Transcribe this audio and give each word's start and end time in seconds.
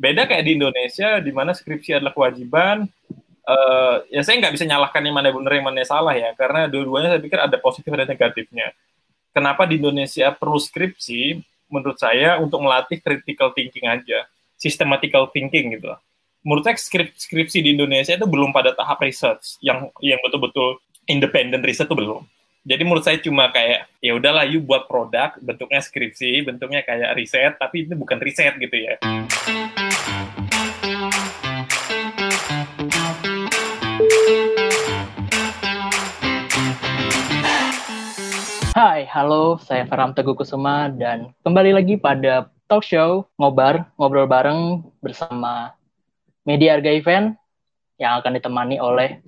beda 0.00 0.24
kayak 0.24 0.44
di 0.48 0.56
Indonesia 0.56 1.20
di 1.20 1.28
mana 1.30 1.52
skripsi 1.52 2.00
adalah 2.00 2.16
kewajiban. 2.16 2.88
Uh, 3.44 4.00
ya 4.08 4.24
saya 4.24 4.40
nggak 4.40 4.54
bisa 4.56 4.64
nyalahkan 4.64 5.02
yang 5.04 5.16
mana 5.16 5.28
benar 5.28 5.52
yang 5.52 5.66
mana 5.68 5.84
salah 5.84 6.16
ya. 6.16 6.32
Karena 6.32 6.64
dua-duanya 6.72 7.12
saya 7.12 7.20
pikir 7.20 7.36
ada 7.36 7.56
positif 7.60 7.92
dan 7.92 8.08
negatifnya. 8.08 8.72
Kenapa 9.36 9.68
di 9.68 9.76
Indonesia 9.76 10.32
perlu 10.32 10.56
skripsi? 10.56 11.44
Menurut 11.70 12.00
saya 12.00 12.40
untuk 12.40 12.64
melatih 12.64 12.98
critical 12.98 13.52
thinking 13.52 13.86
aja. 13.86 14.26
Systematical 14.56 15.28
thinking 15.30 15.76
gitu 15.76 15.92
menurut 16.40 16.64
saya 16.64 16.76
skrip, 16.80 17.12
skripsi 17.16 17.60
di 17.60 17.76
Indonesia 17.76 18.16
itu 18.16 18.24
belum 18.24 18.52
pada 18.52 18.72
tahap 18.72 19.00
research. 19.04 19.60
Yang 19.60 19.92
yang 20.00 20.20
betul-betul 20.24 20.80
independent 21.08 21.62
riset 21.64 21.88
itu 21.88 21.96
belum. 21.96 22.24
Jadi 22.60 22.82
menurut 22.84 23.04
saya 23.04 23.16
cuma 23.16 23.48
kayak 23.48 23.88
ya 24.04 24.12
udahlah 24.12 24.44
you 24.44 24.60
buat 24.60 24.84
produk 24.84 25.32
bentuknya 25.40 25.80
skripsi 25.80 26.44
bentuknya 26.44 26.84
kayak 26.84 27.16
riset 27.16 27.56
tapi 27.56 27.88
itu 27.88 27.96
bukan 27.96 28.20
riset 28.20 28.52
gitu 28.60 28.76
ya 28.76 29.00
Hai, 38.80 39.04
halo, 39.12 39.60
saya 39.60 39.84
Faram 39.84 40.16
Teguh 40.16 40.32
Kusuma 40.32 40.88
dan 40.88 41.36
kembali 41.44 41.76
lagi 41.76 42.00
pada 42.00 42.48
talk 42.64 42.80
show 42.80 43.28
Ngobar, 43.36 43.92
ngobrol 44.00 44.24
bareng 44.24 44.80
bersama 45.04 45.76
Media 46.48 46.72
Harga 46.72 46.88
Event 46.88 47.36
yang 48.00 48.16
akan 48.16 48.40
ditemani 48.40 48.80
oleh 48.80 49.20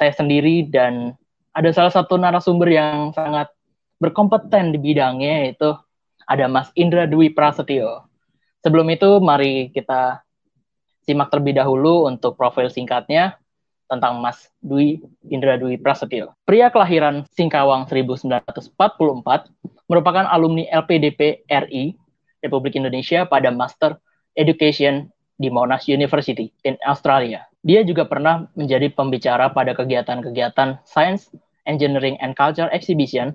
saya 0.00 0.16
sendiri 0.16 0.64
dan 0.72 1.12
ada 1.52 1.68
salah 1.76 1.92
satu 1.92 2.16
narasumber 2.16 2.72
yang 2.72 3.12
sangat 3.12 3.52
berkompeten 4.00 4.72
di 4.72 4.80
bidangnya 4.80 5.44
yaitu 5.44 5.76
ada 6.24 6.48
Mas 6.48 6.72
Indra 6.72 7.04
Dwi 7.04 7.28
Prasetyo. 7.36 8.08
Sebelum 8.64 8.88
itu 8.88 9.20
mari 9.20 9.68
kita 9.76 10.24
simak 11.04 11.28
terlebih 11.28 11.60
dahulu 11.60 12.08
untuk 12.08 12.32
profil 12.40 12.72
singkatnya 12.72 13.36
tentang 13.86 14.18
Mas 14.18 14.50
Dwi 14.62 15.02
Indra 15.30 15.58
Dwi 15.58 15.78
Prasetyo. 15.78 16.34
Pria 16.46 16.70
kelahiran 16.70 17.26
Singkawang 17.34 17.86
1944 17.86 18.74
merupakan 19.86 20.26
alumni 20.26 20.66
LPDP 20.70 21.46
RI 21.46 21.94
Republik 22.42 22.74
Indonesia 22.78 23.26
pada 23.26 23.50
Master 23.50 23.98
Education 24.36 25.08
di 25.36 25.48
Monash 25.52 25.88
University 25.88 26.52
in 26.64 26.76
Australia. 26.84 27.44
Dia 27.66 27.82
juga 27.82 28.06
pernah 28.06 28.46
menjadi 28.54 28.92
pembicara 28.92 29.50
pada 29.50 29.74
kegiatan-kegiatan 29.74 30.86
Science 30.86 31.30
Engineering 31.66 32.14
and 32.22 32.38
Culture 32.38 32.70
Exhibition 32.70 33.34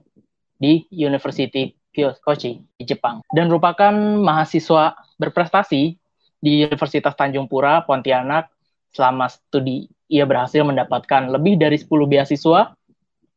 di 0.61 0.87
University 0.93 1.75
Kochi 2.23 2.63
di 2.79 2.83
Jepang 2.87 3.19
dan 3.35 3.51
merupakan 3.51 3.91
mahasiswa 4.23 4.95
berprestasi 5.19 5.99
di 6.39 6.51
Universitas 6.63 7.13
Tanjung 7.19 7.51
Pura 7.51 7.83
Pontianak 7.83 8.47
selama 8.95 9.27
studi 9.27 9.91
ia 10.11 10.27
berhasil 10.27 10.59
mendapatkan 10.67 11.31
lebih 11.31 11.55
dari 11.55 11.79
10 11.79 11.87
beasiswa 11.87 12.75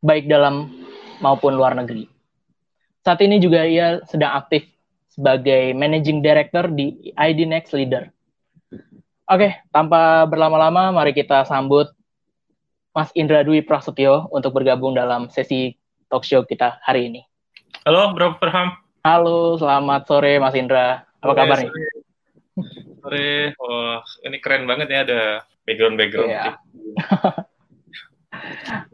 baik 0.02 0.26
dalam 0.26 0.74
maupun 1.22 1.54
luar 1.54 1.78
negeri. 1.78 2.10
Saat 3.06 3.22
ini 3.22 3.38
juga 3.38 3.62
ia 3.62 4.02
sedang 4.10 4.34
aktif 4.34 4.66
sebagai 5.06 5.70
managing 5.78 6.18
director 6.18 6.66
di 6.66 7.14
ID 7.14 7.46
Next 7.46 7.70
Leader. 7.70 8.10
Oke, 9.30 9.54
tanpa 9.70 10.26
berlama-lama 10.26 10.90
mari 10.90 11.14
kita 11.14 11.46
sambut 11.46 11.94
Mas 12.90 13.14
Indra 13.14 13.46
Dwi 13.46 13.62
Prasetyo 13.62 14.26
untuk 14.34 14.58
bergabung 14.58 14.98
dalam 14.98 15.30
sesi 15.30 15.78
talk 16.10 16.26
show 16.26 16.42
kita 16.42 16.82
hari 16.82 17.08
ini. 17.08 17.22
Halo, 17.86 18.10
Bro 18.12 18.42
Perham. 18.42 18.74
Halo, 19.06 19.56
selamat 19.56 20.10
sore 20.10 20.42
Mas 20.42 20.58
Indra. 20.58 21.06
Apa 21.22 21.32
sore, 21.32 21.38
kabar 21.38 21.56
nih? 21.62 21.70
Sore. 23.00 23.30
Wah, 23.62 24.00
ini 24.26 24.36
keren 24.42 24.66
banget 24.66 24.88
ya 24.90 25.00
ada 25.06 25.22
background-background. 25.68 26.30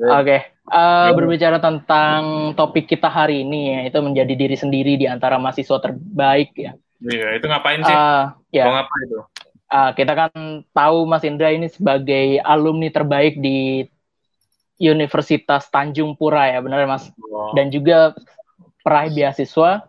Iya. 0.00 0.14
Oke, 0.20 0.22
okay. 0.22 0.40
uh, 0.70 1.10
eh, 1.10 1.16
berbicara 1.16 1.58
tentang 1.58 2.52
topik 2.54 2.86
kita 2.86 3.08
hari 3.10 3.42
ini 3.42 3.72
ya, 3.72 3.80
itu 3.88 3.98
menjadi 3.98 4.34
diri 4.36 4.56
sendiri 4.56 4.94
di 5.00 5.08
antara 5.08 5.40
mahasiswa 5.40 5.80
terbaik 5.80 6.54
ya. 6.54 6.72
Iya, 7.02 7.40
itu 7.40 7.48
ngapain 7.48 7.80
sih? 7.82 7.92
Uh, 7.96 8.24
ya. 8.52 8.64
Mau 8.68 8.78
ngapain 8.78 9.04
itu? 9.08 9.20
uh, 9.70 9.90
kita 9.94 10.12
kan 10.12 10.32
tahu 10.74 11.06
Mas 11.06 11.24
Indra 11.24 11.54
ini 11.54 11.70
sebagai 11.70 12.42
alumni 12.42 12.90
terbaik 12.90 13.38
di 13.38 13.86
Universitas 14.80 15.68
Tanjung 15.70 16.18
Pura 16.18 16.50
ya, 16.50 16.58
benar 16.60 16.84
Mas? 16.84 17.08
Wow. 17.16 17.54
Dan 17.54 17.70
juga 17.70 18.16
peraih 18.80 19.12
beasiswa 19.12 19.86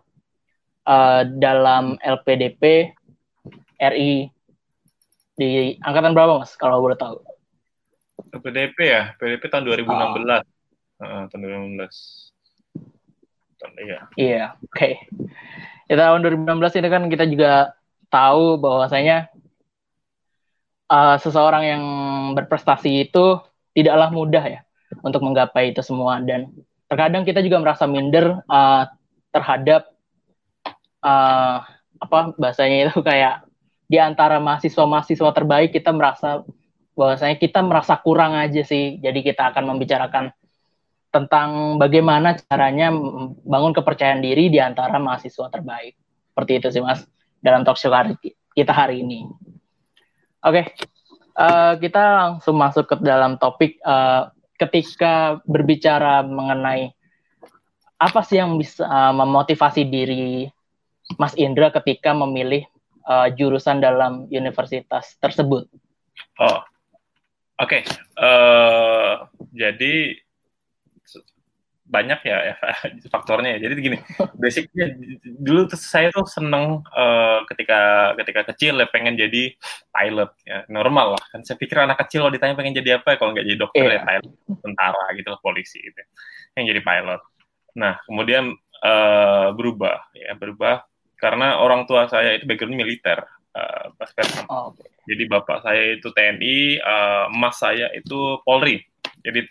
uh, 0.86 1.22
dalam 1.36 1.96
LPDP 2.00 2.92
RI 3.80 4.30
di 5.36 5.80
angkatan 5.80 6.12
berapa 6.12 6.42
Mas 6.42 6.54
kalau 6.56 6.80
boleh 6.84 6.96
tahu? 6.96 7.20
LPDP 8.32 8.78
ya, 8.80 9.02
LPDP 9.16 9.42
tahun 9.48 9.64
2016. 9.68 9.88
Oh. 9.88 10.42
Uh, 11.02 11.22
tahun 11.32 11.40
2016. 11.78 12.32
iya. 13.82 13.98
Iya, 14.18 14.44
oke. 14.58 14.74
Okay. 14.74 14.92
Ya, 15.90 15.94
tahun 15.98 16.24
2016 16.24 16.78
ini 16.78 16.88
kan 16.88 17.02
kita 17.10 17.24
juga 17.28 17.52
tahu 18.12 18.60
bahwasanya 18.60 19.32
uh, 20.92 21.16
seseorang 21.16 21.64
yang 21.64 21.82
berprestasi 22.36 23.08
itu 23.08 23.40
tidaklah 23.72 24.12
mudah 24.12 24.44
ya 24.44 24.60
untuk 25.00 25.24
menggapai 25.24 25.72
itu 25.72 25.80
semua 25.80 26.20
dan 26.20 26.52
terkadang 26.92 27.24
kita 27.24 27.40
juga 27.40 27.64
merasa 27.64 27.88
minder 27.88 28.44
uh, 28.52 28.84
terhadap 29.32 29.88
uh, 31.00 31.64
apa 31.96 32.18
bahasanya 32.36 32.92
itu 32.92 33.00
kayak 33.08 33.48
di 33.92 34.00
antara 34.00 34.40
mahasiswa-mahasiswa 34.40 35.30
terbaik 35.36 35.76
kita 35.76 35.92
merasa 35.92 36.40
bahwasanya 36.96 37.36
kita 37.36 37.60
merasa 37.60 38.00
kurang 38.00 38.32
aja 38.32 38.64
sih 38.64 38.96
jadi 38.96 39.20
kita 39.20 39.52
akan 39.52 39.76
membicarakan 39.76 40.32
tentang 41.12 41.76
bagaimana 41.76 42.40
caranya 42.48 42.88
membangun 42.88 43.76
kepercayaan 43.76 44.24
diri 44.24 44.48
di 44.48 44.56
antara 44.56 44.96
mahasiswa 44.96 45.52
terbaik 45.52 45.92
seperti 46.32 46.52
itu 46.56 46.68
sih 46.72 46.80
mas 46.80 47.04
dalam 47.44 47.68
talk 47.68 47.76
show 47.76 47.92
kita 48.56 48.72
hari 48.72 49.04
ini 49.04 49.28
Oke, 50.42 50.58
okay. 50.58 50.66
uh, 51.38 51.78
eh, 51.78 51.86
kita 51.86 52.02
langsung 52.02 52.58
masuk 52.58 52.90
ke 52.90 52.98
dalam 52.98 53.38
topik. 53.38 53.78
Uh, 53.86 54.26
ketika 54.58 55.38
berbicara 55.46 56.26
mengenai 56.26 56.90
apa 57.94 58.26
sih 58.26 58.42
yang 58.42 58.58
bisa 58.58 58.82
uh, 58.82 59.14
memotivasi 59.14 59.86
diri 59.86 60.50
Mas 61.22 61.38
Indra 61.38 61.70
ketika 61.70 62.10
memilih 62.10 62.66
uh, 63.06 63.28
jurusan 63.34 63.82
dalam 63.82 64.26
universitas 64.30 65.16
tersebut? 65.18 65.66
Oh, 66.38 66.60
oke. 67.62 67.68
Okay. 67.68 67.82
Uh, 68.18 69.26
jadi 69.52 70.18
banyak 71.92 72.20
ya, 72.24 72.38
ya 72.48 72.56
faktornya 73.12 73.60
ya. 73.60 73.68
Jadi 73.68 73.72
gini, 73.84 73.98
basicnya 74.42 74.96
dulu 75.22 75.68
tuh 75.68 75.76
saya 75.76 76.08
tuh 76.08 76.24
seneng 76.24 76.80
uh, 76.88 77.44
ketika 77.52 78.12
ketika 78.24 78.40
kecil 78.54 78.80
ya 78.80 78.88
pengen 78.88 79.20
jadi 79.20 79.52
pilot 79.92 80.32
ya 80.48 80.64
normal 80.72 81.20
lah 81.20 81.24
kan 81.28 81.44
saya 81.44 81.60
pikir 81.60 81.76
anak 81.76 82.00
kecil 82.08 82.24
kalau 82.24 82.32
ditanya 82.32 82.56
pengen 82.56 82.80
jadi 82.80 82.96
apa 82.96 83.12
ya 83.12 83.16
kalau 83.20 83.36
nggak 83.36 83.44
jadi 83.44 83.58
dokter 83.60 83.84
yeah. 83.84 84.00
ya 84.00 84.02
pilot 84.08 84.32
tentara 84.64 85.04
gitu 85.20 85.28
lah 85.28 85.40
polisi 85.44 85.78
gitu 85.84 86.00
yang 86.56 86.64
jadi 86.72 86.80
pilot. 86.80 87.20
Nah 87.76 88.00
kemudian 88.08 88.56
uh, 88.80 89.52
berubah 89.52 90.08
ya 90.16 90.32
berubah 90.32 90.88
karena 91.22 91.62
orang 91.62 91.86
tua 91.86 92.10
saya 92.10 92.34
itu 92.34 92.50
background 92.50 92.74
militer 92.74 93.22
uh, 93.54 93.86
Oh, 94.50 94.74
okay. 94.74 94.88
Jadi 95.06 95.22
bapak 95.30 95.62
saya 95.62 95.94
itu 95.94 96.08
TNI, 96.10 96.82
uh, 96.82 97.24
emas 97.30 97.54
saya 97.62 97.86
itu 97.94 98.42
Polri. 98.42 98.82
Jadi 99.22 99.46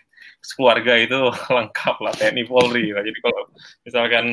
keluarga 0.52 1.00
itu 1.00 1.16
lengkap 1.56 1.96
lah 2.04 2.12
TNI 2.12 2.44
Polri. 2.44 2.92
Ya. 2.92 3.00
Jadi 3.00 3.18
kalau 3.24 3.42
misalkan 3.88 4.24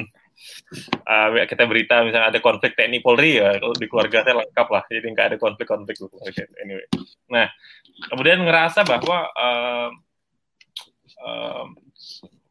uh, 1.08 1.30
kita 1.48 1.64
berita 1.70 2.04
misalnya 2.04 2.36
ada 2.36 2.42
konflik 2.44 2.76
TNI 2.76 3.00
Polri 3.00 3.40
ya 3.40 3.56
kalau 3.60 3.76
di 3.76 3.88
keluarga 3.88 4.28
saya 4.28 4.36
lengkap 4.44 4.68
lah. 4.68 4.84
Jadi 4.92 5.08
nggak 5.16 5.28
ada 5.34 5.38
konflik-konflik. 5.40 5.96
Anyway. 6.59 6.88
Nah 7.32 7.47
kemudian 8.12 8.44
ngerasa 8.44 8.84
bahwa 8.84 9.32
uh, 9.32 9.90
uh, 11.24 11.66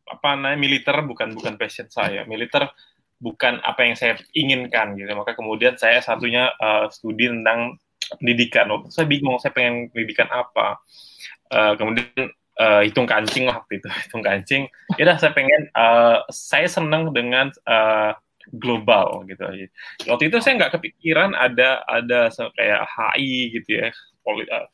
apa 0.08 0.28
namanya 0.40 0.56
militer 0.56 0.96
bukan 1.04 1.36
bukan 1.36 1.60
passion 1.60 1.88
saya. 1.92 2.24
Militer 2.24 2.72
bukan 3.18 3.58
apa 3.62 3.86
yang 3.86 3.94
saya 3.98 4.18
inginkan 4.34 4.94
gitu. 4.94 5.10
Maka 5.14 5.34
kemudian 5.34 5.74
saya 5.78 5.98
satunya 6.02 6.54
uh, 6.58 6.86
studi 6.90 7.30
tentang 7.30 7.78
pendidikan. 8.18 8.70
Waktu 8.70 8.88
saya 8.94 9.06
bingung 9.06 9.36
saya 9.42 9.52
pengen 9.52 9.90
pendidikan 9.92 10.30
apa. 10.30 10.80
Uh, 11.48 11.72
kemudian 11.80 12.30
uh, 12.58 12.82
hitung 12.82 13.06
kancing 13.06 13.46
waktu 13.48 13.80
itu 13.80 13.88
hitung 14.04 14.22
kancing 14.22 14.62
ya 14.98 15.14
saya 15.16 15.32
pengen 15.32 15.70
uh, 15.72 16.26
saya 16.28 16.66
senang 16.66 17.14
dengan 17.14 17.48
uh, 17.64 18.12
global 18.58 19.24
gitu 19.28 19.44
waktu 20.08 20.32
itu 20.32 20.36
saya 20.40 20.56
nggak 20.56 20.80
kepikiran 20.80 21.36
ada 21.36 21.84
ada 21.84 22.32
kayak 22.32 22.80
HI 22.88 23.52
gitu 23.60 23.70
ya 23.84 23.92
poli, 24.24 24.48
uh, 24.48 24.64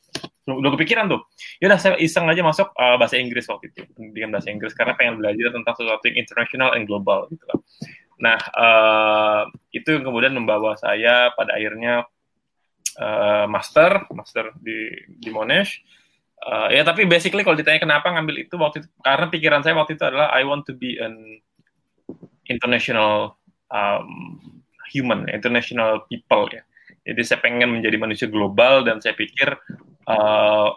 udah 0.47 0.71
kepikiran 0.79 1.11
tuh 1.11 1.27
ya 1.59 1.67
udah 1.67 1.81
saya 1.83 1.99
iseng 1.99 2.31
aja 2.31 2.43
masuk 2.47 2.71
uh, 2.79 2.95
bahasa 2.95 3.19
Inggris 3.19 3.51
waktu 3.51 3.75
itu 3.75 3.83
pendidikan 3.99 4.31
bahasa 4.31 4.49
Inggris 4.55 4.73
karena 4.79 4.95
pengen 4.95 5.19
belajar 5.19 5.51
tentang 5.51 5.75
sesuatu 5.75 6.05
yang 6.07 6.23
internasional 6.23 6.71
and 6.79 6.87
global 6.87 7.27
gitu 7.35 7.43
lah 7.51 7.59
nah 8.25 8.41
uh, 8.57 9.43
itu 9.69 10.01
yang 10.01 10.05
kemudian 10.09 10.33
membawa 10.33 10.73
saya 10.81 11.29
pada 11.37 11.61
akhirnya 11.61 12.09
uh, 12.97 13.45
master, 13.45 14.09
master 14.09 14.57
di 14.57 14.89
di 15.21 15.29
Monash. 15.29 15.85
Uh, 16.45 16.69
ya 16.73 16.85
tapi 16.85 17.09
basically 17.09 17.41
kalau 17.41 17.57
ditanya 17.57 17.81
kenapa 17.81 18.13
ngambil 18.13 18.45
itu 18.45 18.57
waktu 18.61 18.85
itu 18.85 18.89
karena 19.01 19.27
pikiran 19.33 19.61
saya 19.65 19.77
waktu 19.77 19.97
itu 19.97 20.05
adalah 20.05 20.29
I 20.33 20.45
want 20.45 20.69
to 20.69 20.77
be 20.77 21.01
an 21.01 21.41
international 22.49 23.41
um, 23.73 24.41
human, 24.93 25.29
international 25.33 26.05
people 26.09 26.49
ya. 26.53 26.65
Jadi 27.05 27.21
saya 27.25 27.39
pengen 27.45 27.81
menjadi 27.81 27.97
manusia 28.01 28.29
global 28.29 28.85
dan 28.85 29.01
saya 29.01 29.13
pikir 29.13 29.53
uh, 30.09 30.69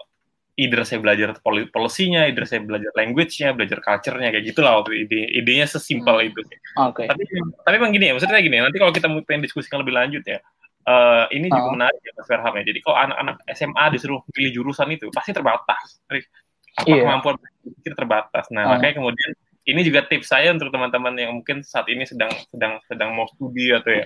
either 0.57 0.81
saya 0.81 0.99
belajar 0.99 1.37
policy-nya, 1.69 2.25
either 2.27 2.43
saya 2.49 2.65
belajar 2.65 2.89
language-nya, 2.97 3.53
belajar 3.53 3.77
culture-nya 3.77 4.33
kayak 4.33 4.45
gitulah 4.49 4.81
waktu 4.81 5.05
ide 5.05 5.29
idenya 5.37 5.69
sesimpel 5.69 6.17
hmm. 6.17 6.27
itu. 6.33 6.41
Oke. 6.41 7.05
Okay. 7.05 7.05
Tapi 7.05 7.21
tapi 7.61 7.75
memang 7.77 7.93
gini 7.93 8.05
ya, 8.09 8.13
maksudnya 8.17 8.41
gini, 8.41 8.57
nanti 8.57 8.77
kalau 8.81 8.89
kita 8.89 9.05
mau 9.05 9.21
pengen 9.21 9.45
diskusikan 9.45 9.85
lebih 9.85 9.93
lanjut 9.93 10.25
ya, 10.25 10.41
uh, 10.89 11.25
ini 11.29 11.51
juga 11.51 11.67
oh. 11.69 11.73
menarik 11.77 12.01
ya 12.01 12.11
Mas 12.17 12.25
Verham 12.25 12.53
ya. 12.57 12.63
Jadi 12.65 12.79
kalau 12.81 12.97
anak-anak 12.97 13.35
SMA 13.53 13.85
disuruh 13.93 14.19
pilih 14.33 14.51
jurusan 14.51 14.89
itu 14.89 15.05
pasti 15.13 15.31
terbatas. 15.35 16.01
Apa 16.07 16.89
yeah. 16.89 17.05
kemampuan 17.05 17.35
berpikir 17.37 17.93
terbatas. 17.93 18.45
Nah, 18.49 18.63
oh. 18.65 18.69
makanya 18.75 18.95
kemudian 18.97 19.31
ini 19.67 19.81
juga 19.83 20.07
tips 20.07 20.31
saya 20.31 20.55
untuk 20.55 20.71
teman-teman 20.71 21.13
yang 21.19 21.31
mungkin 21.35 21.59
saat 21.59 21.91
ini 21.91 22.07
sedang 22.07 22.31
sedang 22.47 22.79
sedang 22.87 23.13
mau 23.13 23.27
studi 23.29 23.75
atau 23.75 23.91
ya. 23.91 24.05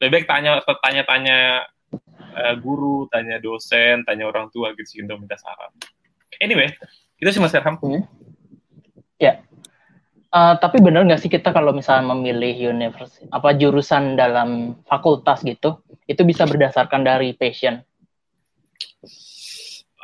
Lebih 0.00 0.10
baik 0.22 0.26
tanya 0.30 0.62
tanya-tanya 0.62 1.66
uh, 2.34 2.54
guru, 2.58 3.10
tanya 3.10 3.38
dosen, 3.42 4.06
tanya 4.06 4.26
orang 4.30 4.48
tua 4.54 4.72
gitu 4.78 4.86
sih 4.86 4.98
untuk 5.02 5.22
minta 5.22 5.38
saran. 5.38 5.70
Anyway, 6.38 6.72
itu 7.18 7.28
sih 7.30 7.42
Mas 7.42 7.52
Verham. 7.52 7.76
Hmm. 7.78 8.06
Ya, 9.20 9.44
Uh, 10.30 10.54
tapi 10.62 10.78
benar 10.78 11.02
nggak 11.02 11.26
sih 11.26 11.26
kita 11.26 11.50
kalau 11.50 11.74
misalnya 11.74 12.14
memilih 12.14 12.70
universitas 12.70 13.26
apa 13.34 13.50
jurusan 13.50 14.14
dalam 14.14 14.78
fakultas 14.86 15.42
gitu, 15.42 15.82
itu 16.06 16.22
bisa 16.22 16.46
berdasarkan 16.46 17.02
dari 17.02 17.34
passion? 17.34 17.82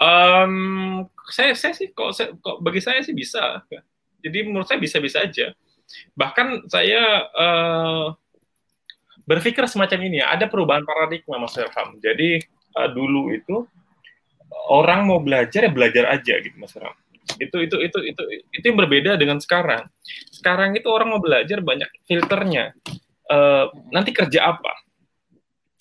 Um, 0.03 1.07
saya 1.31 1.55
saya 1.55 1.79
sih 1.79 1.95
kok, 1.95 2.11
saya, 2.11 2.35
kok 2.43 2.59
bagi 2.59 2.83
saya 2.83 3.07
sih 3.07 3.15
bisa. 3.15 3.63
Jadi 4.19 4.51
menurut 4.51 4.67
saya 4.67 4.83
bisa-bisa 4.83 5.23
aja. 5.23 5.55
Bahkan 6.19 6.67
saya 6.67 7.31
uh, 7.31 8.19
berpikir 9.27 9.67
semacam 9.67 9.99
ini 10.07 10.23
ya, 10.23 10.33
ada 10.33 10.47
perubahan 10.47 10.87
paradigma 10.87 11.43
Mas 11.43 11.59
Irham. 11.59 11.99
Jadi 11.99 12.41
uh, 12.79 12.89
dulu 12.89 13.35
itu 13.35 13.67
orang 14.71 15.05
mau 15.11 15.19
belajar 15.19 15.67
ya 15.67 15.73
belajar 15.75 16.15
aja 16.15 16.39
gitu 16.39 16.57
Mas 16.57 16.73
Irham 16.79 16.95
itu 17.37 17.57
itu 17.67 17.77
itu 17.83 17.99
itu 18.07 18.23
itu 18.55 18.65
yang 18.65 18.79
berbeda 18.79 19.19
dengan 19.19 19.43
sekarang. 19.43 19.91
Sekarang 20.31 20.79
itu 20.79 20.87
orang 20.87 21.11
mau 21.11 21.21
belajar 21.21 21.59
banyak 21.59 21.91
filternya. 22.07 22.73
Uh, 23.27 23.67
nanti 23.91 24.15
kerja 24.15 24.55
apa? 24.55 24.73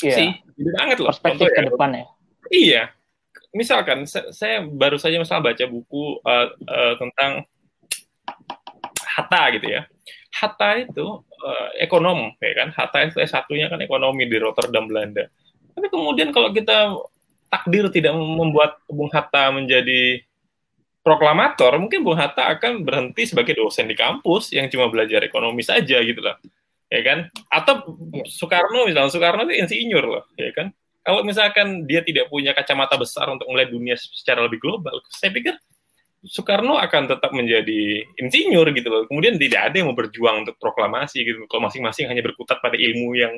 Yeah. 0.01 0.17
sih 0.17 0.29
banget 0.73 0.97
loh. 0.99 1.13
Perspektif 1.13 1.47
ke 1.53 1.61
depan 1.69 1.89
ya. 1.93 2.05
Iya. 2.49 2.83
Misalkan 3.55 4.03
saya, 4.09 4.33
saya 4.35 4.55
baru 4.65 4.99
saja 4.99 5.15
misalnya 5.15 5.53
baca 5.53 5.65
buku 5.69 6.19
uh, 6.25 6.47
uh, 6.51 6.93
tentang 6.99 7.45
Hatta 9.15 9.47
gitu 9.55 9.71
ya 9.71 9.87
Hatta 10.35 10.83
itu 10.83 11.23
uh, 11.23 11.67
ekonom 11.79 12.35
ya 12.43 12.53
kan 12.59 12.67
Hatta 12.75 13.07
itu 13.07 13.23
S1-nya 13.23 13.71
kan 13.71 13.79
ekonomi 13.79 14.27
di 14.27 14.35
Rotterdam 14.35 14.91
Belanda 14.91 15.31
tapi 15.75 15.87
kemudian 15.91 16.35
kalau 16.35 16.51
kita 16.51 16.95
takdir 17.51 17.87
tidak 17.91 18.15
membuat 18.15 18.79
Bung 18.87 19.11
Hatta 19.11 19.51
menjadi 19.51 20.23
proklamator, 21.05 21.77
mungkin 21.77 22.01
Bung 22.01 22.17
Hatta 22.17 22.49
akan 22.57 22.81
berhenti 22.81 23.29
sebagai 23.29 23.53
dosen 23.53 23.85
di 23.85 23.93
kampus 23.93 24.49
yang 24.55 24.65
cuma 24.73 24.89
belajar 24.89 25.21
ekonomi 25.21 25.61
saja 25.61 26.01
gitu 26.01 26.17
loh. 26.17 26.33
Ya 26.89 27.01
kan? 27.05 27.29
Atau 27.51 27.85
ya. 28.09 28.25
Soekarno 28.25 28.89
misalnya, 28.89 29.11
Soekarno 29.13 29.45
itu 29.45 29.61
insinyur 29.61 30.03
loh, 30.03 30.23
ya 30.33 30.49
kan? 30.55 30.73
Kalau 31.05 31.21
misalkan 31.21 31.85
dia 31.85 32.01
tidak 32.01 32.33
punya 32.33 32.57
kacamata 32.57 32.97
besar 32.97 33.29
untuk 33.29 33.45
melihat 33.53 33.69
dunia 33.69 33.93
secara 33.93 34.41
lebih 34.41 34.57
global, 34.57 34.97
saya 35.13 35.29
pikir 35.29 35.53
Soekarno 36.25 36.81
akan 36.81 37.05
tetap 37.05 37.31
menjadi 37.31 38.01
insinyur 38.17 38.73
gitu 38.73 38.89
loh. 38.89 39.03
Kemudian 39.05 39.37
tidak 39.37 39.71
ada 39.71 39.75
yang 39.77 39.93
mau 39.93 39.97
berjuang 39.97 40.45
untuk 40.45 40.57
proklamasi 40.57 41.21
gitu. 41.21 41.45
Kalau 41.45 41.69
masing-masing 41.69 42.09
hanya 42.09 42.25
berkutat 42.25 42.59
pada 42.59 42.75
ilmu 42.75 43.13
yang 43.13 43.33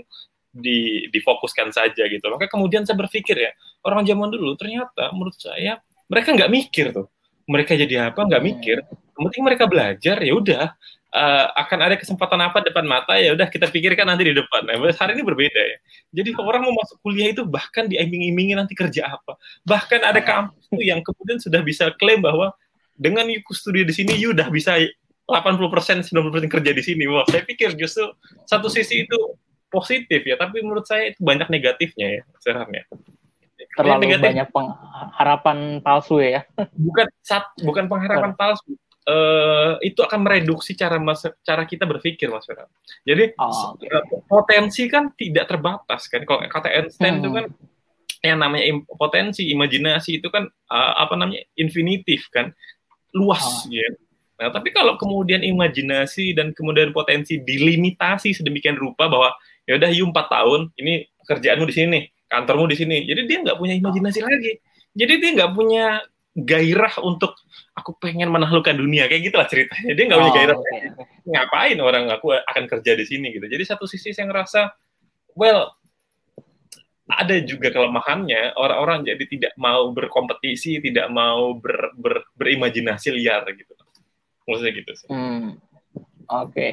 di, 0.55 1.11
difokuskan 1.11 1.75
saja 1.75 2.07
gitu. 2.07 2.23
Maka 2.31 2.47
kemudian 2.47 2.87
saya 2.87 2.95
berpikir 2.95 3.35
ya, 3.35 3.51
orang 3.83 4.07
zaman 4.07 4.31
dulu 4.31 4.55
ternyata 4.55 5.11
menurut 5.11 5.35
saya 5.35 5.83
mereka 6.07 6.33
nggak 6.33 6.51
mikir 6.51 6.85
tuh 6.95 7.07
mereka 7.47 7.75
jadi 7.75 8.11
apa 8.11 8.19
nggak 8.27 8.41
hmm. 8.41 8.49
mikir 8.55 8.77
yang 8.83 9.23
penting 9.31 9.43
mereka 9.43 9.63
belajar 9.65 10.17
ya 10.19 10.33
udah 10.35 10.65
uh, 11.15 11.45
akan 11.55 11.79
ada 11.79 11.95
kesempatan 11.95 12.39
apa 12.43 12.59
depan 12.63 12.83
mata 12.83 13.15
ya 13.15 13.35
udah 13.35 13.47
kita 13.47 13.71
pikirkan 13.71 14.07
nanti 14.07 14.27
di 14.27 14.35
depan 14.35 14.67
nah 14.67 14.75
hari 14.75 15.15
ini 15.15 15.23
berbeda 15.23 15.61
ya 15.61 15.77
jadi 16.11 16.35
orang 16.39 16.67
mau 16.67 16.75
masuk 16.75 16.99
kuliah 17.03 17.31
itu 17.31 17.47
bahkan 17.47 17.87
diiming-imingi 17.87 18.55
nanti 18.55 18.75
kerja 18.75 19.15
apa 19.15 19.39
bahkan 19.63 20.03
ada 20.03 20.19
hmm. 20.19 20.27
kampus 20.27 20.65
yang 20.83 20.99
kemudian 21.03 21.39
sudah 21.39 21.61
bisa 21.63 21.91
klaim 21.95 22.19
bahwa 22.19 22.51
dengan 22.97 23.29
you 23.29 23.39
studi 23.53 23.85
di 23.85 23.93
sini 23.93 24.17
you 24.17 24.33
udah 24.33 24.49
bisa 24.49 24.81
80% 25.29 26.09
90% 26.09 26.49
kerja 26.49 26.71
di 26.73 26.83
sini 26.83 27.05
wah 27.05 27.23
saya 27.29 27.45
pikir 27.45 27.77
justru 27.77 28.09
satu 28.49 28.67
sisi 28.67 29.05
itu 29.05 29.17
positif 29.69 30.25
ya 30.25 30.35
tapi 30.35 30.65
menurut 30.65 30.83
saya 30.83 31.13
itu 31.13 31.21
banyak 31.21 31.47
negatifnya 31.47 32.19
ya 32.19 32.23
sebenarnya 32.41 32.83
terlalu 33.77 34.01
negatif. 34.09 34.25
banyak 34.25 34.47
pengharapan 34.49 35.57
palsu 35.85 36.17
ya. 36.21 36.41
Bukan 36.73 37.05
sat, 37.21 37.45
bukan 37.61 37.85
pengharapan 37.85 38.33
oh. 38.33 38.37
palsu. 38.37 38.73
Uh, 39.07 39.79
itu 39.87 40.03
akan 40.03 40.19
mereduksi 40.19 40.75
cara 40.75 40.99
mas, 40.99 41.23
cara 41.39 41.63
kita 41.63 41.87
berpikir, 41.87 42.27
Mas 42.27 42.43
Ferran. 42.43 42.67
Jadi 43.07 43.31
oh, 43.39 43.79
okay. 43.79 43.87
uh, 43.87 44.03
eh, 44.03 44.19
potensi 44.27 44.83
kan 44.91 45.15
tidak 45.15 45.47
terbatas 45.47 46.11
kan. 46.11 46.27
Kalau 46.27 46.43
kata 46.43 46.67
Einstein 46.67 47.15
hmm. 47.15 47.21
itu 47.23 47.29
kan 47.31 47.45
yang 48.19 48.37
namanya 48.43 48.67
im 48.67 48.83
potensi, 48.83 49.47
imajinasi 49.47 50.19
itu 50.19 50.27
kan 50.27 50.51
uh, 50.51 50.93
apa 50.99 51.15
namanya 51.15 51.39
infinitif 51.55 52.27
kan, 52.35 52.51
luas 53.17 53.65
oh. 53.65 53.73
ya. 53.73 53.89
Nah, 54.37 54.53
tapi 54.53 54.69
kalau 54.69 55.01
kemudian 55.01 55.41
imajinasi 55.41 56.37
dan 56.37 56.53
kemudian 56.53 56.93
potensi 56.93 57.41
dilimitasi 57.41 58.37
sedemikian 58.37 58.77
rupa 58.77 59.09
bahwa 59.09 59.33
ya 59.65 59.81
udah 59.81 59.89
you 59.89 60.05
empat 60.05 60.29
tahun, 60.29 60.69
ini 60.77 61.09
kerjaanmu 61.25 61.65
di 61.65 61.73
sini 61.73 61.99
kantormu 62.27 62.67
di 62.69 62.77
sini. 62.77 63.07
Jadi 63.07 63.21
dia 63.25 63.37
nggak 63.43 63.57
punya 63.57 63.73
imajinasi 63.79 64.19
lagi. 64.21 64.53
Jadi 64.93 65.13
dia 65.19 65.29
nggak 65.41 65.51
punya 65.55 65.85
gairah 66.37 67.01
untuk 67.01 67.33
aku 67.73 67.97
pengen 67.97 68.29
menaklukkan 68.29 68.77
dunia 68.77 69.09
kayak 69.09 69.31
gitulah 69.31 69.47
ceritanya. 69.49 69.91
Dia 69.95 70.05
nggak 70.05 70.19
punya 70.21 70.31
oh, 70.31 70.37
gairah. 70.37 70.57
Okay. 70.59 70.79
Ngapain 71.33 71.77
orang 71.81 72.05
aku 72.13 72.35
akan 72.35 72.63
kerja 72.69 72.91
di 72.93 73.05
sini 73.07 73.33
gitu. 73.33 73.47
Jadi 73.49 73.63
satu 73.65 73.89
sisi 73.89 74.13
saya 74.13 74.29
ngerasa, 74.29 74.69
well, 75.33 75.73
ada 77.07 77.35
juga 77.39 77.71
kelemahannya 77.71 78.59
orang-orang 78.59 79.07
jadi 79.07 79.23
tidak 79.31 79.53
mau 79.55 79.95
berkompetisi, 79.95 80.83
tidak 80.83 81.07
mau 81.07 81.55
ber, 81.55 81.95
ber, 81.95 82.27
berimajinasi 82.35 83.15
liar 83.15 83.47
gitu. 83.55 83.73
Maksudnya 84.43 84.73
gitu 84.75 84.91
sih. 84.95 85.07
Hmm. 85.07 85.55
Oke. 86.27 86.51
Okay. 86.51 86.71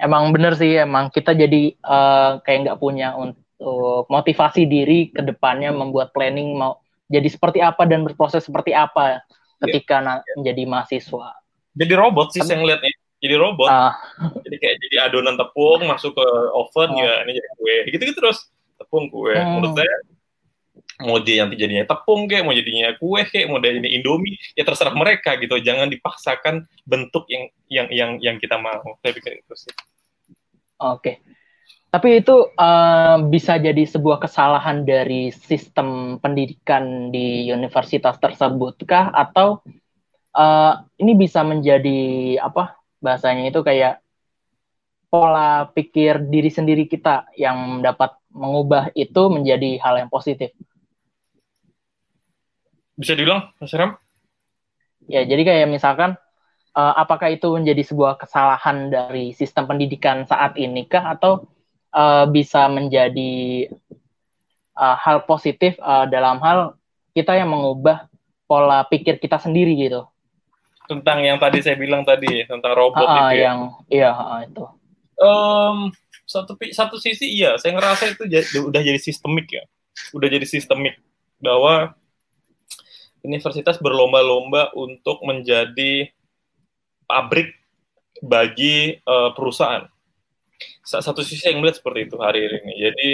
Emang 0.00 0.32
bener 0.34 0.56
sih, 0.56 0.80
emang 0.80 1.12
kita 1.12 1.36
jadi 1.36 1.76
uh, 1.84 2.40
kayak 2.42 2.58
nggak 2.66 2.80
punya 2.80 3.14
untuk 3.14 4.08
motivasi 4.08 4.64
diri 4.64 5.12
ke 5.12 5.20
depannya 5.20 5.70
membuat 5.70 6.16
planning 6.16 6.56
mau 6.56 6.80
jadi 7.10 7.28
seperti 7.28 7.60
apa 7.60 7.84
dan 7.84 8.06
berproses 8.06 8.46
seperti 8.46 8.72
apa 8.72 9.20
ketika 9.60 10.00
yeah. 10.00 10.16
yeah. 10.24 10.34
menjadi 10.40 10.62
mahasiswa. 10.64 11.36
Jadi 11.76 11.92
robot 11.94 12.32
sih 12.32 12.40
saya 12.42 12.58
ngeliatnya. 12.58 12.90
Jadi 13.20 13.34
robot. 13.36 13.68
Uh. 13.68 13.92
Jadi 14.48 14.56
kayak 14.56 14.76
jadi 14.88 14.96
adonan 15.04 15.36
tepung 15.36 15.84
masuk 15.84 16.16
ke 16.16 16.26
oven 16.56 16.90
uh. 16.96 16.98
ya 16.98 17.12
ini 17.28 17.36
jadi 17.36 17.48
kue. 17.60 17.76
Gitu-gitu 17.92 18.12
terus 18.16 18.48
tepung 18.80 19.12
kue. 19.12 19.36
Hmm. 19.36 19.60
Menurut 19.60 19.76
saya 19.76 19.94
mau 21.00 21.18
dia 21.20 21.44
nanti 21.44 21.56
jadinya 21.56 21.84
tepung 21.88 22.28
kayak 22.28 22.44
mau 22.44 22.52
jadinya 22.52 22.92
kue 23.00 23.24
kayak 23.24 23.48
mau 23.48 23.60
jadinya 23.60 23.88
indomie 23.88 24.36
ya 24.52 24.62
terserah 24.68 24.92
mereka 24.92 25.36
gitu 25.40 25.56
jangan 25.60 25.88
dipaksakan 25.88 26.68
bentuk 26.84 27.24
yang 27.32 27.48
yang 27.72 27.88
yang 27.88 28.10
yang 28.20 28.36
kita 28.36 28.60
mau 28.60 29.00
saya 29.00 29.12
pikir 29.16 29.40
itu 29.40 29.54
sih 29.56 29.72
oke 30.80 31.00
okay. 31.00 31.16
Tapi 31.90 32.22
itu 32.22 32.46
uh, 32.54 33.18
bisa 33.34 33.58
jadi 33.58 33.82
sebuah 33.82 34.22
kesalahan 34.22 34.86
dari 34.86 35.34
sistem 35.34 36.22
pendidikan 36.22 37.10
di 37.10 37.50
universitas 37.50 38.14
tersebut 38.22 38.78
kah 38.86 39.10
atau 39.10 39.58
uh, 40.38 40.86
ini 41.02 41.18
bisa 41.18 41.42
menjadi 41.42 42.38
apa 42.38 42.78
bahasanya 43.02 43.50
itu 43.50 43.58
kayak 43.66 43.98
pola 45.10 45.66
pikir 45.74 46.30
diri 46.30 46.46
sendiri 46.54 46.86
kita 46.86 47.26
yang 47.34 47.82
dapat 47.82 48.14
mengubah 48.30 48.94
itu 48.94 49.22
menjadi 49.30 49.78
hal 49.82 50.06
yang 50.06 50.10
positif. 50.10 50.54
Bisa 52.94 53.16
diulang, 53.16 53.50
Mas 53.58 53.72
Ram? 53.74 53.96
Ya, 55.10 55.26
jadi 55.26 55.42
kayak 55.42 55.66
misalkan 55.72 56.14
uh, 56.76 56.94
apakah 56.94 57.32
itu 57.32 57.50
menjadi 57.50 57.82
sebuah 57.82 58.20
kesalahan 58.20 58.92
dari 58.92 59.34
sistem 59.34 59.66
pendidikan 59.66 60.28
saat 60.28 60.54
ini 60.54 60.86
kah 60.86 61.16
atau 61.16 61.50
uh, 61.94 62.28
bisa 62.30 62.70
menjadi 62.70 63.66
uh, 64.78 64.96
hal 65.00 65.26
positif 65.26 65.74
uh, 65.82 66.06
dalam 66.06 66.38
hal 66.44 66.78
kita 67.16 67.34
yang 67.34 67.50
mengubah 67.50 68.06
pola 68.46 68.86
pikir 68.86 69.18
kita 69.18 69.38
sendiri 69.38 69.74
gitu. 69.78 70.06
Tentang 70.86 71.22
yang 71.22 71.38
tadi 71.38 71.62
saya 71.62 71.78
bilang 71.78 72.02
tadi 72.02 72.46
tentang 72.46 72.74
robot 72.74 73.06
uh, 73.06 73.30
itu. 73.30 73.38
Ya? 73.38 73.42
Yang 73.50 73.58
iya 73.90 74.10
uh, 74.10 74.40
itu. 74.42 74.64
Um, 75.20 75.76
satu 76.30 76.54
satu 76.70 76.96
sisi 77.02 77.26
iya, 77.26 77.58
saya 77.58 77.74
ngerasa 77.74 78.14
itu 78.14 78.22
jadi, 78.30 78.46
udah 78.62 78.80
jadi 78.86 79.00
sistemik 79.02 79.50
ya. 79.50 79.66
udah 80.14 80.28
jadi 80.30 80.46
sistemik 80.46 81.02
bahwa 81.42 81.98
universitas 83.26 83.82
berlomba-lomba 83.82 84.70
untuk 84.78 85.18
menjadi 85.26 86.08
pabrik 87.10 87.58
bagi 88.22 89.02
uh, 89.02 89.34
perusahaan. 89.34 89.90
Satu 90.86 91.24
sisi 91.24 91.50
yang 91.50 91.58
melihat 91.58 91.82
seperti 91.82 92.06
itu 92.06 92.16
hari 92.20 92.46
ini. 92.46 92.72
Jadi 92.78 93.08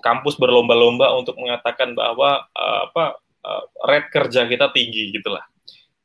kampus 0.00 0.40
berlomba-lomba 0.40 1.12
untuk 1.18 1.36
mengatakan 1.36 1.92
bahwa 1.92 2.46
uh, 2.56 2.80
apa 2.90 3.20
uh, 3.44 3.64
rate 3.84 4.08
kerja 4.08 4.48
kita 4.48 4.72
tinggi 4.72 5.12
gitulah. 5.12 5.44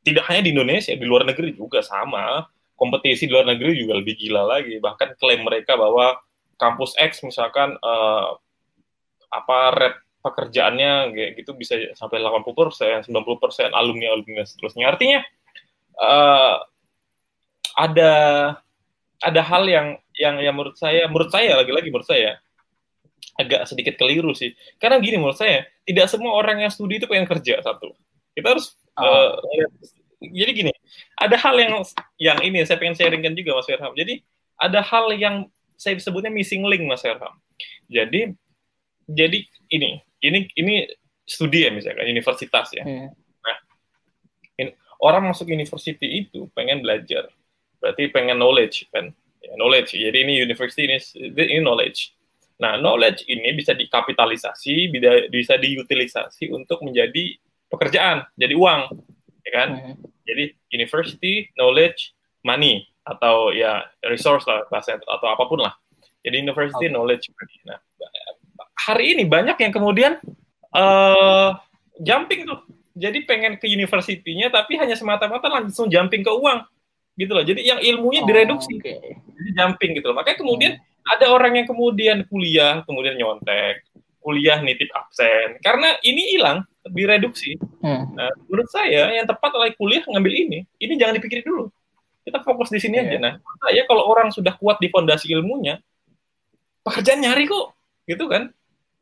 Tidak 0.01 0.25
hanya 0.27 0.41
di 0.43 0.51
Indonesia, 0.51 0.91
di 0.97 1.05
luar 1.05 1.23
negeri 1.23 1.55
juga 1.55 1.79
sama. 1.85 2.43
Kompetisi 2.73 3.29
di 3.29 3.31
luar 3.31 3.45
negeri 3.45 3.77
juga 3.77 4.01
lebih 4.01 4.17
gila 4.17 4.43
lagi. 4.57 4.81
Bahkan 4.81 5.21
klaim 5.21 5.45
mereka 5.45 5.77
bahwa 5.77 6.17
kampus 6.61 6.93
X 7.01 7.25
misalkan 7.25 7.73
uh, 7.81 8.37
apa 9.33 9.57
rate 9.73 9.99
pekerjaannya 10.21 11.17
kayak 11.17 11.31
gitu 11.41 11.57
bisa 11.57 11.73
sampai 11.97 12.21
80 12.21 12.45
persen, 12.53 12.95
90 13.09 13.41
persen 13.41 13.69
alumni 13.73 14.13
alumni 14.13 14.45
seterusnya. 14.45 14.93
Artinya 14.93 15.25
uh, 15.97 16.61
ada 17.73 18.13
ada 19.21 19.41
hal 19.41 19.65
yang 19.65 19.87
yang 20.13 20.37
yang 20.37 20.53
menurut 20.53 20.77
saya 20.77 21.09
menurut 21.09 21.33
saya 21.33 21.57
lagi-lagi 21.57 21.89
menurut 21.89 22.05
saya 22.05 22.37
agak 23.41 23.65
sedikit 23.65 23.97
keliru 23.97 24.37
sih. 24.37 24.53
Karena 24.77 25.01
gini 25.01 25.17
menurut 25.17 25.41
saya 25.41 25.65
tidak 25.89 26.05
semua 26.05 26.37
orang 26.37 26.61
yang 26.61 26.71
studi 26.73 27.01
itu 27.01 27.09
pengen 27.09 27.25
kerja 27.25 27.57
satu. 27.65 27.97
Kita 28.37 28.53
harus 28.53 28.77
oh. 29.01 29.41
uh, 29.41 29.41
jadi 30.21 30.51
gini, 30.53 30.73
ada 31.17 31.33
hal 31.33 31.57
yang 31.57 31.73
yang 32.21 32.37
ini 32.45 32.61
saya 32.61 32.77
pengen 32.77 32.93
sharingkan 32.93 33.33
juga 33.33 33.57
Mas 33.57 33.65
Firham. 33.65 33.93
Jadi 33.97 34.21
ada 34.61 34.85
hal 34.85 35.09
yang 35.17 35.49
saya 35.81 35.97
sebutnya 35.97 36.29
missing 36.29 36.61
link 36.69 36.85
Mas 36.85 37.01
Firham. 37.01 37.33
Jadi 37.89 38.37
jadi 39.09 39.37
ini 39.73 39.97
ini 40.21 40.45
ini 40.53 40.85
studi 41.25 41.65
ya 41.65 41.73
misalkan 41.73 42.05
universitas 42.05 42.69
ya. 42.69 42.85
Hmm. 42.85 43.09
Nah, 43.41 43.57
ini, 44.61 44.71
orang 45.01 45.33
masuk 45.33 45.49
university 45.49 46.21
itu 46.21 46.45
pengen 46.53 46.85
belajar, 46.85 47.33
berarti 47.81 48.13
pengen 48.13 48.37
knowledge 48.37 48.85
kan, 48.93 49.09
ya, 49.41 49.57
knowledge. 49.57 49.97
Jadi 49.97 50.17
ini 50.21 50.37
university 50.37 50.85
ini 50.85 50.97
ini 51.49 51.61
knowledge. 51.65 52.13
Nah, 52.61 52.77
knowledge 52.77 53.25
ini 53.25 53.57
bisa 53.57 53.73
dikapitalisasi, 53.73 54.93
bisa, 54.93 55.11
bisa 55.33 55.53
diutilisasi 55.57 56.53
untuk 56.53 56.85
menjadi 56.85 57.41
pekerjaan, 57.73 58.21
jadi 58.37 58.53
uang, 58.53 58.81
ya 59.41 59.51
kan? 59.57 59.69
Hmm. 59.73 59.95
Jadi 60.29 60.53
university, 60.69 61.49
knowledge, 61.57 62.13
money 62.45 62.90
atau 63.01 63.49
ya 63.49 63.81
resource 64.05 64.45
lah 64.45 64.65
bahasa 64.69 64.97
atau 64.97 65.27
apa 65.27 65.43
pun 65.49 65.61
lah. 65.61 65.73
Jadi 66.21 66.45
university, 66.45 66.85
okay. 66.85 66.93
knowledge. 66.93 67.33
Nah, 67.65 67.81
hari 68.77 69.17
ini 69.17 69.25
banyak 69.25 69.57
yang 69.57 69.73
kemudian 69.73 70.21
uh, 70.73 71.57
jumping 71.97 72.45
tuh. 72.45 72.61
Jadi 72.91 73.23
pengen 73.23 73.55
ke 73.55 73.65
universitinya 73.71 74.51
tapi 74.51 74.75
hanya 74.77 74.93
semata-mata 74.93 75.47
langsung 75.47 75.87
jumping 75.87 76.21
ke 76.21 76.29
uang 76.29 76.61
gitu 77.17 77.31
loh. 77.33 77.41
Jadi 77.41 77.65
yang 77.65 77.79
ilmunya 77.81 78.21
oh, 78.21 78.27
direduksi. 78.27 78.77
Okay. 78.77 79.17
Jadi 79.17 79.49
jumping 79.57 79.91
gitu 79.97 80.13
loh. 80.13 80.21
Makanya 80.21 80.37
kemudian 80.37 80.73
hmm. 80.77 81.13
ada 81.17 81.25
orang 81.33 81.57
yang 81.57 81.67
kemudian 81.67 82.17
kuliah 82.29 82.85
kemudian 82.85 83.17
nyontek, 83.17 83.81
kuliah 84.21 84.61
nitip 84.61 84.91
absen 84.93 85.57
karena 85.65 85.97
ini 86.05 86.37
hilang 86.37 86.61
direduksi. 86.85 87.57
Hmm. 87.81 88.13
Nah, 88.13 88.29
menurut 88.45 88.69
saya 88.69 89.09
yang 89.09 89.25
tepat 89.25 89.53
adalah 89.57 89.73
kuliah 89.73 90.05
ngambil 90.05 90.33
ini. 90.33 90.59
Ini 90.77 90.93
jangan 91.01 91.17
dipikirin 91.17 91.45
dulu. 91.45 91.65
Kita 92.21 92.39
fokus 92.45 92.69
di 92.69 92.79
sini 92.81 93.01
yeah. 93.01 93.07
aja. 93.09 93.17
Nah, 93.17 93.33
saya 93.41 93.81
kalau 93.89 94.05
orang 94.05 94.29
sudah 94.29 94.53
kuat 94.61 94.77
di 94.77 94.87
fondasi 94.93 95.33
ilmunya, 95.33 95.81
pekerjaan 96.85 97.21
nyari 97.21 97.49
kok, 97.49 97.73
gitu 98.05 98.29
kan? 98.29 98.53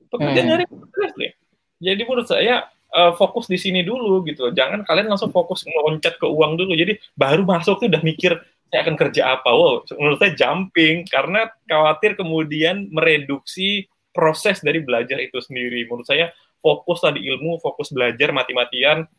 Pekerjaan 0.07 0.45
hmm. 0.47 0.51
nyari 0.55 0.63
terus 0.67 1.11
deh. 1.19 1.31
Jadi 1.79 2.01
menurut 2.03 2.27
saya 2.27 2.67
uh, 2.95 3.13
fokus 3.15 3.47
di 3.47 3.57
sini 3.59 3.85
dulu 3.85 4.23
gitu. 4.27 4.51
Jangan 4.51 4.83
kalian 4.83 5.11
langsung 5.11 5.31
fokus 5.31 5.63
meloncat 5.67 6.19
ke 6.19 6.27
uang 6.27 6.59
dulu. 6.59 6.75
Jadi 6.75 6.99
baru 7.15 7.45
masuk 7.45 7.83
tuh 7.83 7.87
udah 7.87 8.03
mikir 8.03 8.35
saya 8.69 8.85
akan 8.85 8.95
kerja 8.97 9.21
apa. 9.39 9.49
Wow, 9.49 9.85
menurut 9.97 10.19
saya 10.21 10.33
jumping 10.37 11.05
karena 11.09 11.49
khawatir 11.65 12.13
kemudian 12.13 12.89
mereduksi 12.93 13.89
proses 14.13 14.61
dari 14.61 14.81
belajar 14.81 15.17
itu 15.17 15.41
sendiri. 15.41 15.85
Menurut 15.89 16.05
saya 16.05 16.29
fokus 16.61 17.01
tadi 17.01 17.25
ilmu, 17.25 17.57
fokus 17.63 17.89
belajar 17.89 18.29
mati-matian. 18.29 19.09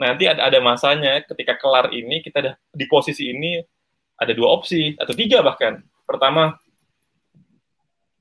Nanti 0.00 0.24
ada 0.26 0.48
ada 0.48 0.58
masanya 0.58 1.20
ketika 1.24 1.56
kelar 1.60 1.92
ini 1.92 2.24
kita 2.24 2.40
ada 2.40 2.52
di 2.72 2.84
posisi 2.88 3.28
ini 3.28 3.60
ada 4.16 4.32
dua 4.32 4.54
opsi 4.54 4.96
atau 4.96 5.12
tiga 5.12 5.44
bahkan. 5.44 5.82
Pertama 6.06 6.56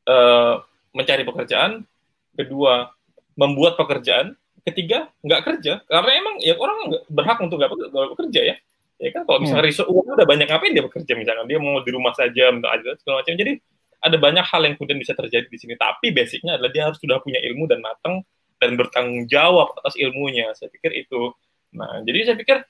uh, 0.07 0.53
mencari 0.91 1.23
pekerjaan, 1.23 1.87
kedua 2.35 2.91
membuat 3.39 3.79
pekerjaan, 3.79 4.35
ketiga 4.67 5.09
nggak 5.23 5.41
kerja. 5.47 5.73
Karena 5.87 6.11
emang 6.17 6.35
ya 6.43 6.57
orang 6.57 6.77
nggak 6.91 7.03
berhak 7.07 7.37
untuk 7.41 7.57
nggak 7.61 7.71
bekerja 8.17 8.41
ya. 8.53 8.55
Ya 9.01 9.09
kan 9.09 9.25
kalau 9.25 9.41
misalnya 9.41 9.65
hmm. 9.65 9.71
risiko 9.73 9.89
uang 9.89 10.13
udah 10.13 10.27
banyak 10.29 10.45
ngapain 10.45 10.73
dia 10.77 10.85
bekerja? 10.85 11.13
Misalnya 11.17 11.49
dia 11.49 11.57
mau 11.57 11.81
di 11.81 11.89
rumah 11.89 12.13
saja 12.13 12.53
aja 12.53 12.89
segala 13.01 13.25
macam. 13.25 13.33
Jadi 13.33 13.53
ada 14.01 14.17
banyak 14.17 14.45
hal 14.45 14.61
yang 14.65 14.73
kemudian 14.77 14.99
bisa 15.01 15.13
terjadi 15.17 15.49
di 15.49 15.57
sini. 15.57 15.73
Tapi 15.73 16.13
basicnya 16.13 16.61
adalah 16.61 16.69
dia 16.69 16.83
harus 16.85 17.01
sudah 17.01 17.17
punya 17.17 17.41
ilmu 17.41 17.65
dan 17.65 17.81
matang 17.81 18.21
dan 18.61 18.77
bertanggung 18.77 19.25
jawab 19.25 19.73
atas 19.81 19.97
ilmunya. 19.97 20.53
Saya 20.53 20.69
pikir 20.69 20.93
itu 20.93 21.33
nah 21.71 22.03
jadi 22.03 22.31
saya 22.31 22.37
pikir 22.37 22.63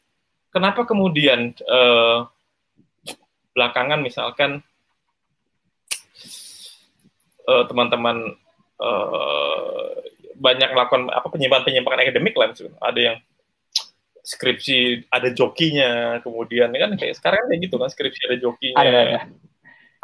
kenapa 0.54 0.86
kemudian 0.86 1.58
uh, 1.66 2.30
belakangan 3.52 4.00
misalkan 4.00 4.62
uh, 7.50 7.64
teman-teman 7.68 8.38
uh, 8.80 9.90
banyak 10.42 10.70
melakukan 10.74 11.10
apa 11.14 11.28
penyimpangan-penyimpangan 11.30 12.02
akademik 12.02 12.34
lah 12.34 12.50
ada 12.82 13.00
yang 13.00 13.18
skripsi 14.22 15.10
ada 15.10 15.34
jokinya 15.34 16.22
kemudian 16.22 16.70
kan 16.70 16.94
kayak 16.96 17.18
sekarang 17.18 17.42
kayak 17.50 17.68
gitu 17.68 17.76
kan 17.82 17.90
skripsi 17.90 18.22
ada 18.30 18.38
jokinya. 18.38 18.78
Ada, 18.78 19.00
ada. 19.02 19.20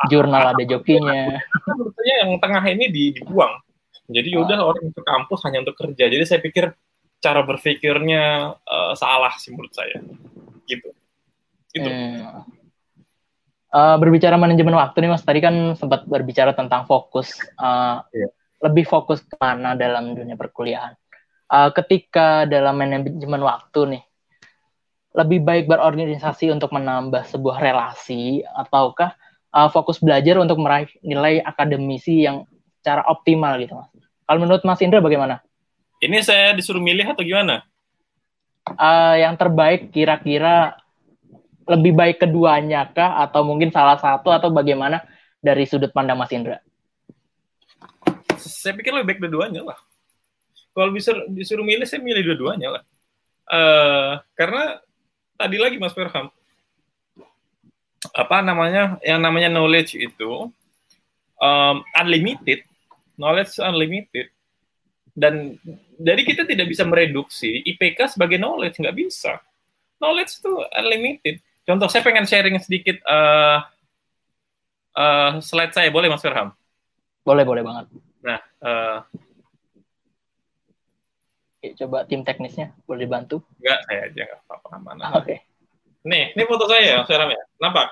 jurnal 0.09 0.43
ada 0.53 0.63
jokinya. 0.65 1.41
Menurutnya 1.69 2.15
yang 2.25 2.31
tengah 2.41 2.63
ini 2.69 2.85
dibuang. 2.89 3.53
Jadi 4.09 4.29
ah. 4.33 4.41
udah 4.45 4.57
orang 4.61 4.89
ke 4.93 5.01
kampus 5.01 5.39
hanya 5.45 5.65
untuk 5.65 5.77
kerja. 5.77 6.05
Jadi 6.09 6.23
saya 6.25 6.39
pikir 6.41 6.69
cara 7.17 7.41
berpikirnya 7.43 8.55
uh, 8.57 8.93
salah 8.93 9.33
sih 9.41 9.51
menurut 9.51 9.73
saya 9.73 9.99
gitu 10.69 10.89
gitu 11.73 11.89
hmm. 11.89 12.45
uh, 13.73 13.95
berbicara 13.97 14.37
manajemen 14.37 14.77
waktu 14.77 15.05
nih 15.05 15.09
mas 15.11 15.25
tadi 15.25 15.41
kan 15.41 15.73
sempat 15.73 16.05
berbicara 16.05 16.53
tentang 16.53 16.85
fokus 16.85 17.33
uh, 17.57 18.05
yeah 18.13 18.29
lebih 18.61 18.89
fokus 18.89 19.21
ke 19.21 19.37
mana 19.37 19.77
dalam 19.77 20.17
dunia 20.17 20.33
perkuliahan. 20.33 20.97
Uh, 21.47 21.71
ketika 21.71 22.43
dalam 22.43 22.75
manajemen 22.75 23.39
waktu 23.39 23.97
nih, 23.97 24.03
lebih 25.15 25.39
baik 25.45 25.65
berorganisasi 25.69 26.51
untuk 26.51 26.75
menambah 26.75 27.23
sebuah 27.25 27.57
relasi 27.63 28.43
ataukah 28.43 29.15
uh, 29.55 29.69
fokus 29.71 30.01
belajar 30.03 30.37
untuk 30.41 30.59
meraih 30.59 30.89
nilai 31.01 31.39
akademisi 31.41 32.27
yang 32.27 32.43
secara 32.81 33.05
optimal 33.07 33.55
gitu 33.61 33.77
mas? 33.77 33.89
Kalau 34.27 34.39
menurut 34.43 34.63
Mas 34.67 34.83
Indra 34.83 34.99
bagaimana? 34.99 35.39
Ini 35.97 36.17
saya 36.21 36.53
disuruh 36.53 36.81
milih 36.81 37.13
atau 37.13 37.25
gimana? 37.25 37.65
Uh, 38.67 39.15
yang 39.17 39.33
terbaik 39.39 39.89
kira-kira 39.95 40.75
lebih 41.67 41.95
baik 41.95 42.17
keduanya 42.19 42.87
kah 42.91 43.23
atau 43.23 43.43
mungkin 43.43 43.71
salah 43.71 43.99
satu 43.99 44.31
atau 44.31 44.51
bagaimana 44.51 45.03
dari 45.39 45.63
sudut 45.63 45.91
pandang 45.95 46.19
Mas 46.19 46.31
Indra? 46.31 46.59
saya 48.47 48.73
pikir 48.77 48.93
lebih 48.93 49.17
baik 49.17 49.19
dua-duanya 49.27 49.61
lah. 49.73 49.77
Kalau 50.71 50.93
bisa 50.93 51.13
disuruh 51.33 51.65
milih, 51.65 51.85
saya 51.89 52.01
milih 52.01 52.23
dua-duanya 52.33 52.79
lah. 52.79 52.83
Uh, 53.47 54.11
karena 54.37 54.77
tadi 55.39 55.57
lagi 55.57 55.77
Mas 55.81 55.95
Ferham, 55.95 56.29
apa 58.13 58.37
namanya, 58.45 59.01
yang 59.01 59.17
namanya 59.17 59.49
knowledge 59.49 59.97
itu 59.97 60.51
um, 61.41 61.75
unlimited, 61.97 62.61
knowledge 63.17 63.57
unlimited, 63.57 64.29
dan 65.17 65.57
jadi 65.97 66.21
kita 66.21 66.45
tidak 66.45 66.69
bisa 66.69 66.85
mereduksi 66.85 67.65
IPK 67.65 68.13
sebagai 68.13 68.37
knowledge, 68.37 68.77
nggak 68.77 68.93
bisa. 68.93 69.41
Knowledge 69.97 70.37
itu 70.37 70.53
unlimited. 70.77 71.41
Contoh, 71.65 71.89
saya 71.89 72.05
pengen 72.05 72.29
sharing 72.29 72.53
sedikit 72.61 73.01
uh, 73.09 73.65
uh, 74.93 75.41
slide 75.41 75.73
saya, 75.73 75.89
boleh 75.89 76.05
Mas 76.05 76.21
Ferham? 76.21 76.53
Boleh, 77.25 77.41
boleh 77.41 77.65
banget. 77.65 77.89
Nah, 78.21 78.39
uh, 78.61 78.97
Oke, 81.57 81.73
coba 81.73 82.05
tim 82.05 82.21
teknisnya 82.21 82.77
boleh 82.85 83.09
dibantu? 83.09 83.41
Enggak, 83.57 83.79
saya 83.89 83.99
aja 84.07 84.21
nggak 84.29 84.41
apa-apa 84.45 84.69
mana. 84.77 85.05
Oke. 85.17 85.25
Okay. 85.25 85.37
Nih, 86.05 86.31
ini 86.37 86.43
foto 86.45 86.69
saya, 86.69 87.01
sekarang 87.03 87.33
ya. 87.33 87.43
Nampak? 87.57 87.87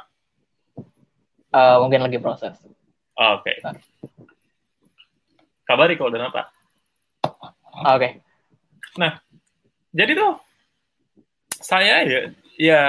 Uh, 1.50 1.82
mungkin 1.82 2.06
lagi 2.06 2.22
proses. 2.22 2.54
Oke. 3.18 3.52
Okay. 3.58 3.76
Kabari 5.66 5.98
kalau 5.98 6.14
udah 6.14 6.30
nampak. 6.30 6.55
Oke. 7.76 8.00
Okay. 8.00 8.12
Nah, 8.96 9.20
jadi 9.92 10.12
tuh 10.16 10.40
saya 11.60 12.08
ya 12.08 12.20
ya 12.56 12.84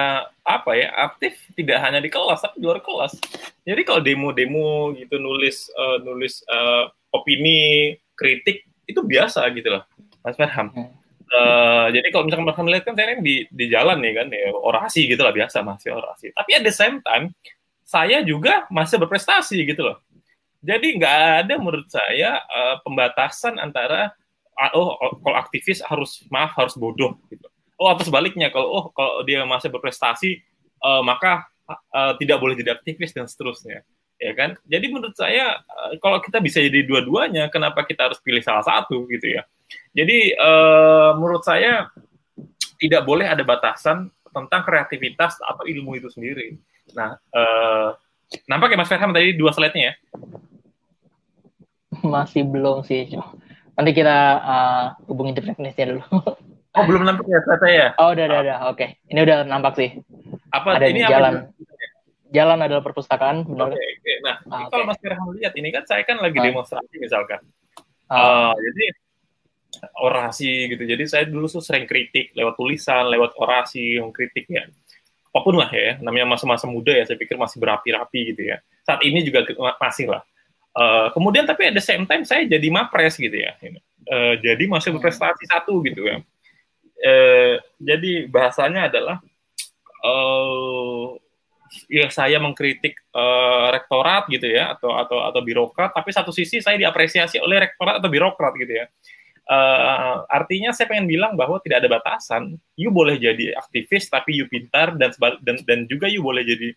apa 0.46 0.78
ya 0.78 0.94
aktif 1.10 1.34
tidak 1.58 1.82
hanya 1.82 1.98
di 1.98 2.06
kelas 2.06 2.38
tapi 2.42 2.62
di 2.62 2.66
luar 2.70 2.78
kelas. 2.78 3.18
Jadi 3.66 3.82
kalau 3.82 3.98
demo-demo 3.98 4.94
gitu 4.94 5.18
nulis 5.18 5.66
uh, 5.74 5.98
nulis 5.98 6.46
uh, 6.46 6.86
opini, 7.10 7.98
kritik 8.16 8.66
itu 8.86 9.00
biasa 9.02 9.44
gitu 9.52 9.68
loh 9.68 9.82
Mas 10.22 10.38
Farham 10.38 10.72
hmm. 10.72 10.88
uh, 11.30 11.86
jadi 11.90 12.06
kalau 12.14 12.24
misalkan 12.30 12.46
Mas 12.46 12.56
Farham 12.56 12.70
lihat 12.70 12.84
kan 12.86 12.94
saya 12.94 13.18
di 13.18 13.44
di 13.50 13.64
jalan 13.68 13.98
nih 14.00 14.12
kan 14.14 14.26
ya, 14.30 14.48
orasi 14.54 15.10
gitu 15.10 15.20
lah 15.20 15.34
biasa 15.34 15.60
masih 15.66 15.92
orasi 15.92 16.32
tapi 16.32 16.50
at 16.56 16.62
the 16.64 16.72
same 16.72 17.02
time 17.02 17.34
saya 17.86 18.22
juga 18.22 18.66
masih 18.72 18.96
berprestasi 19.02 19.58
gitu 19.66 19.82
loh 19.84 19.98
jadi 20.62 20.86
nggak 20.98 21.18
ada 21.46 21.54
menurut 21.60 21.86
saya 21.90 22.42
uh, 22.46 22.80
pembatasan 22.82 23.58
antara 23.60 24.14
oh, 24.72 24.96
oh 24.96 25.12
kalau 25.20 25.36
aktivis 25.36 25.84
harus 25.84 26.24
maaf 26.32 26.56
harus 26.56 26.74
bodoh 26.74 27.20
gitu. 27.28 27.46
Oh 27.76 27.92
atau 27.92 28.08
sebaliknya 28.08 28.48
kalau 28.48 28.68
oh 28.72 28.84
kalau 28.96 29.20
dia 29.28 29.44
masih 29.44 29.68
berprestasi 29.68 30.40
uh, 30.80 31.04
maka 31.04 31.44
uh, 31.68 32.16
tidak 32.16 32.40
boleh 32.40 32.56
jadi 32.56 32.72
aktivis 32.72 33.12
dan 33.12 33.28
seterusnya. 33.28 33.84
Ya 34.16 34.32
kan? 34.32 34.56
Jadi 34.64 34.88
menurut 34.88 35.12
saya 35.12 35.60
uh, 35.60 35.92
kalau 36.00 36.24
kita 36.24 36.40
bisa 36.40 36.64
jadi 36.64 36.88
dua-duanya 36.88 37.52
kenapa 37.52 37.84
kita 37.84 38.08
harus 38.08 38.16
pilih 38.24 38.40
salah 38.40 38.64
satu 38.64 39.04
gitu 39.12 39.28
ya? 39.28 39.44
Jadi 39.92 40.32
uh, 40.40 41.20
menurut 41.20 41.44
saya 41.44 41.92
tidak 42.80 43.04
boleh 43.04 43.28
ada 43.28 43.44
batasan 43.44 44.08
tentang 44.32 44.62
kreativitas 44.64 45.36
atau 45.44 45.68
ilmu 45.68 46.00
itu 46.00 46.08
sendiri. 46.08 46.56
Nah 46.96 47.20
uh, 47.36 47.92
nampak 48.48 48.72
ya 48.72 48.80
Mas 48.80 48.88
Ferham 48.88 49.12
tadi 49.12 49.36
dua 49.36 49.52
slide-nya 49.52 49.92
ya? 49.92 49.94
Masih 52.00 52.44
belum 52.44 52.84
sih 52.88 53.12
nanti 53.76 53.90
kita 53.92 54.18
uh, 54.40 54.84
hubungi 55.06 55.36
teknisnya 55.36 55.94
dulu 55.94 56.04
Oh 56.76 56.84
belum 56.84 57.08
nampak 57.08 57.24
ya 57.24 57.40
saya 57.40 57.72
ya? 57.72 57.88
Oh 57.96 58.12
udah 58.12 58.24
udah 58.28 58.40
udah 58.44 58.56
oke. 58.68 58.76
Okay. 58.76 59.00
Ini 59.08 59.24
udah 59.24 59.48
nampak 59.48 59.80
sih. 59.80 59.96
Apa 60.52 60.76
ada 60.76 60.84
ini 60.84 61.00
di 61.00 61.08
jalan? 61.08 61.48
Apa 61.48 61.84
jalan 62.36 62.58
adalah 62.60 62.82
perpustakaan. 62.84 63.48
Oke 63.48 63.72
okay, 63.72 63.86
okay. 63.96 64.16
Nah 64.20 64.36
ah, 64.52 64.68
kalau 64.68 64.84
Mas 64.84 65.00
Firhan 65.00 65.24
lihat 65.40 65.56
ini 65.56 65.72
kan 65.72 65.88
saya 65.88 66.04
kan 66.04 66.20
lagi 66.20 66.36
ah. 66.36 66.44
demonstrasi 66.44 66.94
misalkan. 67.00 67.40
Ah. 68.12 68.52
Uh, 68.52 68.54
jadi 68.60 68.84
orasi 70.04 70.68
gitu. 70.72 70.84
Jadi 70.84 71.04
saya 71.08 71.24
dulu 71.24 71.48
tuh 71.48 71.64
sering 71.64 71.88
kritik 71.88 72.36
lewat 72.36 72.60
tulisan, 72.60 73.08
lewat 73.08 73.32
orasi, 73.40 73.96
mengkritik 73.96 74.44
ya. 74.48 74.68
Apa 75.32 75.44
pun 75.44 75.56
lah 75.56 75.68
ya, 75.68 76.00
namanya 76.00 76.32
masa-masa 76.32 76.64
muda 76.64 76.96
ya, 76.96 77.04
saya 77.04 77.20
pikir 77.20 77.36
masih 77.36 77.60
berapi-rapi 77.60 78.32
gitu 78.32 78.42
ya. 78.48 78.56
Saat 78.88 79.04
ini 79.04 79.20
juga 79.20 79.44
masih 79.76 80.08
lah. 80.08 80.24
Uh, 80.76 81.08
kemudian 81.16 81.48
tapi 81.48 81.72
at 81.72 81.74
the 81.74 81.80
same 81.80 82.04
time 82.04 82.20
saya 82.28 82.44
jadi 82.44 82.68
mapres 82.68 83.16
gitu 83.16 83.32
ya. 83.32 83.56
Uh, 84.06 84.36
jadi 84.44 84.68
masih 84.68 84.92
hmm. 84.92 85.00
berprestasi 85.00 85.48
satu 85.48 85.80
gitu 85.80 86.04
ya 86.04 86.20
eh, 87.00 87.60
jadi 87.76 88.28
bahasanya 88.28 88.88
adalah 88.88 89.16
eh, 90.04 91.06
ya 91.92 92.06
saya 92.08 92.38
mengkritik 92.40 92.96
eh, 93.12 93.66
rektorat 93.74 94.30
gitu 94.32 94.48
ya 94.48 94.76
atau 94.76 94.96
atau 94.96 95.18
atau 95.26 95.40
birokrat 95.44 95.92
tapi 95.92 96.10
satu 96.14 96.32
sisi 96.32 96.62
saya 96.64 96.80
diapresiasi 96.80 97.42
oleh 97.42 97.68
rektorat 97.68 98.00
atau 98.00 98.08
birokrat 98.08 98.54
gitu 98.56 98.72
ya 98.82 98.86
uh, 99.50 100.24
artinya 100.30 100.70
saya 100.72 100.90
pengen 100.90 101.10
bilang 101.10 101.34
bahwa 101.34 101.58
tidak 101.60 101.84
ada 101.84 101.90
batasan 101.90 102.56
you 102.78 102.88
boleh 102.88 103.18
jadi 103.18 103.58
aktivis 103.58 104.08
tapi 104.08 104.38
you 104.38 104.46
pintar 104.48 104.94
dan 104.96 105.12
dan 105.42 105.56
dan 105.66 105.78
juga 105.90 106.06
you 106.08 106.22
boleh 106.24 106.46
jadi 106.46 106.72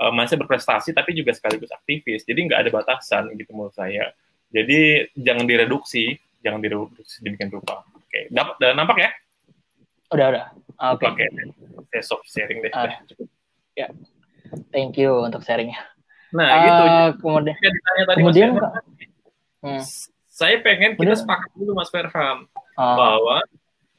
uh, 0.00 0.12
masih 0.12 0.40
berprestasi 0.40 0.96
tapi 0.96 1.12
juga 1.12 1.36
sekaligus 1.36 1.70
aktivis 1.70 2.24
jadi 2.24 2.40
nggak 2.48 2.60
ada 2.66 2.70
batasan 2.72 3.28
gitu 3.36 3.52
menurut 3.52 3.76
saya 3.76 4.10
jadi 4.48 5.12
jangan 5.14 5.44
direduksi 5.44 6.16
jangan 6.40 6.64
direduksi 6.64 7.20
demikian 7.20 7.52
rupa 7.52 7.84
oke 7.84 8.20
dapat 8.32 8.56
nampak 8.74 8.98
ya 8.98 9.10
Udah, 10.10 10.26
udah. 10.34 10.44
Oke. 10.90 11.06
Okay. 11.06 11.28
Oke. 11.78 11.86
Okay. 11.86 12.02
soft 12.02 12.26
sharing 12.26 12.58
deh. 12.66 12.72
Uh, 12.74 12.90
ya. 13.78 13.86
Thank 14.74 14.98
you 14.98 15.22
untuk 15.22 15.46
sharingnya. 15.46 15.78
Nah, 16.34 16.46
uh, 16.50 16.58
gitu. 16.66 16.84
Kemudian, 17.22 17.54
ditanya 17.54 18.02
tadi 18.06 18.20
kemudian, 18.22 18.50
Mas 18.54 18.66
hmm. 19.62 19.82
saya 20.26 20.56
pengen 20.62 20.98
kita 20.98 21.14
sepakat 21.14 21.50
dulu 21.54 21.78
Mas 21.78 21.90
Ferham 21.94 22.50
uh, 22.74 22.96
bahwa 22.98 23.38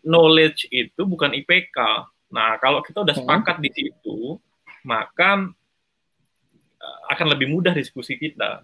knowledge 0.03 0.67
itu 0.67 1.01
bukan 1.07 1.31
IPK. 1.31 1.79
Nah, 2.31 2.59
kalau 2.59 2.83
kita 2.83 3.07
udah 3.07 3.15
hmm. 3.15 3.23
sepakat 3.23 3.55
hmm. 3.59 3.63
di 3.63 3.69
situ, 3.71 4.19
maka 4.83 5.47
akan 7.11 7.27
lebih 7.35 7.51
mudah 7.51 7.75
diskusi 7.75 8.15
kita. 8.17 8.63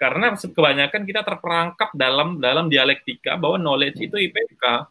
Karena 0.00 0.32
kebanyakan 0.32 1.02
kita 1.04 1.20
terperangkap 1.20 1.92
dalam 1.92 2.40
dalam 2.40 2.72
dialektika 2.72 3.36
bahwa 3.36 3.60
knowledge 3.60 4.00
itu 4.00 4.16
IPK 4.16 4.88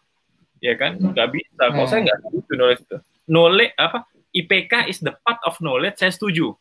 ya 0.61 0.73
kan? 0.77 1.01
Nggak 1.01 1.29
bisa. 1.33 1.63
Kalau 1.73 1.85
hmm. 1.85 1.89
saya 1.89 2.01
nggak 2.05 2.19
setuju 2.21 2.51
knowledge 2.53 2.83
itu. 2.85 2.97
Knowledge 3.25 3.73
apa? 3.79 3.99
IPK 4.29 4.73
is 4.85 5.01
the 5.01 5.13
part 5.25 5.41
of 5.41 5.57
knowledge 5.57 5.97
saya 5.97 6.13
setuju. 6.13 6.53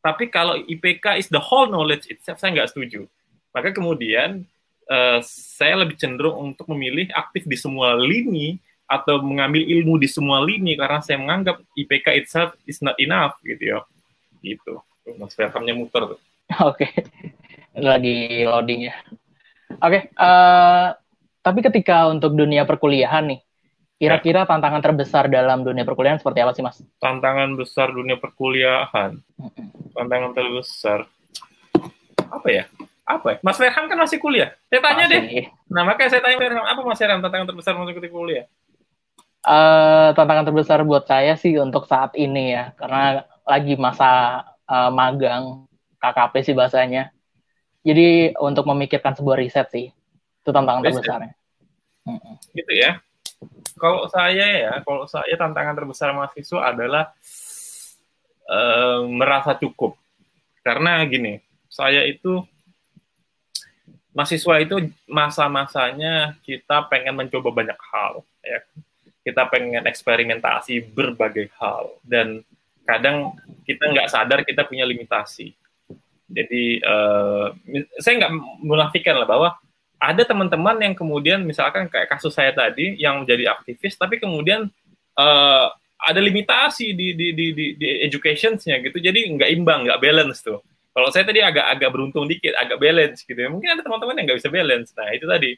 Tapi 0.00 0.32
kalau 0.32 0.56
IPK 0.56 1.20
is 1.20 1.28
the 1.28 1.42
whole 1.42 1.68
knowledge 1.68 2.08
itself 2.08 2.40
saya 2.40 2.56
nggak 2.56 2.72
setuju. 2.72 3.04
Maka 3.52 3.76
kemudian 3.76 4.48
uh, 4.88 5.20
saya 5.28 5.84
lebih 5.84 6.00
cenderung 6.00 6.56
untuk 6.56 6.64
memilih 6.72 7.12
aktif 7.12 7.44
di 7.44 7.60
semua 7.60 7.92
lini 7.92 8.56
atau 8.88 9.20
mengambil 9.20 9.66
ilmu 9.66 9.98
di 10.00 10.08
semua 10.08 10.40
lini 10.46 10.78
karena 10.78 11.02
saya 11.02 11.18
menganggap 11.20 11.60
IPK 11.76 12.24
itself 12.24 12.56
is 12.64 12.80
not 12.80 12.96
enough 12.96 13.36
gitu 13.44 13.76
ya. 13.76 13.80
Gitu 14.40 14.80
mas 15.14 15.34
Ferhamnya 15.38 15.78
muter 15.78 16.02
tuh 16.16 16.20
oke 16.66 16.82
okay. 16.82 16.90
lagi 17.78 18.42
loading 18.42 18.90
ya 18.90 18.94
oke 19.78 19.86
okay. 19.86 20.02
uh, 20.18 20.26
eh, 20.26 20.88
tapi 21.46 21.62
ketika 21.62 22.10
untuk 22.10 22.34
dunia 22.34 22.66
perkuliahan 22.66 23.22
nih, 23.30 23.38
kira-kira 24.02 24.42
ya. 24.42 24.50
tantangan 24.50 24.82
terbesar 24.82 25.30
dalam 25.30 25.62
dunia 25.62 25.86
perkuliahan 25.86 26.18
seperti 26.18 26.42
apa 26.42 26.52
sih, 26.58 26.66
Mas? 26.66 26.82
Tantangan 26.98 27.54
besar 27.54 27.94
dunia 27.94 28.18
perkuliahan. 28.18 29.22
Tantangan 29.94 30.34
terbesar. 30.34 31.06
Apa 32.26 32.48
ya? 32.50 32.66
Apa 33.06 33.26
ya? 33.30 33.46
Mas 33.46 33.62
Ferhan 33.62 33.86
kan 33.86 33.94
masih 33.94 34.18
kuliah. 34.18 34.58
Saya 34.66 34.82
tanya 34.82 35.06
masih. 35.06 35.22
deh. 35.22 35.46
Nah, 35.70 35.82
makanya 35.86 36.10
saya 36.10 36.22
tanya 36.26 36.36
Ferhan, 36.42 36.66
apa 36.66 36.80
Mas 36.82 36.98
Ferhan 36.98 37.22
tantangan 37.22 37.46
terbesar 37.46 37.72
masuk 37.78 37.94
ke 38.02 38.10
kuliah? 38.10 38.50
Uh, 39.46 40.10
tantangan 40.18 40.50
terbesar 40.50 40.82
buat 40.82 41.06
saya 41.06 41.38
sih 41.38 41.54
untuk 41.62 41.86
saat 41.86 42.18
ini 42.18 42.58
ya, 42.58 42.74
karena 42.74 43.22
lagi 43.46 43.78
masa 43.78 44.42
uh, 44.70 44.90
magang 44.90 45.66
KKP 46.02 46.34
sih 46.42 46.54
bahasanya. 46.54 47.10
Jadi 47.86 48.34
untuk 48.42 48.66
memikirkan 48.66 49.14
sebuah 49.14 49.38
riset 49.38 49.70
sih 49.70 49.86
itu 50.46 50.50
tantangan 50.54 50.82
Best 50.82 51.02
terbesarnya. 51.02 51.32
Gitu 52.54 52.72
ya. 52.74 53.02
Kalau 53.76 54.08
saya 54.08 54.46
ya, 54.56 54.72
kalau 54.86 55.04
saya 55.10 55.34
tantangan 55.34 55.74
terbesar 55.76 56.14
mahasiswa 56.14 56.60
adalah 56.70 57.12
uh, 58.48 59.04
merasa 59.10 59.58
cukup. 59.58 59.98
Karena 60.62 61.02
gini, 61.06 61.42
saya 61.66 62.02
itu 62.06 62.42
mahasiswa 64.16 64.56
itu 64.64 64.88
masa-masanya 65.04 66.40
kita 66.40 66.88
pengen 66.88 67.20
mencoba 67.20 67.52
banyak 67.52 67.78
hal, 67.92 68.24
ya. 68.40 68.64
Kita 69.26 69.50
pengen 69.50 69.82
eksperimentasi 69.84 70.94
berbagai 70.94 71.50
hal 71.58 71.90
dan 72.06 72.46
kadang 72.86 73.34
kita 73.66 73.90
nggak 73.90 74.08
sadar 74.08 74.40
kita 74.46 74.62
punya 74.64 74.86
limitasi. 74.86 75.52
Jadi 76.26 76.82
uh, 76.82 77.50
saya 77.98 78.14
nggak 78.22 78.32
menafikan 78.62 79.18
lah 79.18 79.26
bahwa 79.26 79.48
ada 79.98 80.22
teman-teman 80.22 80.76
yang 80.78 80.94
kemudian 80.94 81.42
misalkan 81.42 81.90
kayak 81.90 82.10
kasus 82.10 82.34
saya 82.34 82.54
tadi 82.54 82.94
yang 83.00 83.24
menjadi 83.24 83.50
aktivis 83.56 83.96
tapi 83.96 84.20
kemudian 84.22 84.68
uh, 85.18 85.66
ada 85.96 86.20
limitasi 86.20 86.92
di 86.92 87.16
di 87.16 87.32
di 87.32 87.46
di, 87.56 87.66
di 87.74 87.88
educationsnya 88.06 88.78
gitu. 88.84 89.02
Jadi 89.02 89.26
nggak 89.34 89.50
imbang 89.50 89.88
nggak 89.88 90.00
balance 90.02 90.44
tuh. 90.44 90.60
Kalau 90.96 91.12
saya 91.12 91.28
tadi 91.28 91.44
agak 91.44 91.76
agak 91.76 91.90
beruntung 91.92 92.24
dikit 92.24 92.56
agak 92.56 92.78
balance 92.80 93.24
gitu 93.24 93.36
ya. 93.36 93.48
Mungkin 93.48 93.68
ada 93.76 93.82
teman-teman 93.84 94.14
yang 94.16 94.24
nggak 94.30 94.38
bisa 94.40 94.50
balance. 94.52 94.90
Nah 94.94 95.08
itu 95.12 95.26
tadi. 95.28 95.52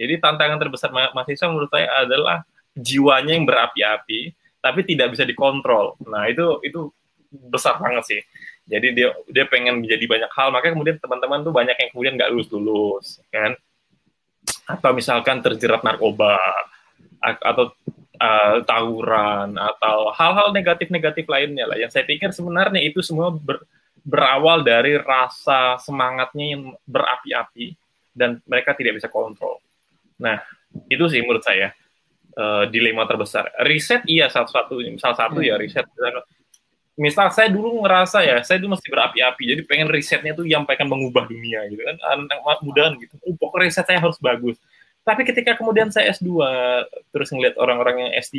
Jadi 0.00 0.14
tantangan 0.16 0.56
terbesar 0.56 0.90
ma 0.96 1.12
mahasiswa 1.12 1.46
menurut 1.52 1.68
saya 1.68 1.86
adalah 2.00 2.40
jiwanya 2.72 3.36
yang 3.36 3.44
berapi-api 3.44 4.32
tapi 4.60 4.80
tidak 4.86 5.16
bisa 5.16 5.24
dikontrol. 5.26 5.96
Nah 6.06 6.28
itu 6.30 6.60
itu 6.62 6.92
besar 7.30 7.78
banget 7.78 8.04
sih 8.06 8.20
jadi 8.66 8.86
dia 8.94 9.08
dia 9.30 9.44
pengen 9.46 9.82
menjadi 9.82 10.04
banyak 10.06 10.30
hal 10.34 10.48
makanya 10.50 10.74
kemudian 10.74 10.96
teman-teman 10.98 11.40
tuh 11.46 11.54
banyak 11.54 11.76
yang 11.78 11.90
kemudian 11.94 12.14
nggak 12.18 12.30
lulus 12.34 12.48
lulus 12.50 13.06
kan 13.30 13.54
atau 14.66 14.90
misalkan 14.94 15.42
terjerat 15.42 15.82
narkoba 15.82 16.38
atau 17.20 17.74
uh, 18.20 18.56
tawuran 18.64 19.56
atau 19.56 20.14
hal-hal 20.14 20.54
negatif-negatif 20.54 21.26
lainnya 21.26 21.66
lah 21.66 21.76
yang 21.76 21.90
saya 21.90 22.06
pikir 22.06 22.30
sebenarnya 22.30 22.80
itu 22.80 23.02
semua 23.02 23.34
ber, 23.34 23.60
berawal 24.04 24.64
dari 24.64 24.96
rasa 24.96 25.76
semangatnya 25.82 26.56
yang 26.56 26.62
berapi-api 26.88 27.76
dan 28.16 28.40
mereka 28.48 28.74
tidak 28.74 28.98
bisa 28.98 29.08
kontrol. 29.08 29.60
Nah, 30.20 30.40
itu 30.90 31.04
sih 31.08 31.20
menurut 31.24 31.44
saya 31.44 31.72
uh, 32.36 32.64
dilema 32.68 33.06
terbesar. 33.06 33.52
Riset 33.64 34.04
iya 34.08 34.28
satu-satu, 34.28 34.80
salah 35.00 35.18
satu 35.18 35.40
ya 35.40 35.56
hmm. 35.56 35.62
riset 35.62 35.86
misal 37.00 37.32
saya 37.32 37.48
dulu 37.48 37.80
ngerasa 37.80 38.20
ya, 38.20 38.44
saya 38.44 38.60
dulu 38.60 38.76
masih 38.76 38.92
berapi-api, 38.92 39.42
jadi 39.56 39.62
pengen 39.64 39.88
risetnya 39.88 40.36
tuh 40.36 40.44
yang 40.44 40.68
pengen 40.68 40.92
mengubah 40.92 41.24
dunia 41.24 41.64
gitu 41.72 41.80
kan, 41.80 41.96
anak 42.12 42.60
muda 42.60 42.92
gitu. 43.00 43.16
Oh, 43.24 43.32
pokoknya 43.40 43.72
riset 43.72 43.88
saya 43.88 44.04
harus 44.04 44.20
bagus. 44.20 44.60
Tapi 45.00 45.24
ketika 45.24 45.56
kemudian 45.56 45.88
saya 45.88 46.12
S2, 46.12 46.28
terus 47.08 47.32
ngeliat 47.32 47.56
orang-orang 47.56 48.04
yang 48.04 48.10
S3, 48.20 48.36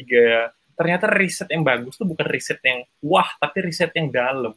ternyata 0.78 1.10
riset 1.10 1.50
yang 1.50 1.66
bagus 1.66 1.98
tuh 1.98 2.06
bukan 2.06 2.26
riset 2.30 2.62
yang 2.62 2.86
wah, 3.02 3.26
tapi 3.42 3.66
riset 3.66 3.90
yang 3.98 4.14
dalam. 4.14 4.54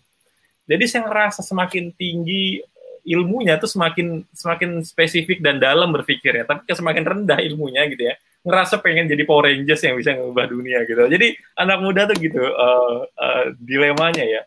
Jadi 0.68 0.84
saya 0.84 1.08
ngerasa 1.08 1.40
semakin 1.40 1.96
tinggi 1.96 2.60
ilmunya 3.08 3.56
tuh 3.56 3.68
semakin 3.68 4.24
semakin 4.32 4.84
spesifik 4.84 5.40
dan 5.40 5.56
dalam 5.56 5.92
berpikirnya, 5.96 6.44
tapi 6.44 6.68
semakin 6.68 7.04
rendah 7.08 7.40
ilmunya 7.40 7.88
gitu 7.88 8.04
ya. 8.12 8.16
Ngerasa 8.44 8.84
pengen 8.84 9.08
jadi 9.08 9.24
Power 9.24 9.48
Rangers 9.48 9.80
yang 9.80 9.96
bisa 9.96 10.12
mengubah 10.12 10.46
dunia 10.46 10.84
gitu. 10.84 11.00
Jadi 11.08 11.32
anak 11.56 11.78
muda 11.80 12.04
tuh 12.04 12.16
gitu 12.20 12.44
uh, 12.44 13.08
uh, 13.08 13.44
dilemanya 13.56 14.20
ya. 14.20 14.42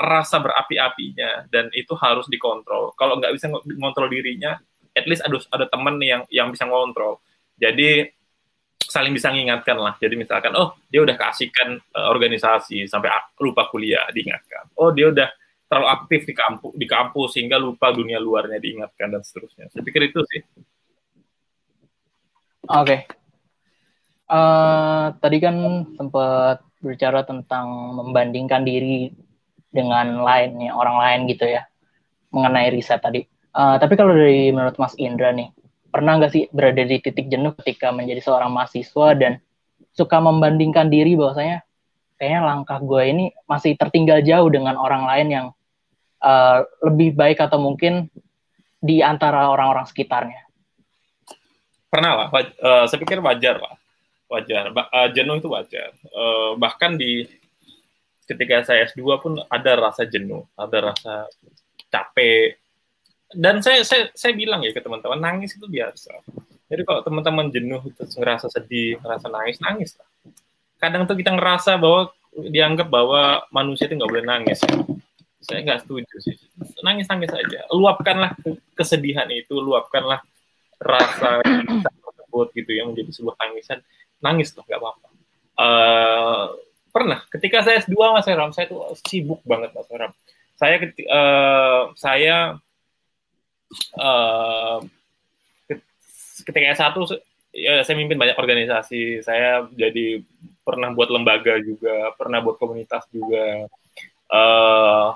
Rasa 0.00 0.40
berapi-apinya 0.40 1.44
dan 1.52 1.68
itu 1.76 1.92
harus 2.00 2.24
dikontrol. 2.32 2.96
Kalau 2.96 3.20
nggak 3.20 3.36
bisa 3.36 3.52
ngontrol 3.52 4.08
dirinya, 4.08 4.56
at 4.96 5.04
least 5.04 5.20
ada 5.20 5.36
ada 5.52 5.68
teman 5.68 6.00
yang 6.00 6.24
yang 6.32 6.48
bisa 6.48 6.64
ngontrol. 6.64 7.20
Jadi 7.60 8.08
saling 8.80 9.12
bisa 9.12 9.28
mengingatkan 9.28 9.76
lah. 9.76 10.00
Jadi 10.00 10.16
misalkan, 10.16 10.56
oh 10.56 10.72
dia 10.88 11.04
udah 11.04 11.16
keasikan 11.20 11.76
uh, 11.76 12.08
organisasi 12.08 12.88
sampai 12.88 13.12
lupa 13.44 13.68
kuliah 13.68 14.08
diingatkan. 14.16 14.72
Oh 14.80 14.96
dia 14.96 15.12
udah 15.12 15.28
terlalu 15.66 15.88
aktif 15.92 16.20
di 16.24 16.34
kampus 16.34 16.72
di 16.78 16.86
kampus 16.86 17.28
sehingga 17.34 17.58
lupa 17.58 17.90
dunia 17.90 18.16
luarnya 18.22 18.56
diingatkan 18.56 19.12
dan 19.12 19.20
seterusnya. 19.20 19.68
Saya 19.68 19.82
pikir 19.84 20.08
itu 20.08 20.24
sih. 20.32 20.40
Oke. 22.66 22.86
Okay. 22.86 23.00
Uh, 24.26 25.14
tadi 25.22 25.38
kan 25.38 25.86
sempat 25.94 26.66
berbicara 26.82 27.22
tentang 27.22 27.94
membandingkan 27.94 28.66
diri 28.66 29.14
dengan 29.70 30.22
lainnya 30.26 30.74
orang 30.74 30.98
lain 30.98 31.20
gitu 31.30 31.46
ya 31.46 31.62
mengenai 32.34 32.74
riset 32.74 32.98
tadi. 32.98 33.22
Uh, 33.54 33.78
tapi 33.78 33.94
kalau 33.94 34.12
dari 34.12 34.50
menurut 34.50 34.76
Mas 34.76 34.98
Indra 34.98 35.30
nih, 35.30 35.54
pernah 35.94 36.18
nggak 36.20 36.32
sih 36.34 36.44
berada 36.52 36.82
di 36.82 37.00
titik 37.00 37.30
jenuh 37.30 37.54
ketika 37.62 37.94
menjadi 37.94 38.20
seorang 38.20 38.52
mahasiswa 38.52 39.16
dan 39.16 39.40
suka 39.96 40.20
membandingkan 40.20 40.92
diri 40.92 41.16
bahwasanya 41.16 41.64
kayaknya 42.20 42.40
langkah 42.44 42.78
gue 42.80 43.02
ini 43.08 43.24
masih 43.48 43.76
tertinggal 43.80 44.20
jauh 44.20 44.48
dengan 44.52 44.76
orang 44.76 45.08
lain 45.08 45.28
yang 45.32 45.46
uh, 46.20 46.64
lebih 46.84 47.16
baik 47.16 47.40
atau 47.40 47.56
mungkin 47.56 48.12
di 48.80 49.00
antara 49.00 49.48
orang-orang 49.48 49.88
sekitarnya? 49.88 50.44
Pernah 51.88 52.12
lah, 52.12 52.28
uh, 52.28 52.84
saya 52.84 52.98
pikir 53.00 53.24
wajar 53.24 53.56
lah, 53.56 53.75
wajar. 54.30 54.70
Uh, 54.72 55.08
jenuh 55.14 55.38
itu 55.38 55.48
wajar. 55.50 55.90
Uh, 56.10 56.58
bahkan 56.58 56.94
di 56.94 57.26
ketika 58.26 58.66
saya 58.66 58.90
S2 58.90 59.02
pun 59.22 59.38
ada 59.46 59.72
rasa 59.78 60.06
jenuh, 60.06 60.46
ada 60.58 60.92
rasa 60.92 61.30
capek. 61.90 62.58
Dan 63.30 63.62
saya 63.62 63.82
saya 63.82 64.10
saya 64.14 64.32
bilang 64.34 64.62
ya 64.62 64.70
ke 64.70 64.82
teman-teman, 64.82 65.18
nangis 65.18 65.54
itu 65.58 65.66
biasa. 65.66 66.22
Jadi 66.66 66.82
kalau 66.82 67.00
teman-teman 67.06 67.46
jenuh 67.50 67.82
itu 67.86 68.02
ngerasa 68.18 68.50
sedih, 68.50 68.98
ngerasa 69.02 69.26
nangis, 69.30 69.56
nangis 69.62 69.90
lah. 69.98 70.08
Kadang 70.82 71.06
tuh 71.06 71.14
kita 71.14 71.34
ngerasa 71.34 71.78
bahwa 71.78 72.10
dianggap 72.36 72.90
bahwa 72.90 73.46
manusia 73.54 73.86
itu 73.86 73.94
nggak 73.96 74.10
boleh 74.10 74.26
nangis. 74.26 74.58
Ya 74.66 74.74
saya 75.46 75.62
nggak 75.62 75.80
setuju 75.86 76.14
sih 76.18 76.36
nangis 76.82 77.06
nangis 77.06 77.30
saja 77.30 77.62
luapkanlah 77.70 78.34
kesedihan 78.74 79.30
itu 79.30 79.54
luapkanlah 79.54 80.18
rasa 80.82 81.40
tersebut 81.86 82.46
gitu 82.58 82.70
ya 82.74 82.82
menjadi 82.84 83.10
sebuah 83.14 83.36
tangisan 83.38 83.78
nangis 84.22 84.52
loh 84.56 84.64
nggak 84.64 84.80
apa-apa. 84.80 85.08
Uh, 85.56 86.44
pernah 86.92 87.18
ketika 87.32 87.64
saya 87.64 87.80
S2 87.84 87.96
Mas 87.96 88.28
Ram 88.28 88.52
saya 88.52 88.68
tuh 88.68 88.92
sibuk 89.00 89.40
banget 89.44 89.72
Mas 89.72 89.88
Ram 89.88 90.12
saya 90.56 90.76
uh, 90.84 91.82
saya 91.96 92.36
uh, 94.00 94.78
ketika 96.46 96.76
S1 96.76 96.96
ya 97.56 97.80
saya 97.84 97.96
mimpin 97.96 98.20
banyak 98.20 98.36
organisasi. 98.36 99.24
Saya 99.24 99.64
jadi 99.72 100.20
pernah 100.60 100.92
buat 100.92 101.08
lembaga 101.08 101.56
juga 101.60 102.12
pernah 102.16 102.44
buat 102.44 102.60
komunitas 102.60 103.08
juga. 103.08 103.68
Uh, 104.26 105.14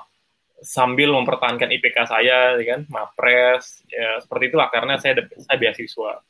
sambil 0.61 1.09
mempertahankan 1.17 1.73
IPK 1.73 2.05
saya, 2.05 2.53
ya 2.53 2.65
kan, 2.77 2.81
mapres, 2.85 3.81
ya, 3.89 4.21
seperti 4.21 4.53
itulah 4.53 4.69
karena 4.69 5.01
saya 5.01 5.17
saya 5.25 5.57
beasiswa. 5.57 6.21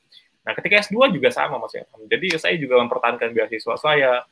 Nah, 0.42 0.54
ketika 0.58 0.82
S2 0.82 1.14
juga 1.14 1.30
sama 1.30 1.62
Mas 1.62 1.74
ya. 1.78 1.86
Jadi 2.10 2.38
saya 2.42 2.56
juga 2.58 2.82
mempertahankan 2.82 3.30
beasiswa 3.30 3.76
saya. 3.78 4.26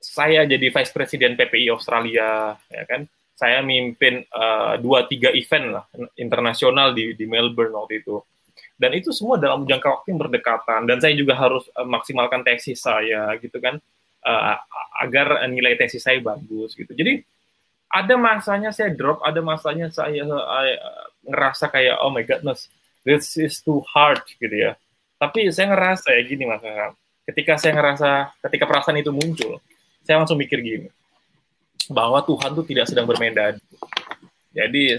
Saya 0.00 0.44
jadi 0.48 0.72
Vice 0.72 0.92
President 0.92 1.36
PPI 1.36 1.72
Australia, 1.72 2.56
ya 2.68 2.84
kan. 2.88 3.08
Saya 3.36 3.64
mimpin 3.64 4.20
uh, 4.36 4.76
dua 4.76 5.08
tiga 5.08 5.32
event 5.32 5.80
lah 5.80 5.84
internasional 6.20 6.92
di 6.92 7.16
di 7.16 7.24
Melbourne 7.24 7.72
waktu 7.72 8.04
itu. 8.04 8.20
Dan 8.76 8.92
itu 8.96 9.16
semua 9.16 9.40
dalam 9.40 9.64
jangka 9.64 9.88
waktu 9.88 10.12
yang 10.12 10.20
berdekatan. 10.20 10.80
Dan 10.84 11.00
saya 11.00 11.16
juga 11.16 11.36
harus 11.40 11.64
uh, 11.72 11.88
maksimalkan 11.88 12.44
tesis 12.44 12.84
saya, 12.84 13.32
gitu 13.40 13.56
kan, 13.60 13.80
uh, 14.28 14.56
agar 15.00 15.40
nilai 15.48 15.76
tesis 15.80 16.04
saya 16.04 16.20
bagus, 16.20 16.76
gitu. 16.76 16.92
Jadi 16.92 17.24
ada 17.88 18.14
masanya 18.20 18.70
saya 18.76 18.92
drop, 18.92 19.24
ada 19.24 19.40
masanya 19.40 19.88
saya 19.88 20.20
uh, 20.28 21.08
ngerasa 21.24 21.72
kayak 21.72 21.96
oh 22.00 22.12
my 22.12 22.24
goodness, 22.24 22.68
this 23.08 23.40
is 23.40 23.60
too 23.64 23.80
hard 23.88 24.20
gitu 24.36 24.52
ya. 24.52 24.76
Tapi 25.20 25.52
saya 25.52 25.76
ngerasa 25.76 26.16
ya 26.16 26.22
gini 26.24 26.48
mas, 26.48 26.64
ketika 27.28 27.60
saya 27.60 27.76
ngerasa, 27.76 28.32
ketika 28.48 28.64
perasaan 28.64 28.96
itu 29.04 29.12
muncul, 29.12 29.60
saya 30.00 30.16
langsung 30.16 30.40
mikir 30.40 30.64
gini, 30.64 30.88
bahwa 31.92 32.24
Tuhan 32.24 32.56
tuh 32.56 32.64
tidak 32.64 32.88
sedang 32.88 33.04
bermain 33.04 33.36
dadu. 33.36 33.60
Jadi 34.56 34.96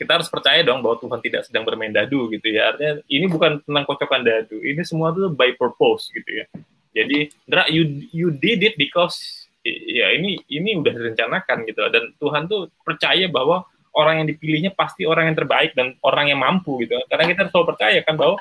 kita 0.00 0.16
harus 0.16 0.32
percaya 0.32 0.64
dong 0.64 0.80
bahwa 0.80 0.96
Tuhan 0.96 1.20
tidak 1.20 1.44
sedang 1.44 1.68
bermain 1.68 1.92
dadu 1.92 2.32
gitu 2.32 2.48
ya. 2.48 2.72
Artinya 2.72 3.04
ini 3.04 3.28
bukan 3.28 3.60
tentang 3.60 3.84
kocokan 3.84 4.24
dadu, 4.24 4.56
ini 4.64 4.80
semua 4.80 5.12
tuh 5.12 5.28
by 5.28 5.52
purpose 5.60 6.08
gitu 6.08 6.40
ya. 6.40 6.48
Jadi, 6.90 7.28
Dra, 7.44 7.68
you 7.68 8.08
you 8.10 8.32
did 8.32 8.64
it 8.64 8.74
because 8.80 9.46
ya 9.60 10.08
ini 10.16 10.40
ini 10.48 10.80
udah 10.80 10.88
direncanakan 10.88 11.68
gitu 11.68 11.84
dan 11.92 12.16
Tuhan 12.16 12.48
tuh 12.48 12.72
percaya 12.80 13.28
bahwa 13.28 13.68
orang 13.92 14.24
yang 14.24 14.28
dipilihnya 14.32 14.72
pasti 14.72 15.04
orang 15.04 15.30
yang 15.30 15.36
terbaik 15.36 15.76
dan 15.76 15.92
orang 16.00 16.32
yang 16.32 16.40
mampu 16.40 16.80
gitu 16.80 16.96
karena 17.12 17.28
kita 17.28 17.52
selalu 17.52 17.66
percaya 17.76 18.00
kan 18.00 18.16
bahwa 18.16 18.40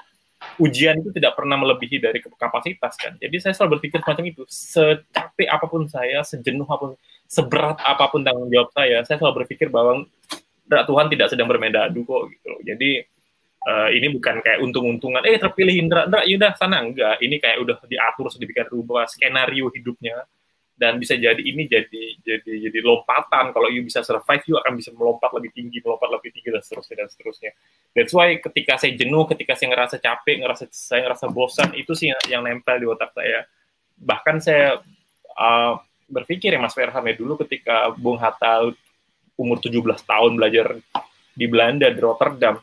ujian 0.60 1.00
itu 1.00 1.12
tidak 1.16 1.36
pernah 1.36 1.60
melebihi 1.60 2.00
dari 2.00 2.20
kapasitas 2.24 2.96
kan. 2.96 3.16
Jadi 3.20 3.36
saya 3.44 3.54
selalu 3.56 3.80
berpikir 3.80 4.00
semacam 4.04 4.26
itu. 4.28 4.44
Secapek 4.48 5.48
apa 5.48 5.66
pun 5.68 5.84
saya 5.92 6.24
sejenuh 6.24 6.68
apa 6.68 6.76
pun 6.80 6.92
seberat 7.30 7.78
apa 7.86 8.10
pun 8.10 8.26
tanggung 8.26 8.50
jawab 8.50 8.74
saya 8.74 9.06
saya 9.06 9.22
selalu 9.22 9.46
berpikir 9.46 9.70
bahwa 9.70 10.02
Tuhan 10.66 11.08
tidak 11.14 11.30
sedang 11.30 11.46
bermain 11.46 11.70
dadu 11.70 12.02
kok 12.02 12.26
gitu 12.34 12.58
jadi 12.66 13.06
uh, 13.70 13.90
ini 13.94 14.08
bukan 14.18 14.42
kayak 14.42 14.60
untung-untungan 14.66 15.22
eh 15.28 15.38
terpilih 15.38 15.76
Indra. 15.78 16.10
Indra 16.10 16.24
yaudah 16.24 16.52
sana 16.56 16.82
enggak. 16.82 17.20
Ini 17.20 17.36
kayak 17.38 17.58
udah 17.64 17.78
diatur 17.86 18.32
sedemikian 18.32 18.68
rupa 18.72 19.06
skenario 19.10 19.68
hidupnya 19.74 20.24
dan 20.80 20.96
bisa 20.96 21.20
jadi 21.20 21.36
ini 21.36 21.68
jadi 21.68 22.24
jadi 22.24 22.72
jadi 22.72 22.80
lompatan. 22.80 23.52
Kalau 23.52 23.68
you 23.68 23.84
bisa 23.84 24.00
survive 24.00 24.48
you 24.48 24.56
akan 24.56 24.80
bisa 24.80 24.96
melompat 24.96 25.36
lebih 25.36 25.52
tinggi 25.52 25.84
melompat 25.84 26.08
lebih 26.08 26.32
tinggi 26.32 26.56
dan 26.56 26.64
seterusnya 26.64 26.96
dan 27.04 27.08
seterusnya. 27.12 27.52
That's 27.92 28.16
why 28.16 28.40
ketika 28.40 28.80
saya 28.80 28.96
jenuh 28.96 29.28
ketika 29.28 29.60
saya 29.60 29.76
ngerasa 29.76 30.00
capek 30.00 30.36
ngerasa 30.40 30.64
saya 30.72 31.12
ngerasa 31.12 31.26
bosan 31.28 31.76
itu 31.76 31.92
sih 31.92 32.16
yang, 32.16 32.22
yang 32.32 32.42
nempel 32.48 32.80
di 32.80 32.88
otak 32.88 33.12
saya. 33.12 33.44
Bahkan 34.00 34.36
saya 34.40 34.80
uh, 35.36 35.74
berpikir 36.08 36.56
ya 36.56 36.60
Mas 36.64 36.72
Verham 36.72 37.04
ya 37.04 37.14
dulu 37.20 37.36
ketika 37.44 37.92
Bung 38.00 38.16
Hatta 38.16 38.72
umur 39.36 39.60
17 39.60 39.84
tahun 40.08 40.32
belajar 40.40 40.80
di 41.36 41.46
Belanda 41.52 41.92
di 41.92 42.00
Rotterdam 42.00 42.56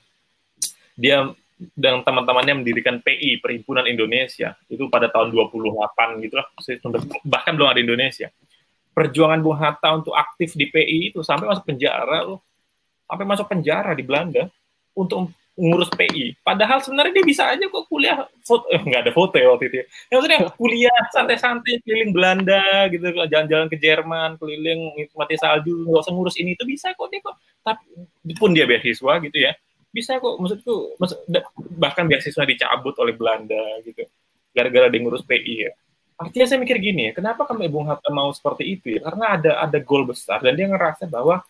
dia 0.97 1.29
dan 1.57 2.05
teman-temannya 2.05 2.61
mendirikan 2.61 3.01
PI 3.01 3.41
Perhimpunan 3.41 3.89
Indonesia. 3.89 4.53
Itu 4.69 4.93
pada 4.93 5.09
tahun 5.09 5.33
28 5.33 6.25
gitu 6.25 6.35
lah. 6.37 6.47
Bahkan 7.25 7.53
belum 7.57 7.69
ada 7.73 7.81
Indonesia. 7.81 8.29
Perjuangan 8.93 9.41
Bung 9.41 9.57
Hatta 9.57 9.93
untuk 9.97 10.13
aktif 10.13 10.57
di 10.57 10.69
PI 10.69 11.13
itu 11.13 11.21
sampai 11.25 11.49
masuk 11.49 11.65
penjara 11.65 12.25
loh. 12.25 12.45
Sampai 13.09 13.25
masuk 13.25 13.47
penjara 13.49 13.97
di 13.97 14.05
Belanda 14.05 14.49
untuk 14.97 15.33
ngurus 15.57 15.89
PI 15.97 16.37
padahal 16.45 16.85
sebenarnya 16.85 17.17
dia 17.17 17.25
bisa 17.25 17.49
aja 17.49 17.65
kok 17.65 17.89
kuliah 17.89 18.29
foto 18.45 18.69
eh, 18.69 18.77
nggak 18.77 19.09
ada 19.09 19.13
foto 19.17 19.41
ya 19.41 19.49
waktu 19.49 19.73
itu 19.73 19.77
ya. 19.81 19.85
yang 20.13 20.17
maksudnya 20.21 20.41
kuliah 20.61 20.99
santai-santai 21.17 21.81
keliling 21.81 22.13
Belanda 22.13 22.61
gitu 22.93 23.09
jalan-jalan 23.25 23.73
ke 23.73 23.81
Jerman 23.81 24.37
keliling 24.37 24.93
mati 25.17 25.41
salju 25.41 25.89
nggak 25.89 26.05
usah 26.05 26.13
ngurus 26.13 26.37
ini. 26.37 26.53
Itu 26.53 26.69
bisa 26.69 26.93
kok 26.93 27.09
dia 27.09 27.25
kok. 27.25 27.41
Tapi 27.65 27.89
pun 28.37 28.53
dia 28.53 28.69
beasiswa 28.69 29.13
gitu 29.25 29.39
ya 29.41 29.57
bisa 29.97 30.21
kok 30.21 30.37
maksudku 30.37 31.01
maksud, 31.01 31.19
bahkan 31.81 32.05
beasiswa 32.05 32.45
dicabut 32.45 32.93
oleh 33.01 33.17
Belanda 33.17 33.81
gitu. 33.81 34.05
Gara-gara 34.53 34.93
dia 34.93 35.01
ngurus 35.01 35.25
PI 35.25 35.55
ya. 35.65 35.73
Artinya 36.21 36.47
saya 36.49 36.59
mikir 36.61 36.77
gini 36.81 37.09
ya 37.09 37.13
kenapa 37.17 37.49
kami 37.49 37.69
Bung 37.73 37.89
Hatta 37.89 38.13
mau 38.13 38.29
seperti 38.37 38.77
itu 38.77 39.01
ya? 39.01 39.01
Karena 39.01 39.41
ada 39.41 39.53
ada 39.65 39.79
goal 39.81 40.05
besar 40.05 40.45
dan 40.45 40.53
dia 40.53 40.69
ngerasa 40.69 41.09
bahwa 41.09 41.41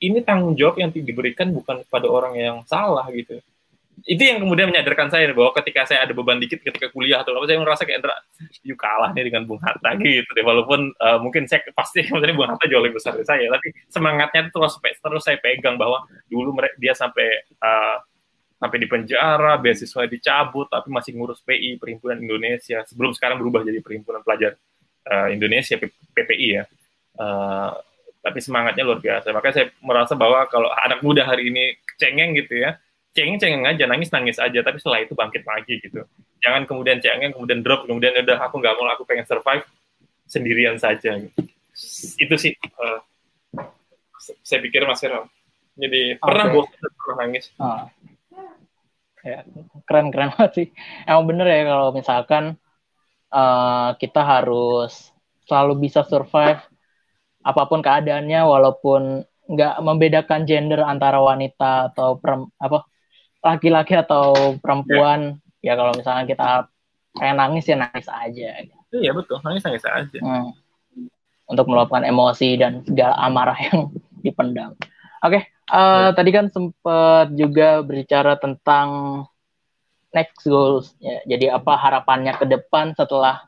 ini 0.00 0.20
tanggung 0.20 0.56
jawab 0.56 0.80
yang 0.80 0.92
diberikan 0.92 1.52
bukan 1.52 1.84
pada 1.88 2.08
orang 2.08 2.36
yang 2.36 2.56
salah 2.68 3.04
gitu 3.12 3.40
itu 4.08 4.22
yang 4.24 4.40
kemudian 4.40 4.72
menyadarkan 4.72 5.12
saya 5.12 5.28
bahwa 5.36 5.52
ketika 5.60 5.84
saya 5.84 6.08
ada 6.08 6.16
beban 6.16 6.40
dikit 6.40 6.64
ketika 6.64 6.88
kuliah 6.88 7.20
atau 7.20 7.36
apa 7.36 7.44
saya 7.44 7.60
merasa 7.60 7.84
kayak 7.84 8.00
Indra 8.00 8.16
yuk 8.64 8.78
kalah 8.80 9.12
nih 9.12 9.28
dengan 9.28 9.44
Bung 9.44 9.60
Hatta 9.60 9.92
gitu 10.00 10.30
deh. 10.32 10.44
Walaupun 10.44 10.96
uh, 10.96 11.18
mungkin 11.20 11.44
saya 11.44 11.60
pasti 11.76 12.04
maksudnya 12.10 12.36
Bung 12.36 12.48
Hatta 12.48 12.64
jauh 12.64 12.80
lebih 12.80 12.96
besar 12.96 13.16
dari 13.18 13.28
saya 13.28 13.46
tapi 13.52 13.76
semangatnya 13.92 14.48
itu 14.48 14.50
terus 14.56 14.74
terus 14.80 15.22
saya 15.24 15.36
pegang 15.38 15.76
bahwa 15.76 16.06
dulu 16.32 16.56
dia 16.80 16.96
sampai 16.96 17.28
uh, 17.60 18.00
sampai 18.60 18.76
di 18.76 18.88
penjara 18.88 19.56
beasiswa 19.56 20.04
dicabut 20.04 20.68
tapi 20.68 20.88
masih 20.92 21.16
ngurus 21.16 21.40
PI 21.44 21.80
Perhimpunan 21.80 22.20
Indonesia. 22.20 22.84
Sebelum 22.88 23.12
sekarang 23.12 23.40
berubah 23.40 23.64
jadi 23.64 23.80
Perhimpunan 23.84 24.24
Pelajar 24.24 24.56
uh, 25.08 25.28
Indonesia 25.28 25.76
PPI 26.16 26.48
ya. 26.60 26.64
Uh, 27.20 27.72
tapi 28.20 28.38
semangatnya 28.44 28.84
luar 28.84 29.00
biasa. 29.00 29.32
Makanya 29.32 29.54
saya 29.56 29.66
merasa 29.80 30.12
bahwa 30.12 30.44
kalau 30.52 30.68
anak 30.84 31.00
muda 31.00 31.24
hari 31.24 31.48
ini 31.48 31.72
cengeng 31.96 32.36
gitu 32.36 32.60
ya, 32.60 32.76
cengeng-cengeng 33.10 33.66
aja, 33.66 33.84
nangis-nangis 33.90 34.38
aja, 34.38 34.58
tapi 34.62 34.78
setelah 34.78 35.02
itu 35.02 35.12
bangkit 35.18 35.42
lagi 35.42 35.82
gitu. 35.82 36.06
Jangan 36.40 36.64
kemudian 36.64 37.02
cengeng, 37.02 37.34
kemudian 37.34 37.60
drop, 37.60 37.84
kemudian 37.84 38.14
udah 38.14 38.38
aku 38.38 38.62
nggak 38.62 38.74
mau, 38.78 38.86
aku 38.94 39.02
pengen 39.04 39.26
survive 39.26 39.66
sendirian 40.30 40.78
saja. 40.78 41.18
Itu 42.16 42.34
sih 42.38 42.54
uh, 42.54 43.02
saya 44.46 44.60
pikir 44.62 44.86
Mas 44.86 45.02
Heram. 45.02 45.26
Jadi 45.74 46.16
okay. 46.16 46.22
pernah 46.22 46.46
bosan, 46.54 46.90
pernah 46.94 47.16
nangis. 47.24 47.44
Oh. 47.58 47.84
Ya, 49.20 49.44
keren 49.84 50.08
keren 50.14 50.30
banget 50.36 50.52
sih. 50.54 50.66
Emang 51.04 51.26
bener 51.26 51.46
ya 51.50 51.60
kalau 51.66 51.88
misalkan 51.92 52.44
uh, 53.34 53.96
kita 53.98 54.22
harus 54.22 55.10
selalu 55.50 55.90
bisa 55.90 56.06
survive 56.06 56.62
apa 57.40 57.62
pun 57.66 57.80
keadaannya 57.80 58.40
walaupun 58.44 59.24
nggak 59.50 59.74
membedakan 59.82 60.46
gender 60.46 60.84
antara 60.86 61.18
wanita 61.18 61.90
atau 61.90 62.20
perem, 62.20 62.46
apa 62.60 62.86
laki-laki 63.40 63.96
atau 63.96 64.56
perempuan 64.60 65.40
yeah. 65.60 65.72
ya 65.72 65.78
kalau 65.80 65.92
misalnya 65.96 66.24
kita 66.28 66.48
pengen 67.16 67.36
nangis 67.40 67.64
ya 67.66 67.76
nangis 67.76 68.08
aja 68.08 68.48
iya 68.94 69.10
betul 69.16 69.40
nangis 69.42 69.64
nangis 69.64 69.84
aja 69.84 70.18
hmm. 70.20 70.50
untuk 71.50 71.66
meluapkan 71.66 72.04
emosi 72.04 72.60
dan 72.60 72.84
segala 72.84 73.16
amarah 73.18 73.56
yang 73.58 73.90
dipendam 74.24 74.76
oke 75.24 75.32
okay, 75.32 75.42
uh, 75.72 75.76
eh, 75.76 75.80
yeah. 75.80 76.10
tadi 76.14 76.30
kan 76.30 76.46
sempat 76.52 77.32
juga 77.34 77.80
berbicara 77.80 78.36
tentang 78.36 78.88
next 80.10 80.44
goals 80.44 80.94
ya 81.00 81.22
jadi 81.24 81.56
apa 81.56 81.76
harapannya 81.78 82.36
ke 82.36 82.44
depan 82.44 82.92
setelah 82.92 83.46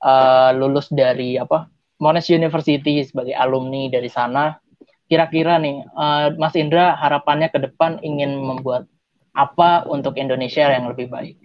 uh, 0.00 0.50
lulus 0.56 0.88
dari 0.88 1.36
apa 1.36 1.68
Monash 2.02 2.28
University 2.28 3.00
sebagai 3.06 3.32
alumni 3.38 3.86
dari 3.86 4.10
sana. 4.10 4.58
Kira-kira 5.04 5.60
nih, 5.60 5.84
uh, 5.94 6.34
Mas 6.40 6.56
Indra 6.56 6.96
harapannya 6.96 7.52
ke 7.52 7.60
depan 7.60 8.00
ingin 8.04 8.40
membuat 8.40 8.88
apa 9.34 9.84
untuk 9.90 10.14
Indonesia 10.14 10.70
yang 10.70 10.86
lebih 10.86 11.10
baik? 11.10 11.36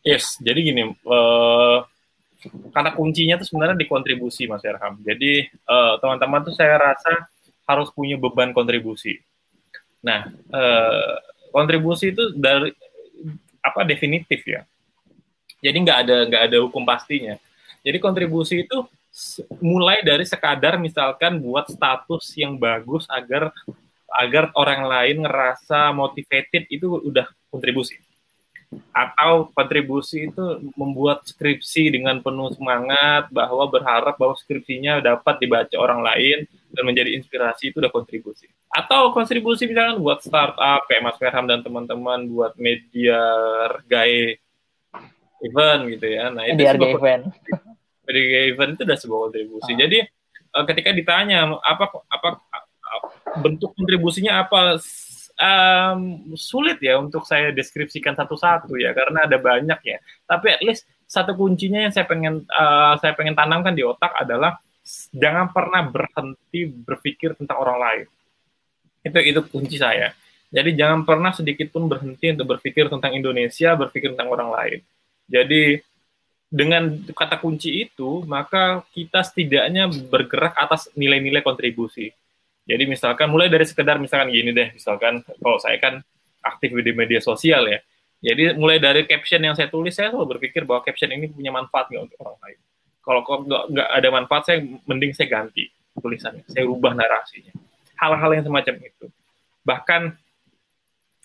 Yes, 0.00 0.40
jadi 0.40 0.64
gini, 0.64 0.96
uh, 1.04 1.84
karena 2.72 2.90
kuncinya 2.96 3.36
tuh 3.36 3.46
sebenarnya 3.52 3.76
di 3.76 3.84
kontribusi 3.84 4.48
Mas 4.48 4.64
Erham. 4.64 4.96
Jadi 5.04 5.44
uh, 5.68 6.00
teman-teman 6.00 6.48
tuh 6.48 6.56
saya 6.56 6.80
rasa 6.80 7.28
harus 7.68 7.92
punya 7.92 8.16
beban 8.16 8.56
kontribusi. 8.56 9.20
Nah, 10.00 10.32
uh, 10.48 11.14
kontribusi 11.52 12.16
itu 12.16 12.32
dari 12.32 12.72
apa 13.60 13.84
definitif 13.84 14.40
ya. 14.48 14.64
Jadi 15.60 15.76
nggak 15.84 15.98
ada 16.06 16.16
nggak 16.30 16.42
ada 16.48 16.58
hukum 16.64 16.86
pastinya. 16.86 17.36
Jadi 17.82 17.98
kontribusi 17.98 18.64
itu 18.64 18.78
mulai 19.58 20.00
dari 20.06 20.22
sekadar 20.22 20.78
misalkan 20.78 21.42
buat 21.42 21.66
status 21.66 22.30
yang 22.38 22.54
bagus 22.54 23.04
agar 23.10 23.50
agar 24.16 24.50
orang 24.56 24.88
lain 24.88 25.16
ngerasa 25.24 25.92
motivated 25.92 26.64
itu 26.72 26.88
udah 26.88 27.28
kontribusi. 27.52 28.00
Atau 28.92 29.48
kontribusi 29.56 30.28
itu 30.28 30.44
membuat 30.76 31.24
skripsi 31.24 31.88
dengan 31.88 32.20
penuh 32.20 32.52
semangat 32.52 33.32
bahwa 33.32 33.64
berharap 33.68 34.20
bahwa 34.20 34.36
skripsinya 34.36 35.00
dapat 35.00 35.40
dibaca 35.40 35.76
orang 35.80 36.04
lain 36.04 36.44
dan 36.68 36.82
menjadi 36.84 37.16
inspirasi 37.16 37.72
itu 37.72 37.80
udah 37.80 37.88
kontribusi. 37.88 38.44
Atau 38.68 39.16
kontribusi 39.16 39.64
misalkan 39.64 40.04
buat 40.04 40.20
startup 40.20 40.84
kayak 40.84 41.00
Mas 41.00 41.16
Ferham 41.16 41.48
dan 41.48 41.64
teman-teman 41.64 42.28
buat 42.28 42.52
media 42.60 43.20
gay 43.88 44.36
event 45.40 45.80
gitu 45.88 46.06
ya. 46.08 46.28
Nah 46.28 46.44
itu 46.44 46.60
event. 46.68 47.32
dari 48.04 48.52
event 48.52 48.76
itu 48.76 48.82
sudah 48.84 48.98
sebuah 49.00 49.20
kontribusi. 49.28 49.72
Oh. 49.72 49.78
Jadi 49.80 49.98
uh, 50.56 50.64
ketika 50.68 50.90
ditanya 50.92 51.56
apa 51.60 51.88
apa 52.08 52.28
bentuk 53.40 53.74
kontribusinya 53.74 54.44
apa 54.44 54.82
um, 55.38 56.34
sulit 56.34 56.82
ya 56.82 56.98
untuk 56.98 57.24
saya 57.24 57.54
deskripsikan 57.54 58.18
satu-satu 58.18 58.74
ya 58.76 58.92
karena 58.92 59.24
ada 59.24 59.38
banyak 59.38 59.80
ya. 59.86 59.98
Tapi 60.26 60.46
at 60.52 60.62
least 60.62 60.84
satu 61.08 61.32
kuncinya 61.32 61.88
yang 61.88 61.92
saya 61.94 62.04
pengen 62.04 62.44
uh, 62.52 62.98
saya 63.00 63.16
pengen 63.16 63.32
tanamkan 63.32 63.72
di 63.72 63.86
otak 63.86 64.12
adalah 64.12 64.60
jangan 65.14 65.48
pernah 65.52 65.86
berhenti 65.88 66.68
berpikir 66.68 67.38
tentang 67.38 67.58
orang 67.62 67.78
lain. 67.80 68.06
Itu 69.06 69.18
itu 69.22 69.40
kunci 69.48 69.80
saya. 69.80 70.12
Jadi 70.48 70.76
jangan 70.76 71.04
pernah 71.04 71.32
sedikit 71.32 71.68
pun 71.68 71.88
berhenti 71.88 72.32
untuk 72.32 72.56
berpikir 72.56 72.88
tentang 72.88 73.12
Indonesia, 73.12 73.76
berpikir 73.76 74.16
tentang 74.16 74.32
orang 74.32 74.48
lain. 74.48 74.78
Jadi 75.28 75.84
dengan 76.48 76.96
kata 77.12 77.36
kunci 77.36 77.84
itu, 77.84 78.24
maka 78.24 78.80
kita 78.96 79.20
setidaknya 79.20 79.92
bergerak 80.08 80.56
atas 80.56 80.88
nilai-nilai 80.96 81.44
kontribusi. 81.44 82.16
Jadi 82.68 82.84
misalkan 82.84 83.32
mulai 83.32 83.48
dari 83.48 83.64
sekedar 83.64 83.96
misalkan 83.96 84.28
gini 84.28 84.52
deh, 84.52 84.76
misalkan 84.76 85.24
kalau 85.24 85.56
saya 85.56 85.80
kan 85.80 86.04
aktif 86.44 86.76
di 86.76 86.92
media 86.92 87.18
sosial 87.24 87.64
ya. 87.64 87.80
Jadi 88.20 88.60
mulai 88.60 88.76
dari 88.76 89.08
caption 89.08 89.40
yang 89.40 89.56
saya 89.56 89.72
tulis, 89.72 89.96
saya 89.96 90.12
selalu 90.12 90.36
berpikir 90.36 90.68
bahwa 90.68 90.84
caption 90.84 91.08
ini 91.08 91.32
punya 91.32 91.48
manfaat 91.48 91.88
nggak 91.88 92.02
untuk 92.12 92.18
orang 92.28 92.38
lain. 92.44 92.58
Kalau 93.00 93.20
kok 93.24 93.38
nggak 93.72 93.88
ada 93.88 94.08
manfaat, 94.12 94.42
saya 94.52 94.58
mending 94.84 95.16
saya 95.16 95.32
ganti 95.32 95.64
tulisannya, 95.96 96.44
saya 96.44 96.68
ubah 96.68 96.92
narasinya. 96.92 97.56
Hal-hal 97.96 98.30
yang 98.36 98.44
semacam 98.44 98.74
itu. 98.84 99.06
Bahkan 99.64 100.02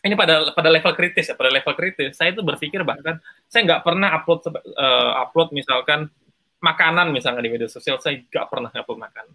ini 0.03 0.15
pada 0.19 0.51
pada 0.51 0.69
level 0.69 0.93
kritis 0.99 1.31
ya 1.31 1.35
pada 1.39 1.47
level 1.47 1.73
kritis 1.79 2.19
saya 2.19 2.35
itu 2.35 2.43
berpikir 2.43 2.83
bahkan 2.83 3.23
saya 3.47 3.63
nggak 3.63 3.81
pernah 3.87 4.11
upload 4.19 4.51
uh, 4.51 5.23
upload 5.23 5.55
misalkan 5.55 6.11
makanan 6.59 7.15
misalnya 7.15 7.39
di 7.39 7.51
media 7.51 7.71
sosial 7.71 7.95
saya 8.03 8.19
nggak 8.19 8.51
pernah 8.51 8.67
upload 8.67 8.99
makanan 8.99 9.31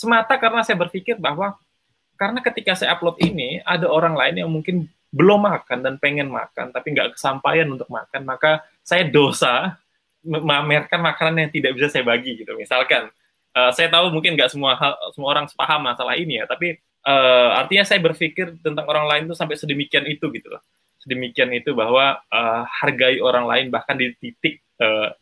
semata 0.00 0.40
karena 0.40 0.64
saya 0.64 0.80
berpikir 0.80 1.20
bahwa 1.20 1.60
karena 2.16 2.40
ketika 2.40 2.72
saya 2.72 2.96
upload 2.96 3.20
ini 3.20 3.60
ada 3.68 3.84
orang 3.84 4.16
lain 4.16 4.40
yang 4.40 4.48
mungkin 4.48 4.88
belum 5.12 5.44
makan 5.44 5.84
dan 5.84 5.94
pengen 6.00 6.32
makan 6.32 6.72
tapi 6.72 6.96
nggak 6.96 7.20
kesampaian 7.20 7.68
untuk 7.68 7.84
makan 7.92 8.24
maka 8.24 8.64
saya 8.80 9.04
dosa 9.04 9.76
memamerkan 10.24 11.00
makanan 11.04 11.48
yang 11.48 11.52
tidak 11.52 11.72
bisa 11.76 11.88
saya 11.92 12.04
bagi 12.04 12.36
gitu. 12.40 12.52
Misalkan 12.56 13.12
uh, 13.56 13.70
saya 13.76 13.92
tahu 13.92 14.12
mungkin 14.12 14.36
nggak 14.36 14.52
semua 14.52 14.76
hal, 14.76 14.96
semua 15.12 15.28
orang 15.36 15.48
sepaham 15.52 15.84
masalah 15.84 16.16
ini 16.16 16.40
ya 16.40 16.48
tapi 16.48 16.80
uh, 17.04 17.60
artinya 17.60 17.84
saya 17.84 18.00
berpikir 18.00 18.56
tentang 18.64 18.88
orang 18.88 19.04
lain 19.04 19.22
itu 19.28 19.36
sampai 19.36 19.56
sedemikian 19.60 20.08
itu 20.08 20.32
gitu 20.32 20.48
loh. 20.48 20.64
Sedemikian 21.00 21.52
itu 21.52 21.72
bahwa 21.76 22.20
uh, 22.28 22.62
hargai 22.68 23.20
orang 23.20 23.44
lain 23.48 23.66
bahkan 23.72 23.96
di 23.96 24.12
titik 24.20 24.64
uh, 24.80 25.12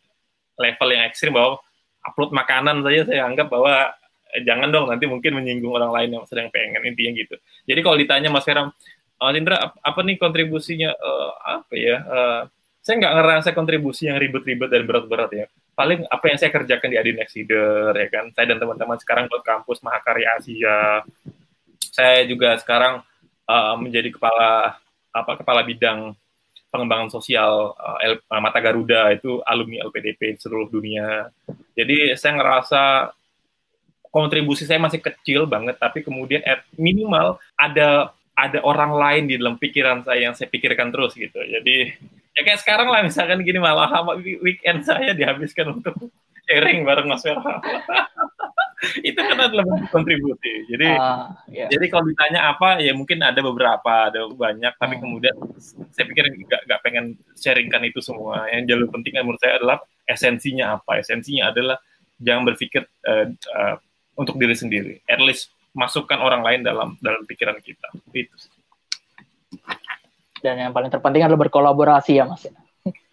level 0.59 0.89
yang 0.91 1.07
ekstrim 1.07 1.35
bahwa 1.35 1.63
upload 2.03 2.31
makanan 2.35 2.83
saja 2.83 3.03
saya 3.07 3.23
anggap 3.27 3.47
bahwa 3.51 3.95
jangan 4.45 4.69
dong 4.69 4.87
nanti 4.93 5.05
mungkin 5.09 5.41
menyinggung 5.41 5.73
orang 5.73 5.93
lain 5.93 6.09
yang 6.21 6.25
sedang 6.29 6.53
pengen 6.53 6.85
intinya 6.85 7.13
gitu. 7.17 7.35
Jadi 7.65 7.81
kalau 7.81 7.97
ditanya 7.97 8.29
Mas 8.29 8.45
Feram 8.45 8.69
uh, 9.19 9.33
Indra 9.35 9.73
apa, 9.73 10.01
nih 10.05 10.17
kontribusinya? 10.21 10.93
Uh, 10.95 11.31
apa 11.63 11.75
ya 11.75 11.97
uh, 12.05 12.43
saya 12.89 13.05
nggak 13.05 13.15
ngerasa 13.21 13.49
kontribusi 13.53 14.09
yang 14.09 14.17
ribet-ribet 14.17 14.73
dan 14.73 14.83
berat-berat 14.89 15.31
ya. 15.37 15.47
Paling 15.77 16.09
apa 16.09 16.25
yang 16.25 16.39
saya 16.41 16.51
kerjakan 16.51 16.89
di 16.89 16.97
Adin 16.97 17.21
Leader 17.21 17.93
ya 17.93 18.09
kan? 18.09 18.25
Saya 18.33 18.47
dan 18.49 18.59
teman-teman 18.65 18.97
sekarang 18.97 19.29
buat 19.29 19.45
kampus 19.45 19.85
Mahakarya 19.85 20.41
Asia. 20.41 21.05
Saya 21.93 22.25
juga 22.25 22.57
sekarang 22.57 23.05
uh, 23.45 23.75
menjadi 23.77 24.09
kepala 24.09 24.81
apa 25.13 25.33
kepala 25.37 25.61
bidang 25.69 26.17
pengembangan 26.69 27.09
sosial 27.13 27.77
uh, 27.77 27.99
L, 28.05 28.21
uh, 28.25 28.41
Mata 28.41 28.61
Garuda 28.61 29.13
itu 29.13 29.41
alumni 29.45 29.85
LPDP 29.89 30.37
seluruh 30.41 30.73
dunia. 30.73 31.29
Jadi 31.77 32.17
saya 32.17 32.41
ngerasa 32.41 32.83
kontribusi 34.19 34.67
saya 34.67 34.83
masih 34.83 34.99
kecil 34.99 35.47
banget, 35.47 35.79
tapi 35.79 36.03
kemudian 36.03 36.43
at 36.43 36.67
minimal 36.75 37.39
ada 37.55 38.11
ada 38.35 38.59
orang 38.67 38.95
lain 38.95 39.23
di 39.31 39.35
dalam 39.39 39.55
pikiran 39.55 40.03
saya 40.03 40.31
yang 40.31 40.35
saya 40.35 40.51
pikirkan 40.51 40.91
terus 40.91 41.15
gitu. 41.15 41.39
Jadi 41.39 41.95
ya 42.35 42.41
kayak 42.43 42.63
sekarang 42.67 42.91
lah 42.91 43.07
misalkan 43.07 43.47
gini 43.47 43.63
malah 43.63 44.03
weekend 44.43 44.83
saya 44.83 45.15
dihabiskan 45.15 45.79
untuk 45.79 45.95
sharing 46.51 46.83
bareng 46.83 47.07
Mas 47.07 47.23
Vera. 47.23 47.63
itu 49.09 49.19
kan 49.19 49.39
adalah 49.39 49.67
kontribusi. 49.91 50.71
Jadi 50.71 50.87
uh, 50.95 51.35
yeah. 51.51 51.67
jadi 51.67 51.91
kalau 51.91 52.07
ditanya 52.07 52.55
apa 52.55 52.79
ya 52.79 52.95
mungkin 52.95 53.19
ada 53.27 53.43
beberapa, 53.43 54.07
ada 54.07 54.31
banyak, 54.31 54.71
tapi 54.79 54.95
hmm. 54.97 55.03
kemudian 55.03 55.35
saya 55.91 56.07
pikir 56.07 56.31
nggak 56.31 56.63
nggak 56.71 56.81
pengen 56.87 57.19
sharingkan 57.35 57.83
itu 57.91 57.99
semua. 57.99 58.47
Yang 58.55 58.71
jauh 58.71 58.89
penting 58.95 59.19
menurut 59.19 59.43
saya 59.43 59.59
adalah 59.59 59.83
esensinya 60.07 60.79
apa? 60.79 61.03
Esensinya 61.03 61.51
adalah 61.51 61.83
jangan 62.23 62.43
berpikir 62.55 62.87
uh, 63.07 63.27
uh, 63.35 63.77
untuk 64.19 64.35
diri 64.35 64.59
sendiri. 64.59 64.95
At 65.07 65.23
least 65.23 65.55
masukkan 65.71 66.19
orang 66.19 66.43
lain 66.43 66.61
dalam 66.67 66.99
dalam 66.99 67.23
pikiran 67.23 67.63
kita. 67.63 67.95
Itu. 68.11 68.35
Dan 70.43 70.59
yang 70.59 70.75
paling 70.75 70.91
terpenting 70.91 71.23
adalah 71.23 71.47
berkolaborasi 71.47 72.19
ya 72.19 72.27
Mas 72.27 72.47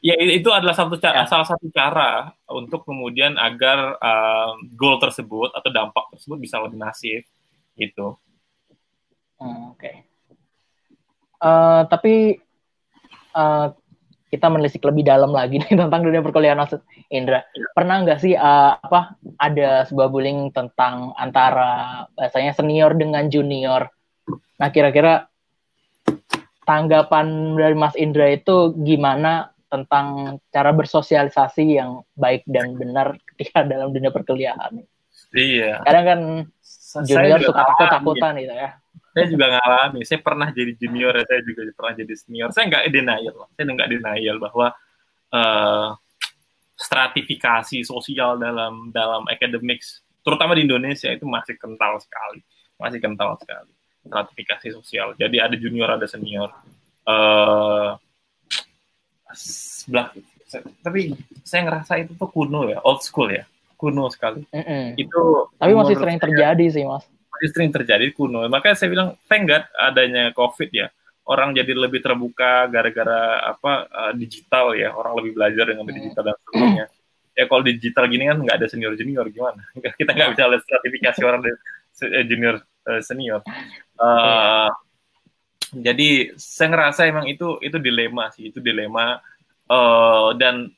ya 0.06 0.14
itu 0.22 0.50
adalah 0.54 0.78
satu 0.78 1.02
cara, 1.02 1.26
ya. 1.26 1.28
salah 1.28 1.48
satu 1.48 1.68
cara 1.74 2.30
untuk 2.54 2.86
kemudian 2.86 3.36
agar 3.42 3.98
uh, 3.98 4.54
goal 4.78 5.02
tersebut 5.02 5.50
atau 5.58 5.70
dampak 5.74 6.06
tersebut 6.14 6.38
bisa 6.38 6.62
lebih 6.62 6.78
masif 6.78 7.26
gitu. 7.74 8.14
Hmm, 9.42 9.74
Oke. 9.74 9.82
Okay. 9.82 9.96
Uh, 11.42 11.82
tapi 11.90 12.38
uh, 13.36 13.74
kita 14.36 14.52
menelisik 14.52 14.84
lebih 14.84 15.08
dalam 15.08 15.32
lagi 15.32 15.58
nih 15.64 15.80
tentang 15.80 16.04
dunia 16.04 16.20
perkuliahan 16.20 16.60
maksud 16.60 16.84
Indra. 17.08 17.48
Pernah 17.72 18.04
nggak 18.04 18.20
sih 18.20 18.36
uh, 18.36 18.76
apa 18.76 19.16
ada 19.40 19.88
sebuah 19.88 20.12
bullying 20.12 20.52
tentang 20.52 21.16
antara 21.16 22.04
bahasanya 22.20 22.52
senior 22.52 22.92
dengan 23.00 23.32
junior? 23.32 23.88
Nah 24.60 24.70
kira-kira 24.70 25.32
tanggapan 26.68 27.56
dari 27.56 27.76
Mas 27.80 27.96
Indra 27.96 28.28
itu 28.28 28.76
gimana 28.84 29.56
tentang 29.72 30.38
cara 30.52 30.72
bersosialisasi 30.76 31.80
yang 31.80 32.04
baik 32.20 32.44
dan 32.46 32.76
benar 32.76 33.16
ketika 33.34 33.64
dalam 33.72 33.96
dunia 33.96 34.12
perkuliahan? 34.12 34.84
Iya. 35.32 35.80
Kadang 35.88 36.06
kan 36.06 36.20
junior 37.08 37.40
suka 37.44 37.64
takut-takutan 37.64 38.40
gitu 38.40 38.56
ya 38.56 38.72
saya 39.16 39.32
juga 39.32 39.46
ngalami. 39.48 40.04
Saya 40.04 40.20
pernah 40.20 40.52
jadi 40.52 40.76
junior 40.76 41.16
saya 41.24 41.40
juga 41.48 41.62
pernah 41.72 41.96
jadi 41.96 42.14
senior. 42.20 42.50
Saya 42.52 42.68
nggak 42.68 42.84
denial 42.92 43.36
saya 43.56 43.64
nggak 43.64 43.90
denial 43.96 44.38
bahwa 44.44 44.68
uh, 45.32 45.90
stratifikasi 46.76 47.88
sosial 47.88 48.36
dalam 48.36 48.92
dalam 48.92 49.24
academics 49.32 50.04
terutama 50.20 50.52
di 50.60 50.68
Indonesia 50.68 51.08
itu 51.08 51.24
masih 51.24 51.56
kental 51.56 51.96
sekali. 52.04 52.44
Masih 52.76 53.00
kental 53.00 53.40
sekali 53.40 53.72
stratifikasi 54.04 54.68
sosial. 54.76 55.16
Jadi 55.16 55.40
ada 55.40 55.56
junior 55.56 55.96
ada 55.96 56.04
senior. 56.12 56.52
Uh, 57.08 57.96
sebelah 59.32 60.12
tapi 60.84 61.12
saya 61.44 61.68
ngerasa 61.68 62.04
itu 62.04 62.16
tuh 62.20 62.28
kuno 62.28 62.68
ya 62.68 62.84
old 62.84 63.00
school 63.00 63.32
ya. 63.32 63.48
Kuno 63.80 64.12
sekali. 64.12 64.44
Mm 64.52 64.60
-mm. 64.60 64.86
itu 65.00 65.24
tapi 65.56 65.72
masih 65.72 65.96
sering 65.96 66.20
terjadi 66.20 66.66
sih 66.68 66.84
mas 66.84 67.08
masih 67.36 67.52
sering 67.52 67.72
terjadi 67.76 68.08
kuno. 68.16 68.48
Makanya 68.48 68.76
saya 68.80 68.90
bilang 68.90 69.10
thank 69.28 69.52
God 69.52 69.68
adanya 69.76 70.32
COVID 70.32 70.72
ya. 70.72 70.88
Orang 71.26 71.58
jadi 71.58 71.74
lebih 71.74 72.00
terbuka 72.00 72.70
gara-gara 72.72 73.44
apa 73.44 73.90
uh, 73.92 74.14
digital 74.16 74.72
ya. 74.78 74.96
Orang 74.96 75.20
lebih 75.20 75.36
belajar 75.36 75.68
dengan 75.68 75.84
hmm. 75.84 75.96
digital 76.00 76.24
dan 76.32 76.36
sebagainya. 76.48 76.86
Ya 77.36 77.44
kalau 77.52 77.64
digital 77.68 78.06
gini 78.08 78.24
kan 78.32 78.38
nggak 78.40 78.58
ada 78.64 78.68
senior 78.72 78.96
junior 78.96 79.28
gimana? 79.28 79.60
Kita 80.00 80.16
nggak 80.16 80.30
bisa 80.38 80.44
lihat 80.48 80.64
stratifikasi 80.64 81.20
orang 81.28 81.42
eh, 81.44 82.26
junior 82.26 82.56
uh, 82.88 83.02
senior. 83.04 83.42
Uh, 84.00 84.72
jadi 85.76 86.32
saya 86.40 86.72
ngerasa 86.72 87.02
emang 87.12 87.28
itu 87.28 87.60
itu 87.60 87.76
dilema 87.84 88.32
sih, 88.32 88.48
itu 88.48 88.64
dilema 88.64 89.20
uh, 89.68 90.32
dan 90.40 90.72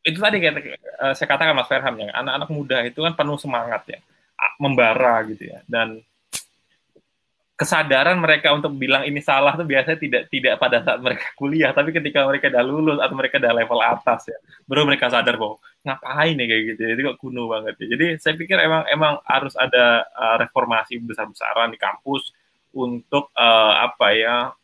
itu 0.00 0.16
tadi 0.16 0.40
kayak 0.40 0.80
uh, 1.04 1.12
saya 1.12 1.28
katakan 1.28 1.52
Mas 1.52 1.68
Ferham 1.68 1.92
ya, 2.00 2.08
anak-anak 2.16 2.48
muda 2.48 2.78
itu 2.88 3.04
kan 3.04 3.12
penuh 3.12 3.36
semangat 3.36 3.84
ya 3.84 4.00
membara 4.58 5.22
gitu 5.26 5.50
ya. 5.50 5.60
Dan 5.66 6.02
kesadaran 7.58 8.22
mereka 8.22 8.54
untuk 8.54 8.70
bilang 8.78 9.02
ini 9.02 9.18
salah 9.18 9.58
tuh 9.58 9.66
biasanya 9.66 9.98
tidak 9.98 10.22
tidak 10.30 10.54
pada 10.62 10.78
saat 10.78 11.02
mereka 11.02 11.26
kuliah 11.40 11.74
tapi 11.74 11.90
ketika 11.90 12.22
mereka 12.22 12.54
udah 12.54 12.62
lulus 12.62 12.98
atau 13.02 13.18
mereka 13.18 13.42
udah 13.42 13.50
level 13.50 13.82
atas 13.82 14.30
ya 14.30 14.38
baru 14.70 14.86
mereka 14.86 15.10
sadar 15.10 15.34
bahwa 15.34 15.58
ngapain 15.82 16.38
nih 16.38 16.46
kayak 16.46 16.62
gitu 16.70 16.80
ya 16.86 16.90
itu 16.94 17.02
kok 17.10 17.18
kuno 17.18 17.42
banget 17.50 17.74
ya. 17.82 17.86
Jadi 17.98 18.06
saya 18.22 18.34
pikir 18.38 18.56
emang 18.62 18.86
emang 18.86 19.18
harus 19.26 19.58
ada 19.58 20.06
uh, 20.06 20.36
reformasi 20.38 21.02
besar-besaran 21.02 21.74
di 21.74 21.78
kampus 21.82 22.30
untuk 22.70 23.34
uh, 23.34 23.74
apa 23.90 24.06
ya 24.14 24.54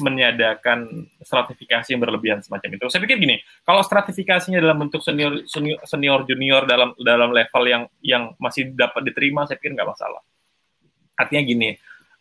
meniadakan 0.00 1.08
stratifikasi 1.22 1.92
yang 1.92 2.02
berlebihan 2.02 2.40
semacam 2.40 2.76
itu. 2.76 2.84
Saya 2.88 3.04
pikir 3.04 3.20
gini, 3.20 3.36
kalau 3.62 3.84
stratifikasinya 3.84 4.58
dalam 4.58 4.88
bentuk 4.88 5.04
senior 5.04 5.44
senior, 5.46 5.78
senior 5.86 6.24
junior 6.26 6.64
dalam 6.64 6.96
dalam 6.98 7.30
level 7.30 7.62
yang 7.68 7.82
yang 8.00 8.32
masih 8.40 8.72
dapat 8.72 9.06
diterima, 9.12 9.44
saya 9.44 9.60
pikir 9.60 9.76
nggak 9.76 9.88
masalah. 9.88 10.20
Artinya 11.14 11.42
gini, 11.44 11.68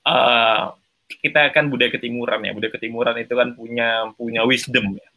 uh, 0.06 0.76
kita 1.10 1.50
kan 1.56 1.72
budaya 1.72 1.90
ketimuran 1.90 2.46
ya, 2.46 2.52
budaya 2.54 2.74
ketimuran 2.76 3.16
itu 3.18 3.34
kan 3.34 3.56
punya 3.58 4.12
punya 4.14 4.46
wisdom 4.46 4.94
ya. 4.94 5.08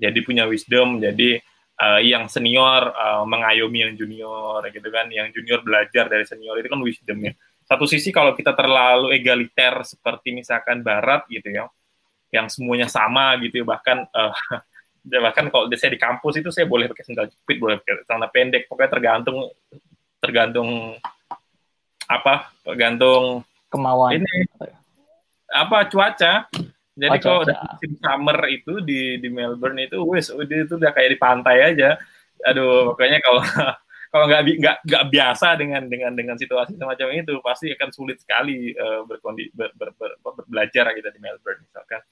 Jadi 0.00 0.18
punya 0.24 0.48
wisdom, 0.48 0.96
jadi 0.96 1.40
uh, 1.80 2.00
yang 2.00 2.28
senior 2.28 2.92
uh, 2.92 3.24
mengayomi 3.24 3.84
yang 3.84 3.92
junior 3.96 4.64
gitu 4.72 4.88
kan, 4.88 5.08
yang 5.12 5.28
junior 5.32 5.60
belajar 5.60 6.08
dari 6.08 6.24
senior 6.24 6.56
itu 6.60 6.68
kan 6.68 6.80
wisdom 6.80 7.18
ya. 7.20 7.32
Satu 7.70 7.86
sisi 7.86 8.10
kalau 8.10 8.34
kita 8.34 8.50
terlalu 8.56 9.14
egaliter 9.14 9.86
seperti 9.86 10.34
misalkan 10.34 10.82
barat 10.82 11.22
gitu 11.30 11.54
ya, 11.54 11.70
yang 12.30 12.46
semuanya 12.46 12.86
sama 12.86 13.34
gitu 13.42 13.62
ya. 13.62 13.66
bahkan 13.66 14.06
uh, 14.18 14.34
bahkan 15.22 15.50
kalau 15.50 15.66
saya 15.74 15.92
di 15.94 16.00
kampus 16.00 16.38
itu 16.38 16.50
saya 16.54 16.66
boleh 16.66 16.86
pakai 16.86 17.04
sandal 17.06 17.26
jepit 17.26 17.56
boleh 17.58 17.78
pakai 17.82 18.06
celana 18.06 18.28
pendek. 18.30 18.66
Pokoknya 18.70 18.90
tergantung 18.90 19.38
tergantung 20.22 20.98
apa? 22.06 22.54
Tergantung 22.62 23.42
kemauan. 23.70 24.20
ini 24.20 24.28
apa? 25.50 25.86
Cuaca. 25.90 26.46
Jadi 27.00 27.16
oh, 27.16 27.22
kalau 27.22 27.40
udah 27.48 27.56
musim 27.64 27.92
summer 27.96 28.38
itu 28.52 28.72
di 28.84 29.16
di 29.22 29.28
Melbourne 29.32 29.88
itu 29.88 30.04
wes 30.04 30.28
itu 30.28 30.74
udah 30.76 30.92
kayak 30.92 31.16
di 31.16 31.18
pantai 31.18 31.56
aja. 31.74 31.96
Aduh 32.44 32.92
pokoknya 32.92 33.18
kalau 33.24 33.40
kalau 34.10 34.26
nggak 34.26 34.42
nggak 34.42 34.76
nggak 34.90 35.04
biasa 35.06 35.54
dengan 35.54 35.82
dengan 35.86 36.12
dengan 36.18 36.34
situasi 36.34 36.74
semacam 36.74 37.14
itu 37.14 37.38
pasti 37.46 37.70
akan 37.70 37.88
sulit 37.94 38.18
sekali 38.18 38.74
uh, 38.74 39.06
berkondi 39.06 39.54
ber, 39.54 39.70
ber, 39.78 39.94
ber, 39.94 40.18
ber, 40.18 40.44
belajar 40.50 40.90
kita 40.90 41.14
di 41.14 41.22
Melbourne 41.22 41.62
misalkan. 41.62 42.02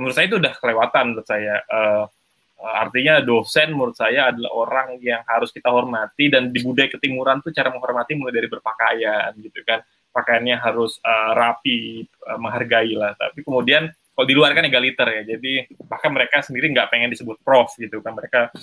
Menurut 0.00 0.16
saya 0.16 0.26
itu 0.32 0.40
udah 0.40 0.54
kelewatan 0.56 1.04
menurut 1.12 1.28
saya 1.28 1.60
uh, 1.68 2.08
artinya 2.56 3.20
dosen 3.20 3.76
menurut 3.76 3.92
saya 3.92 4.32
adalah 4.32 4.48
orang 4.56 4.88
yang 5.04 5.20
harus 5.28 5.52
kita 5.52 5.68
hormati 5.68 6.32
dan 6.32 6.48
di 6.48 6.64
budaya 6.64 6.88
ketimuran 6.88 7.44
tuh 7.44 7.52
cara 7.52 7.68
menghormati 7.68 8.16
mulai 8.16 8.40
dari 8.40 8.48
berpakaian 8.48 9.36
gitu 9.36 9.60
kan. 9.68 9.84
Pakaiannya 10.16 10.56
harus 10.56 10.96
uh, 11.04 11.36
rapi 11.36 12.08
uh, 12.32 12.40
menghargai 12.40 12.96
lah. 12.96 13.12
Tapi 13.12 13.44
kemudian 13.44 13.92
kalau 14.16 14.24
di 14.24 14.32
luar 14.32 14.56
kan 14.56 14.64
egaliter 14.64 15.04
ya 15.20 15.36
jadi 15.36 15.68
bahkan 15.84 16.08
mereka 16.08 16.40
sendiri 16.40 16.72
nggak 16.72 16.88
pengen 16.88 17.12
disebut 17.12 17.36
prof 17.44 17.76
gitu 17.76 18.00
kan. 18.00 18.16
Mereka 18.16 18.56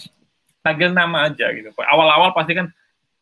panggil 0.63 0.95
nama 0.95 1.28
aja 1.28 1.52
gitu. 1.52 1.69
Awal-awal 1.76 2.32
pasti 2.32 2.56
kan 2.56 2.71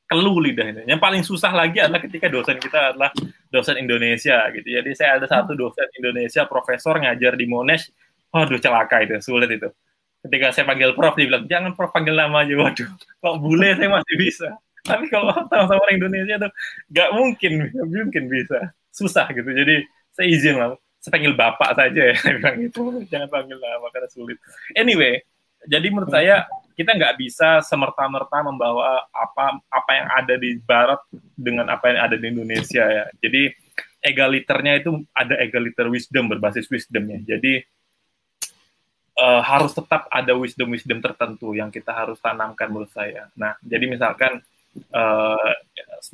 keluh 0.06 0.38
lidahnya. 0.44 0.86
Yang 0.86 1.00
paling 1.02 1.24
susah 1.26 1.52
lagi 1.52 1.82
adalah 1.82 2.00
ketika 2.04 2.30
dosen 2.30 2.62
kita 2.62 2.94
adalah 2.94 3.10
dosen 3.50 3.82
Indonesia 3.82 4.46
gitu. 4.54 4.68
Jadi 4.68 4.90
saya 4.94 5.18
ada 5.18 5.26
satu 5.26 5.58
dosen 5.58 5.90
Indonesia 5.98 6.46
profesor 6.46 7.02
ngajar 7.02 7.34
di 7.34 7.50
Monash. 7.50 7.90
Waduh 8.32 8.62
celaka 8.62 9.04
itu, 9.04 9.20
sulit 9.20 9.50
itu. 9.52 9.68
Ketika 10.22 10.54
saya 10.54 10.70
panggil 10.70 10.94
prof 10.94 11.18
dia 11.18 11.28
bilang 11.28 11.50
jangan 11.50 11.72
prof 11.74 11.90
panggil 11.90 12.14
nama 12.14 12.46
aja. 12.46 12.54
Waduh, 12.54 12.90
kok 12.94 13.36
bule 13.42 13.74
saya 13.74 13.90
masih 13.90 14.16
bisa. 14.16 14.50
Tapi 14.82 15.06
kalau 15.10 15.34
sama-sama 15.50 15.82
orang 15.82 15.96
Indonesia 15.98 16.36
tuh 16.48 16.52
nggak 16.94 17.10
mungkin, 17.16 17.52
gak 17.74 17.88
mungkin 17.90 18.24
bisa. 18.30 18.60
Susah 18.94 19.26
gitu. 19.34 19.48
Jadi 19.48 19.88
saya 20.14 20.28
izin 20.28 20.56
lah. 20.60 20.76
Saya 21.02 21.18
panggil 21.18 21.34
bapak 21.34 21.72
saja 21.74 22.02
ya. 22.12 22.16
Saya 22.22 22.34
bilang 22.38 22.58
gitu. 22.62 22.82
Jangan 23.10 23.30
panggil 23.32 23.58
nama 23.58 23.88
karena 23.90 24.10
sulit. 24.12 24.38
Anyway, 24.78 25.24
jadi 25.66 25.88
menurut 25.90 26.10
saya 26.14 26.46
kita 26.74 26.98
nggak 26.98 27.16
bisa 27.20 27.62
semerta-merta 27.64 28.44
membawa 28.44 29.06
apa 29.12 29.60
apa 29.70 29.92
yang 29.96 30.08
ada 30.12 30.34
di 30.38 30.58
Barat 30.62 31.02
dengan 31.36 31.70
apa 31.70 31.92
yang 31.92 32.00
ada 32.06 32.16
di 32.18 32.26
Indonesia 32.32 32.84
ya. 32.86 33.06
Jadi 33.20 33.52
egaliternya 34.02 34.82
itu 34.82 35.06
ada 35.14 35.38
egaliter 35.38 35.88
wisdom 35.88 36.32
berbasis 36.32 36.66
wisdomnya. 36.68 37.22
Jadi 37.22 37.62
uh, 39.22 39.42
harus 39.46 39.72
tetap 39.78 40.10
ada 40.10 40.34
wisdom-wisdom 40.34 41.00
tertentu 41.00 41.54
yang 41.54 41.70
kita 41.70 41.94
harus 41.94 42.18
tanamkan 42.18 42.72
menurut 42.74 42.90
saya. 42.90 43.30
Nah, 43.38 43.54
jadi 43.62 43.86
misalkan 43.86 44.42
uh, 44.96 45.52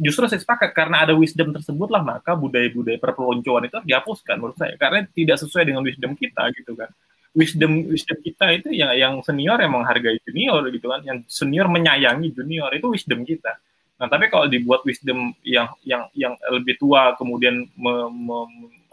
justru 0.01 0.25
saya 0.25 0.41
sepakat 0.41 0.73
karena 0.73 1.05
ada 1.05 1.13
wisdom 1.13 1.53
tersebut 1.53 1.89
lah 1.93 2.01
maka 2.01 2.33
budaya-budaya 2.33 2.97
perpeloncoan 2.97 3.69
itu 3.69 3.77
dihapuskan 3.85 4.35
menurut 4.41 4.57
saya 4.57 4.73
karena 4.75 5.05
tidak 5.13 5.37
sesuai 5.37 5.63
dengan 5.69 5.85
wisdom 5.85 6.17
kita 6.17 6.49
gitu 6.57 6.73
kan 6.73 6.89
wisdom 7.35 7.89
wisdom 7.91 8.17
kita 8.23 8.45
itu 8.55 8.69
yang 8.71 8.91
yang 8.95 9.13
senior 9.23 9.59
yang 9.59 9.73
menghargai 9.73 10.19
junior 10.23 10.63
gitu 10.71 10.87
kan. 10.87 11.01
Yang 11.03 11.17
senior 11.27 11.67
menyayangi 11.67 12.31
junior 12.31 12.71
itu 12.75 12.87
wisdom 12.91 13.25
kita. 13.27 13.57
Nah 13.97 14.07
tapi 14.07 14.29
kalau 14.29 14.45
dibuat 14.45 14.85
wisdom 14.85 15.33
yang 15.41 15.67
yang 15.83 16.05
yang 16.13 16.37
lebih 16.53 16.77
tua 16.77 17.17
kemudian 17.17 17.65
me, 17.75 17.93
me, 18.13 18.37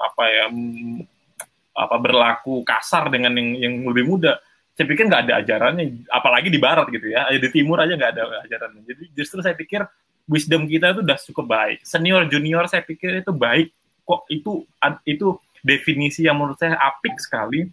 apa 0.00 0.24
ya 0.26 0.44
apa 1.74 1.96
berlaku 1.98 2.62
kasar 2.62 3.10
dengan 3.10 3.34
yang 3.34 3.50
yang 3.58 3.74
lebih 3.90 4.06
muda 4.06 4.38
saya 4.74 4.86
pikir 4.90 5.06
nggak 5.06 5.22
ada 5.30 5.34
ajarannya. 5.38 6.02
Apalagi 6.10 6.50
di 6.50 6.58
barat 6.58 6.90
gitu 6.90 7.06
ya. 7.06 7.30
Di 7.30 7.48
timur 7.54 7.78
aja 7.78 7.94
nggak 7.94 8.12
ada 8.18 8.42
ajarannya. 8.42 8.82
Jadi 8.82 9.04
justru 9.14 9.38
saya 9.38 9.54
pikir 9.54 9.86
wisdom 10.26 10.66
kita 10.66 10.90
itu 10.90 11.00
udah 11.06 11.18
cukup 11.30 11.46
baik. 11.46 11.78
Senior 11.86 12.26
junior 12.26 12.66
saya 12.66 12.82
pikir 12.82 13.22
itu 13.22 13.30
baik. 13.30 13.70
Kok 14.02 14.26
itu 14.28 14.66
itu 15.06 15.26
definisi 15.62 16.26
yang 16.26 16.42
menurut 16.42 16.58
saya 16.58 16.74
apik 16.76 17.16
sekali 17.22 17.70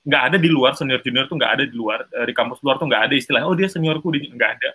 nggak 0.00 0.22
ada 0.32 0.36
di 0.40 0.48
luar 0.48 0.72
senior 0.72 1.04
junior 1.04 1.28
tuh 1.28 1.36
nggak 1.36 1.52
ada 1.60 1.64
di 1.68 1.74
luar 1.76 2.08
uh, 2.08 2.24
di 2.24 2.32
kampus 2.32 2.64
luar 2.64 2.80
tuh 2.80 2.88
nggak 2.88 3.02
ada 3.10 3.14
istilahnya. 3.16 3.46
Oh 3.48 3.56
dia 3.56 3.68
seniorku 3.68 4.08
di 4.12 4.28
nggak 4.32 4.50
ada. 4.60 4.70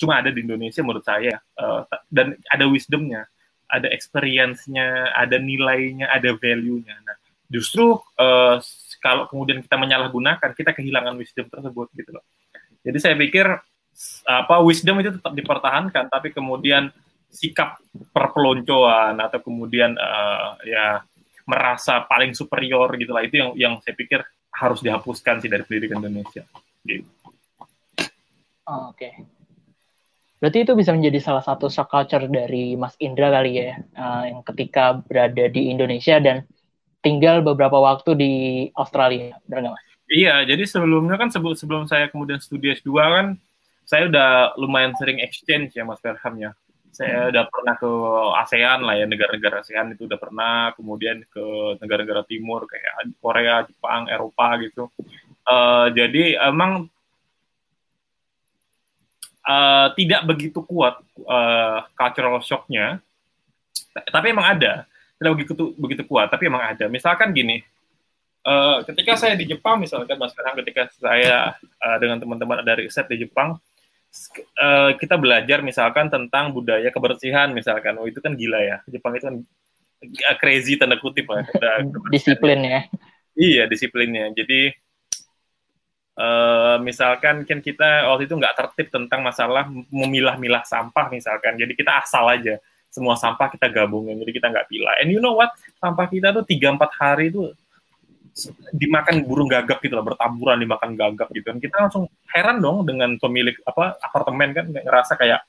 Cuma 0.00 0.20
ada 0.20 0.32
di 0.32 0.40
Indonesia 0.44 0.80
menurut 0.84 1.04
saya. 1.04 1.40
Uh, 1.56 1.84
dan 2.08 2.36
ada 2.48 2.64
wisdomnya 2.68 3.28
ada 3.68 3.88
experience-nya 3.92 5.12
ada 5.12 5.36
nilainya 5.36 6.08
ada 6.08 6.32
value-nya. 6.36 6.96
Nah 7.04 7.16
justru 7.48 7.96
uh, 8.20 8.56
kalau 9.00 9.28
kemudian 9.28 9.60
kita 9.60 9.76
menyalahgunakan 9.76 10.50
kita 10.56 10.72
kehilangan 10.72 11.16
wisdom 11.16 11.48
tersebut 11.48 11.88
gitu 11.96 12.10
loh. 12.16 12.24
Jadi 12.84 12.98
saya 12.98 13.14
pikir 13.16 13.46
apa 14.24 14.62
wisdom 14.62 15.02
itu 15.02 15.10
tetap 15.10 15.34
dipertahankan 15.34 16.06
tapi 16.06 16.30
kemudian 16.30 16.94
sikap 17.28 17.82
perpeloncoan 18.14 19.18
atau 19.18 19.42
kemudian 19.42 19.98
uh, 19.98 20.54
ya 20.62 21.02
merasa 21.44 22.06
paling 22.06 22.32
superior 22.32 22.88
gitu 22.94 23.10
lah 23.10 23.26
itu 23.26 23.42
yang 23.42 23.50
yang 23.58 23.74
saya 23.82 23.98
pikir 23.98 24.22
harus 24.54 24.80
dihapuskan 24.82 25.40
sih 25.42 25.50
dari 25.50 25.62
pendidikan 25.64 26.00
Indonesia. 26.02 26.44
Gitu. 26.82 27.08
Oh, 28.68 28.92
Oke. 28.92 28.96
Okay. 28.96 29.12
Berarti 30.38 30.58
itu 30.62 30.72
bisa 30.78 30.94
menjadi 30.94 31.18
salah 31.18 31.42
satu 31.42 31.66
shock 31.66 31.90
culture 31.90 32.22
dari 32.30 32.78
Mas 32.78 32.94
Indra 33.02 33.34
kali 33.34 33.58
ya, 33.58 33.82
uh, 33.98 34.22
yang 34.22 34.40
ketika 34.46 35.02
berada 35.02 35.50
di 35.50 35.66
Indonesia 35.66 36.22
dan 36.22 36.46
tinggal 37.02 37.42
beberapa 37.42 37.74
waktu 37.74 38.14
di 38.14 38.32
Australia, 38.78 39.34
benar 39.50 39.66
nggak 39.66 39.74
Mas? 39.74 39.86
Iya, 40.08 40.46
jadi 40.46 40.62
sebelumnya 40.64 41.18
kan 41.18 41.28
sebelum 41.28 41.58
sebelum 41.58 41.84
saya 41.90 42.06
kemudian 42.06 42.38
studi 42.38 42.70
S2 42.70 42.90
kan, 42.94 43.26
saya 43.82 44.06
udah 44.06 44.54
lumayan 44.56 44.94
sering 44.94 45.18
exchange 45.20 45.74
ya 45.74 45.82
Mas 45.82 45.98
Ferham 45.98 46.38
ya. 46.38 46.54
Saya 46.90 47.30
udah 47.30 47.44
pernah 47.46 47.74
ke 47.78 47.90
ASEAN 48.42 48.82
lah 48.82 48.94
ya, 48.98 49.06
negara-negara 49.06 49.62
ASEAN 49.62 49.94
itu 49.94 50.10
udah 50.10 50.18
pernah, 50.18 50.74
kemudian 50.74 51.22
ke 51.28 51.44
negara-negara 51.78 52.26
timur 52.26 52.66
kayak 52.66 53.14
Korea, 53.22 53.62
Jepang, 53.68 54.10
Eropa 54.10 54.48
gitu. 54.62 54.90
Uh, 55.48 55.88
jadi 55.94 56.42
emang 56.50 56.90
uh, 59.46 59.88
tidak 59.96 60.22
begitu 60.28 60.60
kuat 60.66 61.00
uh, 61.24 61.86
cultural 61.96 62.40
shocknya, 62.42 63.00
tapi 64.10 64.34
emang 64.34 64.44
ada. 64.44 64.84
Tidak 65.18 65.32
begitu 65.34 65.52
begitu 65.74 66.02
kuat, 66.06 66.30
tapi 66.30 66.46
emang 66.46 66.62
ada. 66.62 66.86
Misalkan 66.86 67.34
gini, 67.34 67.62
uh, 68.46 68.86
ketika 68.86 69.18
saya 69.18 69.34
di 69.34 69.50
Jepang, 69.50 69.82
misalkan 69.82 70.14
Mas 70.14 70.30
Ferhan, 70.30 70.54
ketika 70.62 70.86
saya 70.94 71.58
uh, 71.82 71.96
dengan 71.98 72.22
teman-teman 72.22 72.62
ada 72.62 72.78
riset 72.78 73.06
di 73.10 73.26
Jepang, 73.26 73.58
uh, 74.58 74.92
kita 74.98 75.16
belajar 75.16 75.62
misalkan 75.62 76.10
tentang 76.12 76.50
budaya 76.52 76.88
kebersihan, 76.90 77.50
misalkan, 77.54 77.96
oh 77.98 78.06
itu 78.06 78.18
kan 78.18 78.34
gila 78.34 78.60
ya, 78.60 78.76
Jepang 78.88 79.14
itu 79.16 79.26
kan 79.26 79.36
crazy 80.38 80.78
tanda 80.78 80.98
kutip 80.98 81.26
lah. 81.26 81.42
Disiplin 82.14 82.60
ya. 82.62 82.80
Iya 83.38 83.64
disiplinnya. 83.70 84.34
Jadi 84.34 84.74
Uh, 86.18 86.82
misalkan 86.82 87.46
kan 87.46 87.62
kita 87.62 88.10
waktu 88.10 88.26
itu 88.26 88.34
nggak 88.34 88.58
tertib 88.58 88.90
tentang 88.90 89.22
masalah 89.22 89.70
memilah-milah 89.70 90.66
sampah 90.66 91.06
misalkan. 91.14 91.54
Jadi 91.54 91.78
kita 91.78 92.02
asal 92.02 92.26
aja. 92.26 92.58
Semua 92.90 93.14
sampah 93.14 93.46
kita 93.46 93.70
gabungin. 93.70 94.18
Jadi 94.18 94.34
kita 94.34 94.50
nggak 94.50 94.66
pilah 94.66 94.98
and 94.98 95.14
you 95.14 95.22
know 95.22 95.38
what? 95.38 95.54
Sampah 95.78 96.10
kita 96.10 96.34
tuh 96.34 96.42
tiga 96.42 96.74
empat 96.74 96.90
hari 96.98 97.30
itu 97.30 97.54
dimakan 98.72 99.26
burung 99.26 99.50
gagak 99.50 99.82
gitu 99.82 99.98
loh 99.98 100.06
bertaburan 100.06 100.58
dimakan 100.62 100.94
gagak 100.94 101.28
gitu 101.34 101.46
dan 101.50 101.58
kita 101.58 101.74
langsung 101.86 102.06
heran 102.30 102.62
dong 102.62 102.86
dengan 102.86 103.18
pemilik 103.18 103.56
apa 103.66 103.98
apartemen 103.98 104.54
kan 104.54 104.66
ngerasa 104.70 105.18
kayak 105.18 105.42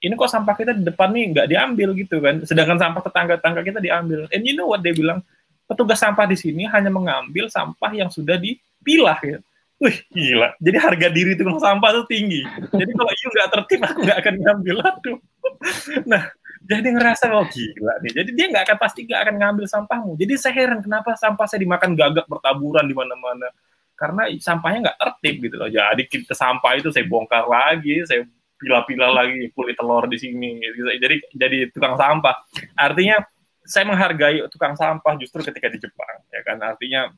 ini 0.00 0.16
kok 0.16 0.32
sampah 0.32 0.54
kita 0.56 0.72
di 0.72 0.82
depan 0.86 1.12
nih 1.12 1.24
nggak 1.36 1.46
diambil 1.50 1.88
gitu 1.92 2.16
kan 2.22 2.40
sedangkan 2.46 2.78
sampah 2.80 3.02
tetangga-tetangga 3.04 3.60
kita 3.66 3.78
diambil 3.82 4.24
and 4.32 4.42
you 4.46 4.54
know 4.56 4.70
what 4.70 4.80
dia 4.80 4.96
bilang 4.96 5.20
petugas 5.68 6.00
sampah 6.00 6.24
di 6.24 6.36
sini 6.38 6.64
hanya 6.70 6.88
mengambil 6.88 7.50
sampah 7.52 7.90
yang 7.92 8.08
sudah 8.08 8.40
dipilah 8.40 9.18
gitu 9.22 9.44
Wih, 9.80 9.96
gila. 10.12 10.52
Jadi 10.60 10.76
harga 10.76 11.08
diri 11.08 11.32
tukang 11.40 11.56
sampah 11.56 11.88
tuh 11.96 12.04
tinggi. 12.04 12.44
Jadi 12.68 12.92
kalau 12.92 13.12
you 13.16 13.28
nggak 13.32 13.48
tertib, 13.48 13.80
aku 13.80 13.98
nggak 14.04 14.18
akan 14.20 14.34
ngambil. 14.36 14.76
Aduh. 14.84 15.18
Nah, 16.04 16.22
jadi 16.60 16.92
ngerasa, 16.92 17.32
oh 17.32 17.48
gila 17.48 17.94
nih. 18.04 18.12
Jadi 18.20 18.30
dia 18.36 18.46
nggak 18.52 18.64
akan 18.68 18.78
pasti 18.78 19.08
nggak 19.08 19.20
akan 19.24 19.34
ngambil 19.40 19.66
sampahmu. 19.66 20.12
Jadi 20.20 20.32
saya 20.36 20.54
heran 20.60 20.84
kenapa 20.84 21.16
sampah 21.16 21.48
saya 21.48 21.60
dimakan 21.64 21.96
gagak 21.96 22.28
bertaburan 22.28 22.84
di 22.84 22.92
mana-mana. 22.92 23.48
Karena 23.96 24.28
sampahnya 24.36 24.78
nggak 24.88 24.98
tertib 25.00 25.34
gitu 25.48 25.56
loh. 25.56 25.68
Jadi 25.72 26.02
kita 26.04 26.36
sampah 26.36 26.76
itu 26.76 26.92
saya 26.92 27.08
bongkar 27.08 27.48
lagi, 27.48 28.04
saya 28.04 28.28
pilah-pilah 28.60 29.10
lagi 29.12 29.48
kulit 29.56 29.76
telur 29.76 30.04
di 30.04 30.20
sini. 30.20 30.60
Jadi 31.00 31.16
jadi 31.32 31.58
tukang 31.72 31.96
sampah. 31.96 32.36
Artinya 32.76 33.24
saya 33.64 33.84
menghargai 33.88 34.44
tukang 34.52 34.76
sampah 34.76 35.16
justru 35.16 35.40
ketika 35.40 35.72
di 35.72 35.80
Jepang, 35.80 36.16
ya 36.28 36.40
kan. 36.44 36.60
Artinya 36.60 37.08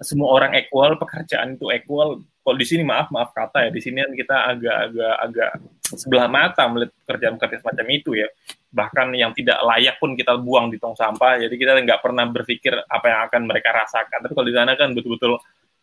semua 0.00 0.32
orang 0.32 0.56
equal, 0.56 0.96
pekerjaan 0.96 1.56
itu 1.56 1.68
equal. 1.70 2.24
Kalau 2.40 2.56
di 2.56 2.66
sini 2.66 2.82
maaf 2.82 3.12
maaf 3.12 3.36
kata 3.36 3.68
ya, 3.68 3.70
di 3.70 3.80
sini 3.84 4.00
kan 4.00 4.12
kita 4.16 4.36
agak-agak 4.56 5.14
agak 5.20 5.50
sebelah 5.92 6.26
mata 6.26 6.64
melihat 6.72 6.92
pekerjaan-pekerjaan 7.04 7.60
semacam 7.60 7.86
itu 7.92 8.10
ya. 8.16 8.28
Bahkan 8.70 9.06
yang 9.18 9.36
tidak 9.36 9.58
layak 9.60 10.00
pun 10.00 10.16
kita 10.16 10.38
buang 10.40 10.72
di 10.72 10.80
tong 10.80 10.96
sampah. 10.96 11.36
Jadi 11.36 11.54
kita 11.60 11.76
nggak 11.76 12.00
pernah 12.00 12.24
berpikir 12.26 12.72
apa 12.88 13.06
yang 13.06 13.20
akan 13.28 13.42
mereka 13.44 13.68
rasakan. 13.76 14.18
Tapi 14.24 14.32
kalau 14.32 14.46
di 14.48 14.54
sana 14.56 14.72
kan 14.78 14.88
betul-betul 14.96 15.36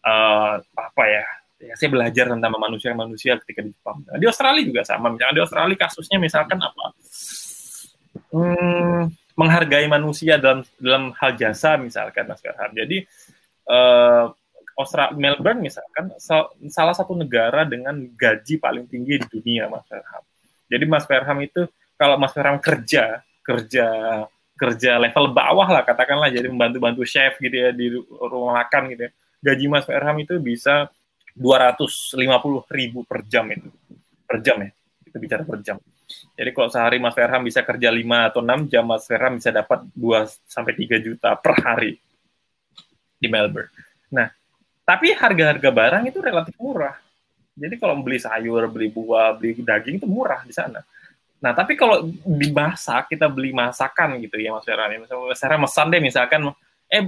uh, 0.03 0.53
apa 0.59 1.03
ya? 1.05 1.25
Ya, 1.57 1.73
saya 1.73 1.89
belajar 1.89 2.29
tentang 2.29 2.53
manusia-manusia 2.53 3.41
ketika 3.41 3.65
di 3.65 3.73
Jepang. 3.73 4.05
Di 4.05 4.25
Australia 4.29 4.61
juga 4.61 4.81
sama. 4.85 5.09
Misalnya 5.09 5.41
di 5.41 5.41
Australia 5.41 5.77
kasusnya 5.77 6.17
misalkan 6.21 6.61
apa? 6.61 6.85
Hmm, 8.29 9.09
menghargai 9.33 9.89
manusia 9.89 10.37
dalam 10.37 10.61
dalam 10.77 11.17
hal 11.17 11.33
jasa 11.33 11.77
misalkan 11.81 12.29
Mas 12.29 12.41
Farhan. 12.45 12.77
Jadi 12.77 13.05
uh, 13.67 14.31
Australia 14.77 15.17
Melbourne 15.17 15.65
misalkan 15.65 16.13
salah 16.69 16.93
satu 16.93 17.17
negara 17.17 17.65
dengan 17.65 17.97
gaji 18.13 18.61
paling 18.61 18.85
tinggi 18.85 19.17
di 19.17 19.27
dunia 19.27 19.65
Mas 19.65 19.85
Ferham. 19.89 20.23
Jadi 20.69 20.85
Mas 20.85 21.05
Ferham 21.09 21.37
itu 21.41 21.65
kalau 21.97 22.15
Mas 22.21 22.31
Ferham 22.31 22.61
kerja 22.61 23.25
kerja 23.41 23.87
kerja 24.57 24.91
level 25.01 25.33
bawah 25.33 25.65
lah 25.69 25.81
katakanlah 25.81 26.29
jadi 26.29 26.49
membantu-bantu 26.49 27.05
chef 27.09 27.41
gitu 27.41 27.53
ya 27.57 27.69
di 27.73 27.89
rumah 28.21 28.61
makan 28.61 28.93
gitu 28.93 29.01
ya. 29.09 29.11
Gaji 29.37 29.65
Mas 29.65 29.85
Ferham 29.85 30.17
itu 30.21 30.37
bisa 30.37 30.93
250 31.33 32.21
ribu 32.69 33.01
per 33.05 33.25
jam 33.25 33.49
itu 33.49 33.69
per 34.25 34.41
jam 34.45 34.61
ya 34.61 34.69
kita 35.09 35.17
bicara 35.17 35.41
per 35.41 35.57
jam. 35.65 35.77
Jadi 36.37 36.49
kalau 36.53 36.69
sehari 36.69 37.01
Mas 37.01 37.17
Ferham 37.17 37.41
bisa 37.41 37.65
kerja 37.65 37.89
5 37.89 38.29
atau 38.31 38.39
6 38.45 38.71
jam, 38.71 38.85
Mas 38.85 39.03
Ferham 39.09 39.41
bisa 39.41 39.49
dapat 39.49 39.83
2 39.91 40.29
sampai 40.45 40.73
3 40.77 41.01
juta 41.01 41.33
per 41.35 41.57
hari 41.65 41.97
di 43.17 43.27
Melbourne. 43.27 43.69
Nah, 44.13 44.29
tapi 44.87 45.11
harga-harga 45.11 45.69
barang 45.69 46.03
itu 46.07 46.19
relatif 46.23 46.55
murah. 46.61 46.95
Jadi 47.57 47.75
kalau 47.81 47.99
beli 48.05 48.21
sayur, 48.21 48.69
beli 48.69 48.93
buah, 48.93 49.33
beli 49.33 49.57
daging 49.57 49.97
itu 49.97 50.07
murah 50.07 50.45
di 50.45 50.53
sana. 50.53 50.79
Nah, 51.37 51.51
tapi 51.53 51.77
kalau 51.77 52.05
dimasak, 52.25 53.13
kita 53.13 53.29
beli 53.29 53.53
masakan 53.53 54.17
gitu 54.21 54.37
ya 54.41 54.53
Mas 54.53 54.65
Ferran. 54.65 54.93
Misalnya 54.97 55.33
Mas 55.33 55.41
Ferran 55.41 55.59
mesan 55.61 55.85
deh 55.89 56.01
misalkan, 56.01 56.41
eh 56.89 57.03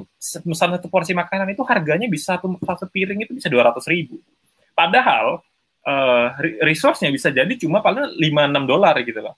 mesan 0.45 0.69
satu 0.75 0.89
porsi 0.89 1.13
makanan 1.13 1.53
itu 1.53 1.63
harganya 1.65 2.05
bisa 2.09 2.37
satu, 2.37 2.57
satu 2.61 2.85
piring 2.89 3.25
itu 3.25 3.33
bisa 3.37 3.49
200 3.49 3.77
ribu. 3.89 4.21
Padahal 4.73 5.41
uh, 5.85 6.27
resource-nya 6.61 7.09
bisa 7.09 7.33
jadi 7.33 7.49
cuma 7.57 7.81
paling 7.81 8.17
5-6 8.17 8.69
dolar 8.69 8.95
gitu 9.01 9.19
loh. 9.21 9.35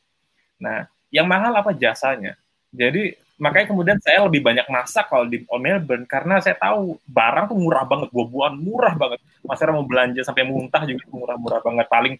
Nah, 0.60 0.88
yang 1.12 1.28
mahal 1.28 1.56
apa 1.56 1.72
jasanya? 1.76 2.36
Jadi 2.72 3.16
makanya 3.42 3.74
kemudian 3.74 3.98
saya 3.98 4.22
lebih 4.22 4.46
banyak 4.46 4.70
masak 4.70 5.10
kalau 5.10 5.26
di 5.26 5.42
Melbourne 5.50 6.06
karena 6.06 6.38
saya 6.38 6.54
tahu 6.62 7.02
barang 7.10 7.50
tuh 7.50 7.58
murah 7.58 7.90
banget 7.90 8.14
buah-buahan 8.14 8.54
murah 8.54 8.94
banget. 8.94 9.20
Masyarakat 9.42 9.74
mau 9.74 9.88
belanja 9.90 10.22
sampai 10.22 10.46
muntah 10.46 10.86
juga 10.86 11.02
murah-murah 11.10 11.60
banget. 11.66 11.86
Paling 11.90 12.16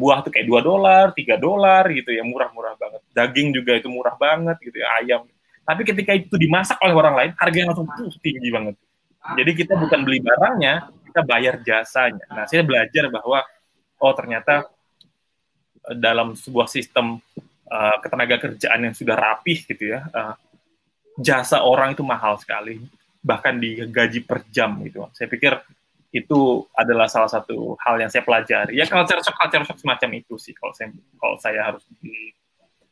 buah 0.00 0.24
tuh 0.24 0.32
kayak 0.32 0.46
dua 0.48 0.64
dolar 0.64 1.12
tiga 1.12 1.36
dolar 1.36 1.84
gitu 1.92 2.08
ya 2.08 2.24
murah-murah 2.24 2.72
banget. 2.80 3.04
Daging 3.12 3.52
juga 3.52 3.76
itu 3.76 3.92
murah 3.92 4.16
banget 4.16 4.56
gitu 4.64 4.80
ya 4.80 4.88
ayam. 5.04 5.28
Tapi 5.68 5.82
ketika 5.84 6.16
itu 6.16 6.40
dimasak 6.40 6.80
oleh 6.80 6.94
orang 6.96 7.14
lain 7.20 7.30
harganya 7.36 7.76
langsung 7.76 7.92
tuh 7.92 8.08
tinggi 8.24 8.48
banget. 8.48 8.80
Jadi 9.36 9.50
kita 9.60 9.76
bukan 9.76 10.08
beli 10.08 10.24
barangnya 10.24 10.88
kita 11.12 11.20
bayar 11.20 11.60
jasanya. 11.60 12.24
Nah 12.32 12.48
saya 12.48 12.64
belajar 12.64 13.12
bahwa 13.12 13.44
oh 14.00 14.12
ternyata 14.16 14.72
eh, 15.84 15.96
dalam 16.00 16.32
sebuah 16.32 16.64
sistem 16.64 17.20
uh, 17.70 17.96
ketenaga 18.00 18.36
kerjaan 18.40 18.80
yang 18.88 18.94
sudah 18.94 19.16
rapih 19.18 19.66
gitu 19.66 19.96
ya 19.96 20.06
uh, 20.14 20.34
jasa 21.20 21.64
orang 21.64 21.96
itu 21.96 22.04
mahal 22.04 22.36
sekali, 22.36 22.80
bahkan 23.24 23.56
digaji 23.56 24.22
per 24.22 24.44
jam 24.52 24.76
gitu. 24.84 25.08
Saya 25.16 25.26
pikir 25.26 25.58
itu 26.14 26.64
adalah 26.72 27.10
salah 27.10 27.28
satu 27.28 27.76
hal 27.82 28.00
yang 28.00 28.08
saya 28.08 28.24
pelajari. 28.24 28.78
Ya 28.78 28.88
culture 28.88 29.20
shock, 29.20 29.36
culture 29.36 29.64
shock 29.66 29.78
semacam 29.82 30.10
itu 30.16 30.40
sih 30.40 30.56
kalau 30.56 30.72
saya 30.72 30.88
kalau 31.20 31.36
saya 31.36 31.60
harus 31.72 31.84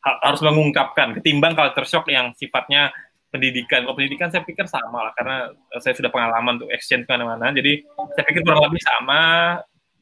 harus 0.05 0.41
mengungkapkan 0.45 1.17
ketimbang 1.17 1.57
culture 1.57 1.89
shock 1.89 2.05
yang 2.13 2.37
sifatnya 2.37 2.93
pendidikan. 3.33 3.89
Kalau 3.89 3.97
pendidikan 3.97 4.29
saya 4.29 4.45
pikir 4.45 4.69
sama 4.69 5.11
lah 5.11 5.13
karena 5.17 5.51
saya 5.81 5.95
sudah 5.97 6.13
pengalaman 6.13 6.61
untuk 6.61 6.71
exchange 6.71 7.09
ke 7.09 7.11
mana-mana. 7.17 7.51
Jadi 7.57 7.83
saya 8.15 8.25
pikir 8.29 8.45
kurang 8.45 8.69
lebih 8.69 8.83
sama, 8.85 9.21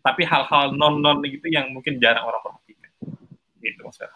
tapi 0.02 0.26
hal-hal 0.26 0.74
non-non 0.74 1.22
gitu 1.24 1.46
yang 1.46 1.70
mungkin 1.70 2.02
jarang 2.02 2.26
orang 2.26 2.42
perhatikan. 2.42 2.90
Gitu 3.62 3.80
maksudnya. 3.86 4.10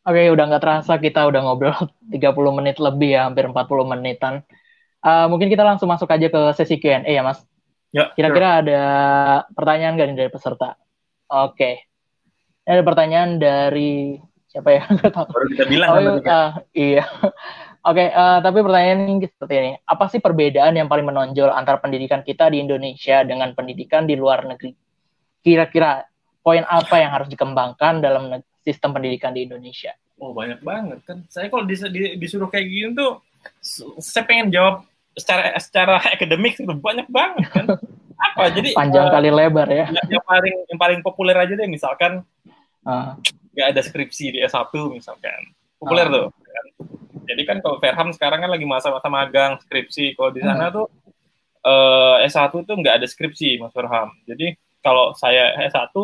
Oke, 0.00 0.32
udah 0.32 0.44
nggak 0.48 0.62
terasa 0.64 0.96
kita 0.96 1.28
udah 1.28 1.40
ngobrol 1.44 1.76
30 2.12 2.56
menit 2.56 2.76
lebih 2.80 3.12
ya, 3.16 3.28
hampir 3.28 3.44
40 3.44 3.84
menitan. 3.84 4.34
Uh, 5.00 5.28
mungkin 5.28 5.48
kita 5.48 5.64
langsung 5.64 5.88
masuk 5.88 6.08
aja 6.08 6.28
ke 6.28 6.40
sesi 6.56 6.80
Q&A 6.80 7.04
ya, 7.04 7.24
Mas. 7.24 7.40
Ya, 7.90 8.14
Kira-kira 8.14 8.48
sure. 8.48 8.58
ada 8.64 8.82
pertanyaan 9.52 9.98
nggak 9.98 10.08
nih 10.08 10.18
dari 10.24 10.30
peserta? 10.30 10.78
Oke. 11.26 11.56
Okay. 11.56 11.74
Ada 12.70 12.82
pertanyaan 12.86 13.30
dari 13.42 14.14
siapa 14.46 14.68
ya? 14.70 14.82
Baru 15.34 15.46
kita 15.50 15.64
bilang 15.66 15.88
oh, 15.90 16.20
kan 16.22 16.30
uh, 16.30 16.50
Iya. 16.94 17.04
Oke, 17.80 18.06
okay, 18.06 18.08
uh, 18.12 18.38
tapi 18.44 18.58
pertanyaan 18.60 19.18
seperti 19.24 19.54
ini. 19.56 19.72
Apa 19.88 20.04
sih 20.06 20.20
perbedaan 20.22 20.76
yang 20.76 20.86
paling 20.86 21.08
menonjol 21.08 21.50
antara 21.50 21.80
pendidikan 21.82 22.20
kita 22.22 22.52
di 22.52 22.62
Indonesia 22.62 23.26
dengan 23.26 23.56
pendidikan 23.56 24.06
di 24.06 24.14
luar 24.14 24.46
negeri? 24.46 24.70
Kira-kira 25.40 26.04
poin 26.44 26.62
apa 26.68 26.94
yang 27.00 27.10
harus 27.10 27.28
dikembangkan 27.32 28.04
dalam 28.04 28.30
sistem 28.64 28.96
pendidikan 28.96 29.32
di 29.32 29.48
Indonesia? 29.48 29.92
Oh 30.20 30.36
banyak 30.36 30.60
banget 30.60 31.00
kan. 31.08 31.24
Saya 31.32 31.48
kalau 31.48 31.64
dis, 31.64 31.80
dis, 31.88 32.16
disuruh 32.20 32.48
kayak 32.52 32.66
gini 32.68 32.92
tuh, 32.92 33.24
saya 34.00 34.24
pengen 34.28 34.52
jawab 34.52 34.84
secara 35.16 35.56
secara 35.58 35.94
akademik 36.00 36.60
itu 36.60 36.68
banyak 36.68 37.08
banget 37.08 37.46
kan. 37.50 37.66
Apa? 38.20 38.52
Jadi 38.52 38.76
panjang 38.76 39.08
uh, 39.08 39.12
kali 39.16 39.30
lebar 39.32 39.68
ya. 39.72 39.88
Yang 40.12 40.24
paling 40.28 40.56
yang 40.68 40.78
paling 40.78 41.00
populer 41.00 41.36
aja 41.36 41.56
deh 41.56 41.64
misalkan 41.64 42.20
uh. 42.84 43.16
ada 43.56 43.80
skripsi 43.80 44.36
di 44.36 44.38
S1 44.44 44.68
misalkan. 44.92 45.40
Populer 45.80 46.06
uh. 46.08 46.12
tuh. 46.12 46.26
Kan? 46.28 46.66
Jadi 47.24 47.42
kan 47.48 47.56
kalau 47.64 47.80
Verham 47.80 48.12
sekarang 48.12 48.44
kan 48.44 48.50
lagi 48.52 48.68
masa-masa 48.68 49.08
magang 49.08 49.56
skripsi. 49.64 50.12
Kalau 50.20 50.30
di 50.36 50.44
sana 50.44 50.68
uh. 50.68 50.70
tuh 50.70 50.86
uh, 51.64 52.16
S1 52.28 52.52
tuh 52.52 52.76
nggak 52.76 53.00
ada 53.00 53.06
skripsi 53.08 53.56
Mas 53.56 53.72
Verham. 53.72 54.12
Jadi 54.28 54.52
kalau 54.84 55.16
saya 55.16 55.56
S1 55.64 55.96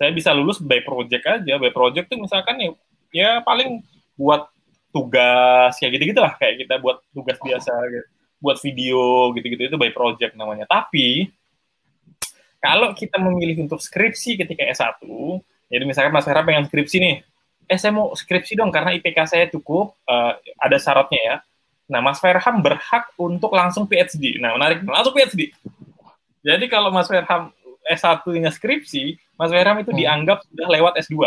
saya 0.00 0.16
bisa 0.16 0.32
lulus 0.32 0.56
by 0.64 0.80
project 0.80 1.28
aja. 1.28 1.60
By 1.60 1.68
project 1.68 2.08
tuh 2.08 2.16
misalkan 2.16 2.56
ya, 2.56 2.70
ya 3.12 3.30
paling 3.44 3.84
buat 4.16 4.48
tugas 4.88 5.76
kayak 5.76 6.00
gitu-gitu 6.00 6.24
lah 6.24 6.34
kayak 6.40 6.64
kita 6.64 6.80
buat 6.80 7.04
tugas 7.12 7.36
biasa 7.38 7.70
gitu. 7.92 8.06
buat 8.40 8.56
video 8.64 9.30
gitu-gitu 9.36 9.68
itu 9.68 9.76
by 9.76 9.92
project 9.92 10.32
namanya. 10.40 10.64
Tapi 10.64 11.28
kalau 12.56 12.96
kita 12.96 13.20
memilih 13.20 13.68
untuk 13.68 13.84
skripsi 13.84 14.40
ketika 14.40 14.64
S1, 14.72 15.04
jadi 15.68 15.84
misalkan 15.84 16.16
Mas 16.16 16.24
Hera 16.24 16.40
pengen 16.40 16.64
skripsi 16.64 16.96
nih, 16.96 17.16
eh 17.68 17.78
saya 17.78 17.92
mau 17.92 18.16
skripsi 18.16 18.56
dong 18.56 18.72
karena 18.72 18.96
IPK 18.96 19.18
saya 19.28 19.44
cukup, 19.52 19.96
uh, 20.08 20.40
ada 20.56 20.76
syaratnya 20.80 21.20
ya. 21.20 21.36
Nah, 21.90 22.00
Mas 22.00 22.22
Verham 22.22 22.62
berhak 22.62 23.10
untuk 23.18 23.50
langsung 23.50 23.84
PhD. 23.84 24.38
Nah, 24.38 24.54
menarik, 24.54 24.86
langsung 24.86 25.10
PhD. 25.10 25.50
Jadi 26.40 26.64
kalau 26.70 26.94
Mas 26.94 27.10
Verham 27.10 27.50
S1-nya 27.90 28.54
skripsi, 28.54 29.18
Mas 29.34 29.50
Verham 29.50 29.82
itu 29.82 29.90
hmm. 29.90 29.98
dianggap 29.98 30.38
sudah 30.46 30.68
lewat 30.70 30.92
S2. 31.02 31.18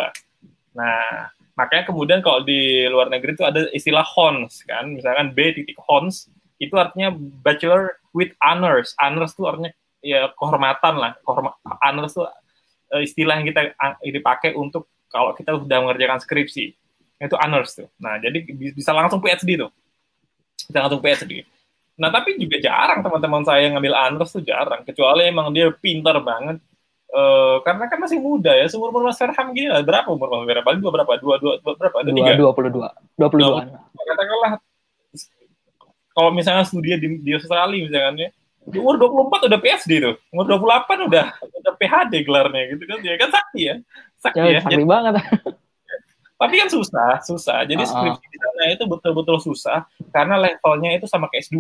Nah, 0.80 1.28
makanya 1.59 1.91
kemudian 1.91 2.24
kalau 2.24 2.41
di 2.41 2.88
luar 2.88 3.11
negeri 3.11 3.36
itu 3.36 3.43
ada 3.43 3.68
istilah 3.76 4.07
HONS 4.07 4.64
kan, 4.64 4.95
misalkan 4.95 5.36
B 5.36 5.51
titik 5.51 5.76
HONS, 5.78 6.32
itu 6.64 6.74
artinya 6.80 7.11
Bachelor 7.43 7.99
with 8.16 8.32
Honors. 8.39 8.95
Honors 8.97 9.36
itu 9.36 9.43
artinya 9.43 9.76
ya 10.03 10.28
kehormatan 10.36 10.99
lah 10.99 11.11
kehormat 11.24 11.55
honors 11.80 12.11
itu 12.11 12.28
uh, 12.28 13.01
istilah 13.01 13.39
yang 13.39 13.47
kita 13.47 13.72
dipakai 14.03 14.51
untuk 14.51 14.91
kalau 15.07 15.32
kita 15.32 15.55
sudah 15.55 15.80
mengerjakan 15.80 16.20
skripsi 16.20 16.76
itu 17.24 17.36
honors 17.39 17.80
tuh 17.80 17.88
nah 17.95 18.20
jadi 18.20 18.43
bisa 18.76 18.91
langsung 18.91 19.24
PhD 19.24 19.55
tuh 19.55 19.72
bisa 20.68 20.80
langsung 20.84 20.99
PhD 20.99 21.47
nah 21.93 22.09
tapi 22.09 22.41
juga 22.41 22.57
jarang 22.57 23.05
teman-teman 23.05 23.45
saya 23.45 23.69
yang 23.69 23.77
ngambil 23.77 23.93
honors 23.93 24.33
tuh 24.33 24.41
jarang 24.41 24.81
kecuali 24.81 25.29
emang 25.29 25.53
dia 25.53 25.69
pintar 25.69 26.17
banget 26.21 26.57
Uh, 27.13 27.61
karena 27.61 27.85
kan 27.85 28.01
masih 28.01 28.17
muda 28.17 28.57
ya, 28.57 28.65
seumur 28.65 28.89
umur 28.89 29.05
Mas 29.05 29.21
Farham 29.21 29.53
gini 29.53 29.69
lah. 29.69 29.85
Berapa 29.85 30.09
umur 30.09 30.33
Mas 30.33 30.49
Farham? 30.49 30.65
Paling 30.65 30.81
dua 30.81 30.91
berapa? 30.97 31.13
Dua, 31.21 31.37
dua, 31.37 31.53
dua 31.61 31.73
berapa? 31.77 32.01
Dua, 32.01 32.09
tiga? 32.09 32.33
Dua 32.33 32.51
puluh 32.57 32.73
dua. 32.73 32.89
Dua 33.13 33.29
puluh 33.29 33.41
dua. 33.53 33.61
Katakanlah, 33.93 34.51
kalau 36.09 36.31
misalnya 36.33 36.65
studi 36.65 36.97
di, 36.97 37.21
di 37.21 37.31
Australia 37.37 37.85
misalnya, 37.85 38.17
ya, 38.17 38.29
di 38.65 38.77
umur 38.81 38.97
24 38.97 39.45
udah 39.45 39.59
PSD 39.61 39.91
tuh. 40.01 40.15
Umur 40.33 40.57
28 40.57 41.09
udah 41.11 41.25
udah 41.37 41.73
PhD 41.77 42.13
gelarnya 42.25 42.63
gitu 42.73 42.83
kan. 42.89 42.99
Ya 43.05 43.15
kan 43.21 43.29
sakti 43.29 43.61
ya. 43.61 43.75
Sakti 44.17 44.39
ya. 44.39 44.49
ya. 44.49 44.59
Sakti 44.65 44.75
Jadi, 44.81 44.85
banget. 44.89 45.13
Tapi 46.38 46.53
kan 46.59 46.69
susah, 46.69 47.21
susah. 47.23 47.63
Jadi 47.63 47.84
uh 47.84 47.88
-uh. 47.88 47.91
skripsi 47.93 48.27
di 48.27 48.38
sana 48.41 48.63
itu 48.73 48.84
betul-betul 48.89 49.38
susah 49.39 49.88
karena 50.11 50.36
levelnya 50.38 50.97
itu 50.97 51.05
sama 51.07 51.29
kayak 51.31 51.47
S2, 51.47 51.57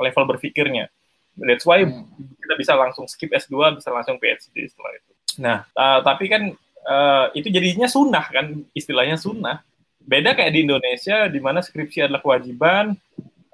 level 0.00 0.24
berpikirnya. 0.36 0.88
That's 1.36 1.64
why 1.64 1.84
hmm. 1.84 2.04
kita 2.44 2.54
bisa 2.60 2.72
langsung 2.76 3.08
skip 3.08 3.32
S2, 3.32 3.80
bisa 3.80 3.88
langsung 3.88 4.20
PhD 4.20 4.68
setelah 4.68 4.92
itu. 4.96 5.10
Nah, 5.40 5.58
uh, 5.72 6.04
tapi 6.04 6.28
kan 6.28 6.52
uh, 6.84 7.26
itu 7.32 7.48
jadinya 7.48 7.88
sunnah 7.88 8.24
kan, 8.28 8.60
istilahnya 8.76 9.16
sunnah. 9.16 9.64
Beda 10.02 10.36
kayak 10.36 10.52
di 10.52 10.66
Indonesia, 10.66 11.30
di 11.30 11.40
mana 11.40 11.64
skripsi 11.64 12.04
adalah 12.04 12.20
kewajiban, 12.20 12.92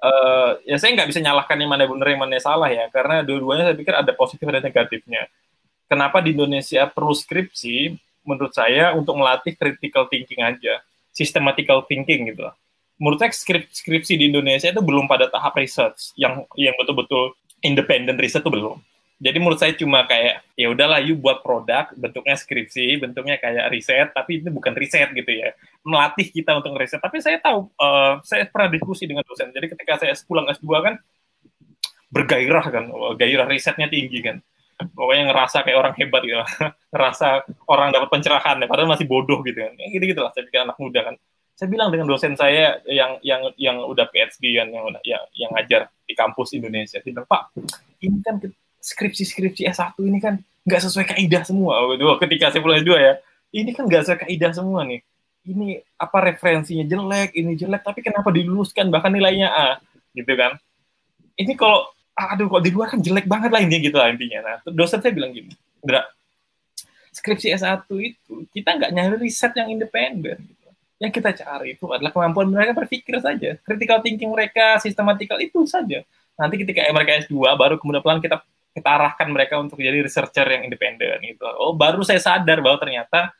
uh, 0.03 0.59
ya 0.63 0.75
saya 0.75 0.95
nggak 0.95 1.09
bisa 1.11 1.23
nyalahkan 1.23 1.55
yang 1.59 1.71
mana 1.71 1.87
benar 1.87 2.07
yang 2.09 2.21
mana 2.23 2.39
salah 2.39 2.71
ya 2.71 2.87
karena 2.89 3.21
dua-duanya 3.23 3.71
saya 3.71 3.77
pikir 3.77 3.93
ada 3.95 4.11
positif 4.15 4.43
dan 4.47 4.63
negatifnya. 4.63 5.27
Kenapa 5.89 6.21
di 6.21 6.35
Indonesia 6.35 6.85
perlu 6.85 7.15
skripsi? 7.15 7.97
Menurut 8.29 8.53
saya 8.53 8.93
untuk 8.93 9.17
melatih 9.17 9.57
critical 9.57 10.05
thinking 10.05 10.45
aja, 10.45 10.85
systematical 11.09 11.81
thinking 11.89 12.29
gitu. 12.29 12.45
Menurut 13.01 13.17
saya 13.17 13.33
skripsi 13.65 14.13
di 14.19 14.29
Indonesia 14.29 14.69
itu 14.69 14.83
belum 14.85 15.09
pada 15.09 15.25
tahap 15.33 15.57
research. 15.57 16.13
Yang 16.13 16.45
yang 16.53 16.77
betul-betul 16.77 17.33
independent 17.65 18.21
research 18.21 18.45
itu 18.45 18.53
belum. 18.53 18.77
Jadi 19.19 19.35
menurut 19.35 19.59
saya 19.59 19.75
cuma 19.75 20.07
kayak 20.07 20.47
ya 20.55 20.71
udahlah 20.71 21.03
you 21.03 21.19
buat 21.19 21.43
produk 21.43 21.91
bentuknya 21.91 22.39
skripsi 22.39 23.03
bentuknya 23.03 23.35
kayak 23.35 23.67
riset 23.67 24.15
tapi 24.15 24.39
itu 24.39 24.47
bukan 24.47 24.71
riset 24.77 25.11
gitu 25.11 25.27
ya. 25.27 25.51
Melatih 25.83 26.29
kita 26.31 26.55
untuk 26.55 26.77
riset. 26.79 27.03
Tapi 27.03 27.19
saya 27.19 27.41
tahu 27.41 27.67
uh, 27.81 28.23
saya 28.23 28.47
pernah 28.47 28.71
diskusi 28.71 29.09
dengan 29.09 29.25
dosen. 29.27 29.51
Jadi 29.51 29.75
ketika 29.75 29.99
saya 29.99 30.15
pulang 30.23 30.47
S2 30.47 30.71
kan 30.79 30.95
bergairah 32.09 32.65
kan 32.71 32.85
gairah 33.15 33.47
risetnya 33.47 33.87
tinggi 33.87 34.19
kan 34.23 34.37
pokoknya 34.79 35.23
ngerasa 35.31 35.57
kayak 35.67 35.77
orang 35.77 35.93
hebat 35.99 36.21
gitu 36.23 36.39
ngerasa 36.95 37.27
orang 37.67 37.91
dapat 37.91 38.07
pencerahan 38.07 38.63
ya 38.63 38.67
padahal 38.67 38.89
masih 38.91 39.05
bodoh 39.05 39.43
gitu 39.43 39.59
kan 39.59 39.73
gitu 39.75 40.03
gitu 40.03 40.19
lah 40.23 40.31
saya 40.31 40.47
pikir 40.47 40.63
anak 40.63 40.77
muda 40.79 40.99
kan 41.03 41.15
saya 41.59 41.67
bilang 41.67 41.91
dengan 41.91 42.07
dosen 42.07 42.39
saya 42.39 42.79
yang 42.87 43.19
yang 43.19 43.51
yang 43.59 43.83
udah 43.83 44.07
PhD 44.07 44.63
kan 44.63 44.71
yang 44.71 44.85
yang 45.03 45.23
yang 45.35 45.49
ngajar 45.51 45.91
di 46.07 46.15
kampus 46.15 46.55
Indonesia 46.55 47.03
dia 47.03 47.11
bilang 47.11 47.27
Pak 47.27 47.51
ini 47.99 48.23
kan 48.23 48.39
skripsi-skripsi 48.79 49.67
S1 49.67 49.99
ini 49.99 50.23
kan 50.23 50.39
nggak 50.69 50.81
sesuai 50.85 51.05
kaidah 51.15 51.43
semua. 51.43 51.81
Waduh, 51.89 52.21
ketika 52.21 52.53
saya 52.53 52.61
pulang 52.61 52.77
S2 52.81 52.93
ya, 52.99 53.13
ini 53.55 53.73
kan 53.73 53.89
nggak 53.89 54.01
sesuai 54.05 54.19
kaidah 54.27 54.51
semua 54.53 54.85
nih. 54.85 55.01
Ini 55.49 55.81
apa 55.97 56.17
referensinya 56.29 56.85
jelek, 56.85 57.33
ini 57.33 57.55
jelek, 57.55 57.81
tapi 57.81 58.05
kenapa 58.05 58.29
diluluskan 58.29 58.91
bahkan 58.93 59.09
nilainya 59.09 59.49
A, 59.49 59.67
gitu 60.13 60.29
kan? 60.35 60.59
Ini 61.39 61.55
kalau, 61.55 61.89
aduh 62.19 62.51
kok 62.51 62.63
di 62.63 62.71
luar 62.75 62.91
kan 62.91 62.99
jelek 62.99 63.25
banget 63.25 63.49
lah 63.53 63.61
intinya 63.63 63.81
gitu 63.87 63.97
lah 63.97 64.07
intinya. 64.11 64.39
Nah, 64.43 64.55
dosen 64.67 64.99
saya 64.99 65.15
bilang 65.15 65.31
gini, 65.31 65.55
Indra, 65.79 66.03
skripsi 67.15 67.55
S1 67.55 67.87
itu 68.03 68.43
kita 68.51 68.75
nggak 68.75 68.91
nyari 68.91 69.15
riset 69.23 69.55
yang 69.55 69.71
independen. 69.71 70.37
Gitu. 70.43 70.67
Yang 70.99 71.11
kita 71.15 71.29
cari 71.43 71.79
itu 71.79 71.85
adalah 71.87 72.11
kemampuan 72.11 72.51
mereka 72.51 72.75
berpikir 72.75 73.23
saja. 73.23 73.55
Critical 73.63 74.03
thinking 74.03 74.31
mereka, 74.35 74.77
sistematikal 74.83 75.39
itu 75.39 75.63
saja. 75.63 76.03
Nanti 76.35 76.55
ketika 76.59 76.83
mereka 76.91 77.23
S2, 77.23 77.35
baru 77.55 77.75
kemudian 77.79 78.03
pelan 78.03 78.19
kita 78.19 78.43
kita 78.69 78.89
arahkan 78.95 79.27
mereka 79.27 79.57
untuk 79.57 79.81
jadi 79.81 79.99
researcher 79.99 80.45
yang 80.45 80.63
independen 80.67 81.19
gitu. 81.25 81.43
Oh, 81.57 81.73
baru 81.73 82.05
saya 82.05 82.21
sadar 82.21 82.61
bahwa 82.61 82.77
ternyata 82.79 83.33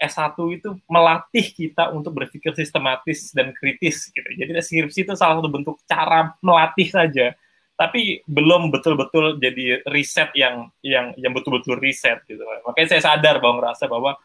S1 0.00 0.32
itu 0.56 0.68
melatih 0.88 1.46
kita 1.52 1.92
untuk 1.92 2.16
berpikir 2.16 2.56
sistematis 2.56 3.36
dan 3.36 3.52
kritis 3.52 4.08
gitu. 4.08 4.24
Jadi 4.24 4.56
skripsi 4.56 5.04
itu 5.04 5.12
salah 5.12 5.38
satu 5.38 5.48
bentuk 5.52 5.76
cara 5.84 6.32
melatih 6.40 6.88
saja, 6.88 7.36
tapi 7.80 8.20
belum 8.28 8.68
betul-betul 8.68 9.40
jadi 9.40 9.80
riset 9.88 10.36
yang 10.36 10.68
yang 10.84 11.16
yang 11.16 11.32
betul-betul 11.32 11.80
riset 11.80 12.20
gitu. 12.28 12.44
Makanya 12.68 12.88
saya 12.92 13.02
sadar 13.16 13.40
bahwa 13.40 13.64
ngerasa 13.64 13.88
bahwa 13.88 14.20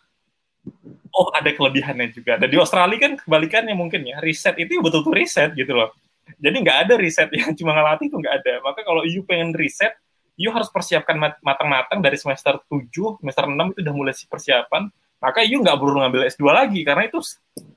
oh 1.16 1.28
ada 1.32 1.48
kelebihannya 1.56 2.12
juga. 2.12 2.36
Dan 2.36 2.52
di 2.52 2.60
Australia 2.60 3.00
kan 3.00 3.16
kebalikannya 3.16 3.72
mungkin 3.72 4.04
ya, 4.04 4.20
riset 4.20 4.60
itu 4.60 4.84
betul-betul 4.84 5.16
riset 5.16 5.56
gitu 5.56 5.72
loh. 5.72 5.96
Jadi 6.36 6.56
nggak 6.68 6.78
ada 6.84 6.94
riset 7.00 7.32
yang 7.32 7.56
cuma 7.56 7.72
ngelatih 7.72 8.12
itu 8.12 8.18
nggak 8.20 8.36
ada. 8.44 8.54
Maka 8.60 8.84
kalau 8.84 9.08
you 9.08 9.24
pengen 9.24 9.56
riset, 9.56 9.96
you 10.36 10.52
harus 10.52 10.68
persiapkan 10.68 11.16
matang-matang 11.40 12.04
dari 12.04 12.20
semester 12.20 12.60
7, 12.68 12.92
semester 13.24 13.48
6 13.48 13.56
itu 13.56 13.80
udah 13.88 13.96
mulai 13.96 14.12
persiapan, 14.12 14.92
maka 15.24 15.40
you 15.48 15.64
nggak 15.64 15.80
perlu 15.80 16.04
ngambil 16.04 16.28
S2 16.28 16.44
lagi 16.52 16.84
karena 16.84 17.08
itu 17.08 17.24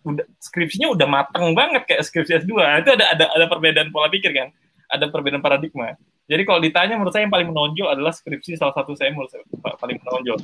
udah 0.02 0.26
skripsinya 0.42 0.90
udah 0.90 1.06
matang 1.06 1.54
banget 1.54 1.86
kayak 1.86 2.02
skripsi 2.02 2.42
S2. 2.42 2.50
Nah, 2.58 2.82
itu 2.82 2.90
ada 2.98 3.14
ada 3.14 3.24
ada 3.30 3.46
perbedaan 3.46 3.94
pola 3.94 4.10
pikir 4.10 4.34
kan, 4.34 4.50
ada 4.88 5.04
perbedaan 5.12 5.44
paradigma. 5.44 5.94
Jadi 6.28 6.42
kalau 6.44 6.60
ditanya 6.60 6.96
menurut 6.96 7.12
saya 7.12 7.24
yang 7.24 7.32
paling 7.32 7.48
menonjol 7.48 7.88
adalah 7.88 8.12
skripsi 8.12 8.56
salah 8.56 8.74
satu 8.76 8.92
saya 8.96 9.12
menurut 9.12 9.32
saya 9.32 9.44
paling 9.76 9.96
menonjol. 10.00 10.40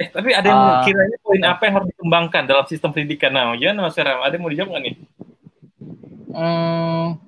Eh, 0.00 0.08
tapi 0.08 0.32
ada 0.32 0.46
yang 0.48 0.60
uh, 0.60 0.80
kiranya 0.86 1.18
poin 1.20 1.42
apa 1.44 1.62
yang 1.68 1.74
harus 1.76 1.88
dikembangkan 1.92 2.42
dalam 2.48 2.64
sistem 2.64 2.90
pendidikan? 2.94 3.36
Nah, 3.36 3.52
ya, 3.58 3.76
Mas 3.76 3.98
Ram, 4.00 4.24
ada 4.24 4.32
yang 4.32 4.42
mau 4.42 4.48
dijawab 4.48 4.70
nggak 4.72 4.84
nih? 4.88 4.94
Hmm, 6.30 7.20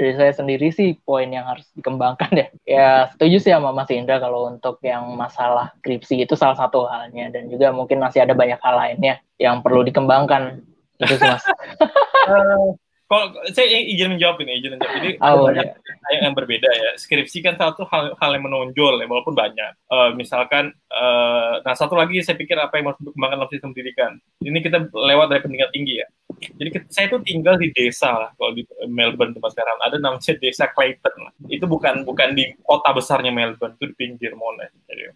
dari 0.00 0.12
saya 0.16 0.32
sendiri 0.32 0.72
sih 0.72 0.96
poin 1.04 1.28
yang 1.28 1.44
harus 1.44 1.68
dikembangkan 1.76 2.32
ya. 2.32 2.46
Ya 2.64 2.88
setuju 3.12 3.36
sih 3.36 3.52
sama 3.52 3.76
Mas 3.76 3.92
Indra 3.92 4.16
kalau 4.16 4.48
untuk 4.48 4.80
yang 4.80 5.12
masalah 5.12 5.76
skripsi 5.84 6.24
itu 6.24 6.32
salah 6.40 6.56
satu 6.56 6.88
halnya 6.88 7.28
dan 7.28 7.52
juga 7.52 7.68
mungkin 7.68 8.00
masih 8.00 8.24
ada 8.24 8.32
banyak 8.32 8.56
hal 8.64 8.74
lainnya 8.80 9.20
yang 9.36 9.60
perlu 9.60 9.84
dikembangkan. 9.84 10.64
Itu 10.96 11.14
sih 11.20 11.28
Mas. 11.28 11.44
kalau 13.10 13.34
saya 13.50 13.66
izin 13.90 14.14
menjawab 14.14 14.38
ini, 14.46 14.62
izin 14.62 14.78
menjawab. 14.78 14.94
Jadi 15.02 15.10
oh, 15.18 15.50
banyak 15.50 15.66
iya. 16.14 16.18
yang 16.22 16.30
berbeda 16.30 16.70
ya. 16.70 16.90
Skripsi 16.94 17.42
kan 17.42 17.58
satu 17.58 17.82
hal, 17.90 18.14
hal 18.14 18.30
yang 18.38 18.46
menonjol 18.46 19.02
ya, 19.02 19.06
walaupun 19.10 19.34
banyak. 19.34 19.74
Uh, 19.90 20.14
misalkan, 20.14 20.70
uh, 20.94 21.58
nah 21.66 21.74
satu 21.74 21.98
lagi 21.98 22.22
saya 22.22 22.38
pikir 22.38 22.54
apa 22.54 22.78
yang 22.78 22.94
harus 22.94 23.02
dikembangkan 23.02 23.42
dalam 23.42 23.50
sistem 23.50 23.74
pendidikan. 23.74 24.14
Ini 24.46 24.62
kita 24.62 24.94
lewat 24.94 25.26
dari 25.26 25.42
pendidikan 25.42 25.74
tinggi 25.74 25.98
ya. 25.98 26.06
Jadi 26.54 26.68
saya 26.86 27.10
itu 27.10 27.18
tinggal 27.26 27.58
di 27.58 27.74
desa 27.74 28.14
lah, 28.14 28.30
kalau 28.38 28.54
di 28.54 28.62
Melbourne 28.86 29.34
tempat 29.34 29.58
sekarang 29.58 29.76
ada 29.82 29.96
namanya 29.98 30.32
desa 30.38 30.64
Clayton 30.70 31.14
lah. 31.18 31.34
Itu 31.50 31.66
bukan 31.66 32.06
bukan 32.06 32.38
di 32.38 32.54
kota 32.62 32.94
besarnya 32.94 33.34
Melbourne, 33.34 33.74
itu 33.74 33.90
di 33.90 33.94
pinggir 33.98 34.38
Monash. 34.38 34.70
Jadi 34.86 35.10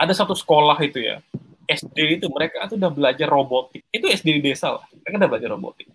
ada 0.00 0.12
satu 0.16 0.32
sekolah 0.32 0.80
itu 0.80 0.96
ya, 0.96 1.20
SD 1.68 2.24
itu 2.24 2.26
mereka 2.32 2.64
tuh 2.72 2.80
udah 2.80 2.88
belajar 2.88 3.28
robotik. 3.28 3.84
Itu 3.92 4.08
SD 4.08 4.40
di 4.40 4.48
desa 4.48 4.80
lah, 4.80 4.88
mereka 5.04 5.20
udah 5.20 5.28
belajar 5.28 5.50
robotik 5.52 5.92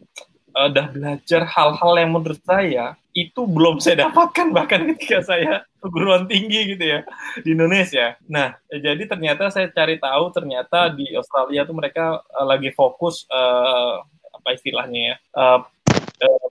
udah 0.54 0.86
belajar 0.92 1.42
hal-hal 1.46 1.94
yang 1.98 2.12
menurut 2.14 2.42
saya 2.44 2.98
itu 3.14 3.42
belum 3.44 3.82
saya 3.82 4.08
dapatkan 4.08 4.54
bahkan 4.54 4.86
ketika 4.94 5.26
saya 5.26 5.66
perguruan 5.82 6.30
tinggi 6.30 6.76
gitu 6.76 6.86
ya 6.86 7.00
di 7.42 7.52
Indonesia. 7.58 8.16
Nah, 8.30 8.56
jadi 8.70 9.04
ternyata 9.10 9.50
saya 9.50 9.68
cari 9.72 9.98
tahu 9.98 10.32
ternyata 10.32 10.94
di 10.94 11.10
Australia 11.18 11.66
tuh 11.66 11.76
mereka 11.76 12.22
uh, 12.22 12.48
lagi 12.48 12.70
fokus 12.72 13.28
uh, 13.28 14.04
apa 14.40 14.56
istilahnya 14.56 15.00
ya 15.00 15.16
uh, 15.36 15.60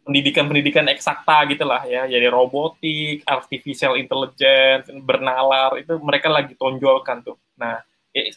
pendidikan-pendidikan 0.09 0.89
eksakta 0.89 1.45
gitulah 1.53 1.85
ya, 1.85 2.09
jadi 2.09 2.33
robotik, 2.33 3.21
artificial 3.29 4.01
intelligence, 4.01 4.89
bernalar 5.05 5.77
itu 5.77 6.01
mereka 6.01 6.33
lagi 6.33 6.57
tonjolkan 6.57 7.21
tuh. 7.21 7.37
Nah, 7.61 7.85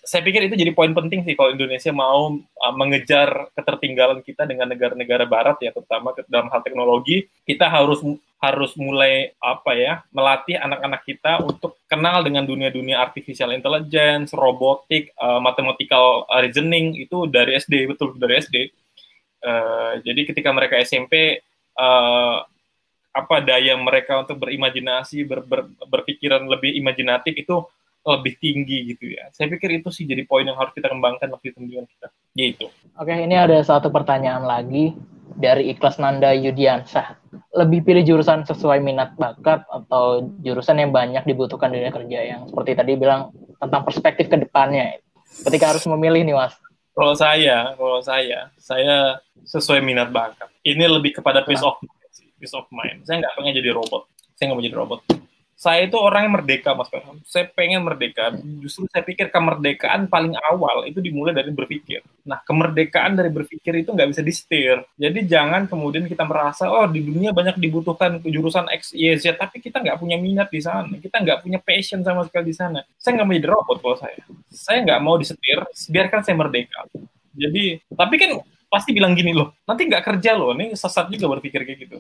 saya 0.03 0.21
pikir 0.21 0.51
itu 0.51 0.55
jadi 0.59 0.75
poin 0.75 0.91
penting 0.91 1.23
sih 1.23 1.33
kalau 1.33 1.55
Indonesia 1.55 1.89
mau 1.95 2.35
uh, 2.35 2.73
mengejar 2.75 3.49
ketertinggalan 3.55 4.19
kita 4.21 4.43
dengan 4.43 4.67
negara-negara 4.67 5.23
Barat 5.23 5.57
ya, 5.63 5.71
terutama 5.71 6.11
dalam 6.27 6.51
hal 6.51 6.61
teknologi, 6.61 7.31
kita 7.47 7.71
harus 7.71 8.03
harus 8.41 8.73
mulai 8.73 9.37
apa 9.37 9.71
ya 9.77 9.93
melatih 10.09 10.57
anak-anak 10.57 11.01
kita 11.05 11.45
untuk 11.45 11.77
kenal 11.85 12.25
dengan 12.25 12.43
dunia-dunia 12.43 12.99
artificial 12.99 13.53
intelligence, 13.55 14.35
robotik, 14.35 15.13
uh, 15.15 15.39
mathematical 15.39 16.27
reasoning 16.41 16.97
itu 16.99 17.29
dari 17.31 17.55
SD 17.57 17.87
betul 17.89 18.17
dari 18.19 18.41
SD. 18.43 18.57
Jadi 20.05 20.21
ketika 20.29 20.53
mereka 20.53 20.77
SMP 20.85 21.41
apa 23.11 23.35
daya 23.41 23.73
mereka 23.73 24.21
untuk 24.21 24.37
berimajinasi, 24.37 25.25
ber, 25.25 25.41
ber, 25.41 25.65
berpikiran 25.89 26.45
lebih 26.45 26.77
imajinatif 26.77 27.33
itu 27.35 27.65
lebih 28.01 28.33
tinggi 28.41 28.93
gitu 28.93 29.13
ya. 29.13 29.29
Saya 29.29 29.47
pikir 29.51 29.81
itu 29.81 29.93
sih 29.93 30.09
jadi 30.09 30.25
poin 30.25 30.41
yang 30.41 30.57
harus 30.57 30.73
kita 30.73 30.89
kembangkan 30.89 31.29
waktu 31.29 31.53
itu 31.53 31.59
kita. 31.61 32.07
Gitu. 32.33 32.65
Oke, 32.97 33.13
ini 33.13 33.37
ada 33.37 33.61
satu 33.61 33.93
pertanyaan 33.93 34.41
lagi 34.41 34.97
dari 35.37 35.69
Ikhlas 35.69 36.01
Nanda 36.01 36.33
Yudiansah. 36.33 37.21
Lebih 37.53 37.85
pilih 37.85 38.03
jurusan 38.03 38.43
sesuai 38.47 38.81
minat 38.81 39.13
bakat 39.15 39.63
atau 39.69 40.33
jurusan 40.41 40.81
yang 40.81 40.91
banyak 40.91 41.23
dibutuhkan 41.23 41.69
di 41.69 41.79
dunia 41.79 41.93
kerja 41.93 42.19
yang 42.25 42.41
seperti 42.49 42.71
tadi 42.73 42.91
bilang 42.97 43.29
tentang 43.61 43.81
perspektif 43.85 44.27
ke 44.27 44.37
depannya. 44.41 44.97
Ketika 45.45 45.71
harus 45.71 45.85
memilih 45.87 46.25
nih, 46.25 46.35
Mas. 46.35 46.57
Kalau 46.91 47.15
saya, 47.15 47.71
kalau 47.79 48.03
saya, 48.03 48.51
saya 48.59 49.21
sesuai 49.47 49.79
minat 49.79 50.11
bakat. 50.11 50.51
Ini 50.65 50.91
lebih 50.91 51.21
kepada 51.21 51.45
peace 51.47 51.63
of 51.63 51.79
mind 51.79 52.01
Peace 52.41 52.57
of 52.57 52.65
mind. 52.73 53.05
Saya 53.05 53.21
nggak 53.21 53.37
pengen 53.37 53.53
jadi 53.53 53.69
robot. 53.69 54.09
Saya 54.33 54.49
nggak 54.49 54.57
mau 54.57 54.65
jadi 54.65 54.77
robot. 54.81 54.99
Saya 55.61 55.85
itu 55.85 55.93
orang 55.93 56.25
yang 56.25 56.33
merdeka, 56.41 56.73
Mas 56.73 56.89
Farhan. 56.89 57.21
Saya 57.21 57.45
pengen 57.53 57.85
merdeka. 57.85 58.33
Justru 58.65 58.89
saya 58.89 59.05
pikir 59.05 59.29
kemerdekaan 59.29 60.09
paling 60.09 60.33
awal 60.49 60.89
itu 60.89 60.97
dimulai 60.97 61.37
dari 61.37 61.53
berpikir. 61.53 62.01
Nah, 62.25 62.41
kemerdekaan 62.41 63.13
dari 63.13 63.29
berpikir 63.29 63.85
itu 63.85 63.93
nggak 63.93 64.09
bisa 64.09 64.25
disetir. 64.25 64.81
Jadi 64.97 65.21
jangan 65.29 65.69
kemudian 65.69 66.09
kita 66.09 66.25
merasa, 66.25 66.65
oh 66.65 66.89
di 66.89 67.05
dunia 67.05 67.29
banyak 67.29 67.61
dibutuhkan 67.61 68.17
jurusan 68.25 68.73
X, 68.73 68.97
Y, 68.97 69.13
Z, 69.21 69.37
tapi 69.37 69.61
kita 69.61 69.85
nggak 69.85 70.01
punya 70.01 70.17
minat 70.17 70.49
di 70.49 70.65
sana. 70.65 70.97
Kita 70.97 71.21
nggak 71.21 71.45
punya 71.45 71.61
passion 71.61 72.01
sama 72.01 72.25
sekali 72.25 72.49
di 72.49 72.55
sana. 72.57 72.81
Saya 72.97 73.21
nggak 73.21 73.27
mau 73.29 73.37
jadi 73.37 73.49
robot 73.53 73.77
kalau 73.85 73.97
saya. 74.01 74.17
Saya 74.49 74.77
nggak 74.81 74.99
mau 75.05 75.15
disetir, 75.21 75.61
biarkan 75.93 76.25
saya 76.25 76.41
merdeka. 76.41 76.89
Jadi, 77.37 77.77
tapi 77.93 78.15
kan 78.17 78.41
pasti 78.65 78.97
bilang 78.97 79.13
gini 79.13 79.37
loh, 79.37 79.53
nanti 79.69 79.85
nggak 79.85 80.09
kerja 80.09 80.33
loh, 80.33 80.57
ini 80.57 80.73
sesat 80.73 81.05
juga 81.13 81.37
berpikir 81.37 81.69
kayak 81.69 81.79
gitu. 81.85 81.95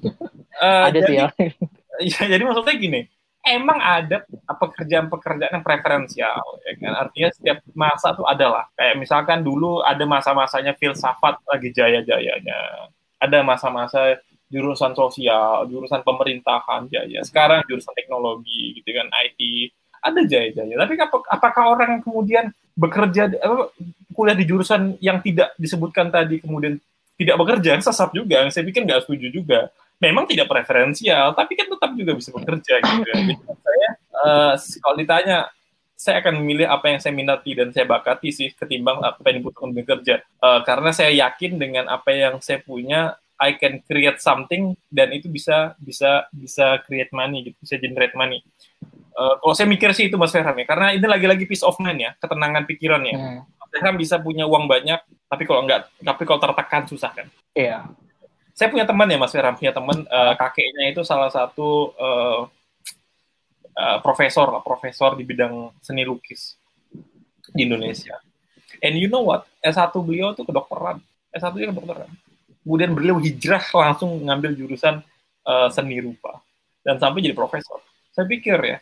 Uh, 0.57 0.83
Ada 0.89 0.99
sih 1.05 1.15
ya. 1.21 1.27
ya. 2.09 2.21
Jadi 2.25 2.41
maksudnya 2.41 2.73
gini, 2.73 3.01
emang 3.41 3.81
ada 3.81 4.21
pekerjaan-pekerjaan 4.45 5.57
yang 5.57 5.65
preferensial, 5.65 6.45
ya 6.61 6.73
kan? 6.77 6.93
Artinya 7.07 7.29
setiap 7.33 7.57
masa 7.73 8.13
tuh 8.13 8.25
ada 8.29 8.47
lah. 8.49 8.65
Kayak 8.77 8.95
misalkan 9.01 9.39
dulu 9.41 9.81
ada 9.81 10.05
masa-masanya 10.05 10.77
filsafat 10.77 11.41
lagi 11.49 11.73
jaya-jayanya, 11.73 12.89
ada 13.17 13.37
masa-masa 13.41 14.21
jurusan 14.51 14.93
sosial, 14.93 15.65
jurusan 15.71 16.03
pemerintahan 16.05 16.85
jaya. 16.91 17.23
Sekarang 17.25 17.65
jurusan 17.65 17.95
teknologi, 17.97 18.77
gitu 18.77 18.89
kan, 18.93 19.07
IT, 19.09 19.39
ada 20.01 20.21
jaya-jaya. 20.25 20.75
Tapi 20.77 20.93
apakah 21.29 21.63
orang 21.73 22.01
kemudian 22.05 22.53
bekerja 22.77 23.27
kuliah 24.15 24.37
di 24.37 24.45
jurusan 24.47 24.95
yang 25.03 25.19
tidak 25.19 25.55
disebutkan 25.59 26.07
tadi 26.07 26.39
kemudian 26.39 26.79
tidak 27.19 27.35
bekerja 27.37 27.77
sesat 27.83 28.09
juga 28.15 28.47
saya 28.47 28.63
pikir 28.63 28.87
nggak 28.87 29.05
setuju 29.05 29.27
juga 29.29 29.69
memang 30.01 30.25
tidak 30.25 30.49
preferensial 30.49 31.31
tapi 31.37 31.53
kan 31.53 31.69
tetap 31.69 31.93
juga 31.93 32.11
bisa 32.17 32.29
bekerja 32.33 32.73
gitu 32.81 33.05
ya. 33.05 33.15
Jadi 33.21 33.33
saya 33.37 33.89
uh, 34.17 34.53
kalau 34.57 34.95
ditanya 34.97 35.37
saya 35.93 36.17
akan 36.25 36.41
memilih 36.41 36.65
apa 36.65 36.89
yang 36.89 36.99
saya 36.99 37.13
minati 37.13 37.53
dan 37.53 37.69
saya 37.69 37.85
bakati 37.85 38.33
sih 38.33 38.49
ketimbang 38.57 39.05
apa 39.05 39.21
yang 39.29 39.45
dibutuhkan 39.45 39.69
bekerja 39.69 40.25
uh, 40.41 40.65
karena 40.65 40.89
saya 40.89 41.13
yakin 41.13 41.61
dengan 41.61 41.85
apa 41.93 42.09
yang 42.09 42.41
saya 42.41 42.57
punya 42.57 43.21
I 43.37 43.57
can 43.57 43.85
create 43.85 44.17
something 44.17 44.73
dan 44.89 45.13
itu 45.13 45.29
bisa 45.29 45.77
bisa 45.77 46.25
bisa 46.33 46.81
create 46.89 47.13
money 47.13 47.53
gitu 47.53 47.57
bisa 47.61 47.77
generate 47.77 48.17
money 48.17 48.41
uh, 49.13 49.37
kalau 49.37 49.53
saya 49.53 49.69
mikir 49.69 49.93
sih 49.93 50.09
itu 50.09 50.17
Mas 50.17 50.33
Ferham 50.33 50.57
ya 50.57 50.65
karena 50.65 50.97
ini 50.97 51.05
lagi-lagi 51.05 51.45
peace 51.45 51.61
of 51.61 51.77
mind 51.77 52.01
ya 52.01 52.11
ketenangan 52.17 52.65
pikirannya 52.65 53.13
hmm 53.13 53.61
kan 53.79 53.95
bisa 53.95 54.19
punya 54.19 54.43
uang 54.43 54.67
banyak, 54.67 54.99
tapi 55.31 55.47
kalau 55.47 55.63
enggak, 55.63 55.87
tapi 56.03 56.27
kalau 56.27 56.39
tertekan 56.43 56.83
susah 56.91 57.11
kan. 57.15 57.27
Iya. 57.55 57.87
Saya 58.51 58.67
punya 58.67 58.85
teman 58.85 59.07
ya 59.07 59.17
Mas 59.17 59.31
Feram, 59.31 59.55
punya 59.55 59.73
teman 59.73 60.03
uh, 60.05 60.33
kakeknya 60.35 60.91
itu 60.91 61.01
salah 61.07 61.31
satu 61.31 61.95
uh, 61.95 62.41
uh, 63.75 63.97
profesor, 64.03 64.51
profesor 64.61 65.15
di 65.15 65.23
bidang 65.23 65.71
seni 65.79 66.03
lukis 66.03 66.59
di 67.51 67.65
Indonesia. 67.65 68.19
And 68.81 68.97
you 68.97 69.07
know 69.07 69.23
what? 69.23 69.45
S1 69.61 69.93
beliau 70.01 70.33
tuh 70.33 70.47
kedokteran. 70.47 70.99
S1 71.31 71.53
dia 71.55 71.69
kedokteran. 71.69 72.09
Kemudian 72.61 72.91
beliau 72.93 73.17
hijrah 73.17 73.63
langsung 73.73 74.21
ngambil 74.21 74.53
jurusan 74.53 75.01
uh, 75.45 75.67
seni 75.73 75.97
rupa 76.01 76.41
dan 76.85 76.97
sampai 76.97 77.21
jadi 77.25 77.37
profesor. 77.37 77.81
Saya 78.11 78.27
pikir 78.27 78.57
ya, 78.59 78.77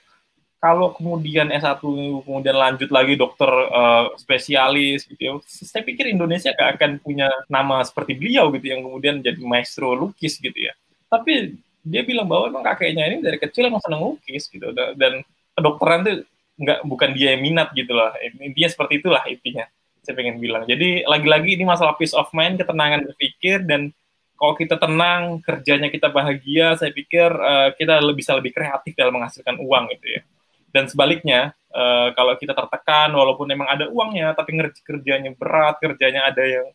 kalau 0.60 0.92
kemudian 0.92 1.48
S1 1.56 1.80
kemudian 2.28 2.52
lanjut 2.52 2.92
lagi 2.92 3.16
dokter 3.16 3.48
uh, 3.48 4.12
spesialis 4.20 5.08
gitu 5.08 5.22
ya, 5.24 5.32
saya 5.48 5.88
pikir 5.88 6.12
Indonesia 6.12 6.52
gak 6.52 6.76
akan 6.76 6.92
punya 7.00 7.32
nama 7.48 7.80
seperti 7.88 8.20
beliau 8.20 8.52
gitu 8.52 8.68
yang 8.68 8.84
kemudian 8.84 9.24
jadi 9.24 9.40
maestro 9.40 9.96
lukis 9.96 10.36
gitu 10.36 10.56
ya. 10.60 10.76
Tapi 11.08 11.56
dia 11.80 12.04
bilang 12.04 12.28
bahwa 12.28 12.52
emang 12.52 12.64
kakeknya 12.68 13.08
ini 13.08 13.24
dari 13.24 13.40
kecil 13.40 13.72
emang 13.72 13.80
seneng 13.80 14.04
lukis 14.04 14.52
gitu 14.52 14.76
dan 14.76 15.24
kedokteran 15.56 16.00
tuh 16.04 16.16
nggak 16.60 16.80
bukan 16.84 17.10
dia 17.16 17.40
yang 17.40 17.42
minat 17.48 17.72
gitu 17.72 17.96
lah. 17.96 18.12
Intinya 18.44 18.70
seperti 18.70 19.00
itulah 19.00 19.24
intinya. 19.32 19.64
Saya 20.04 20.16
pengen 20.20 20.44
bilang. 20.44 20.68
Jadi 20.68 21.08
lagi-lagi 21.08 21.56
ini 21.56 21.64
masalah 21.64 21.96
peace 21.96 22.12
of 22.12 22.28
mind, 22.36 22.60
ketenangan 22.60 23.08
berpikir 23.08 23.64
dan 23.64 23.96
kalau 24.36 24.56
kita 24.56 24.76
tenang, 24.76 25.40
kerjanya 25.40 25.88
kita 25.88 26.12
bahagia, 26.12 26.76
saya 26.76 26.92
pikir 26.92 27.28
uh, 27.32 27.72
kita 27.76 28.00
bisa 28.12 28.36
lebih 28.36 28.52
kreatif 28.56 28.92
dalam 28.96 29.16
menghasilkan 29.16 29.56
uang 29.60 29.88
gitu 29.96 30.20
ya 30.20 30.22
dan 30.70 30.86
sebaliknya 30.86 31.58
uh, 31.74 32.14
kalau 32.14 32.38
kita 32.38 32.54
tertekan 32.54 33.10
walaupun 33.14 33.50
memang 33.50 33.70
ada 33.70 33.90
uangnya 33.90 34.34
tapi 34.38 34.54
kerjanya 34.86 35.34
berat 35.34 35.78
kerjanya 35.82 36.30
ada 36.30 36.44
yang 36.46 36.68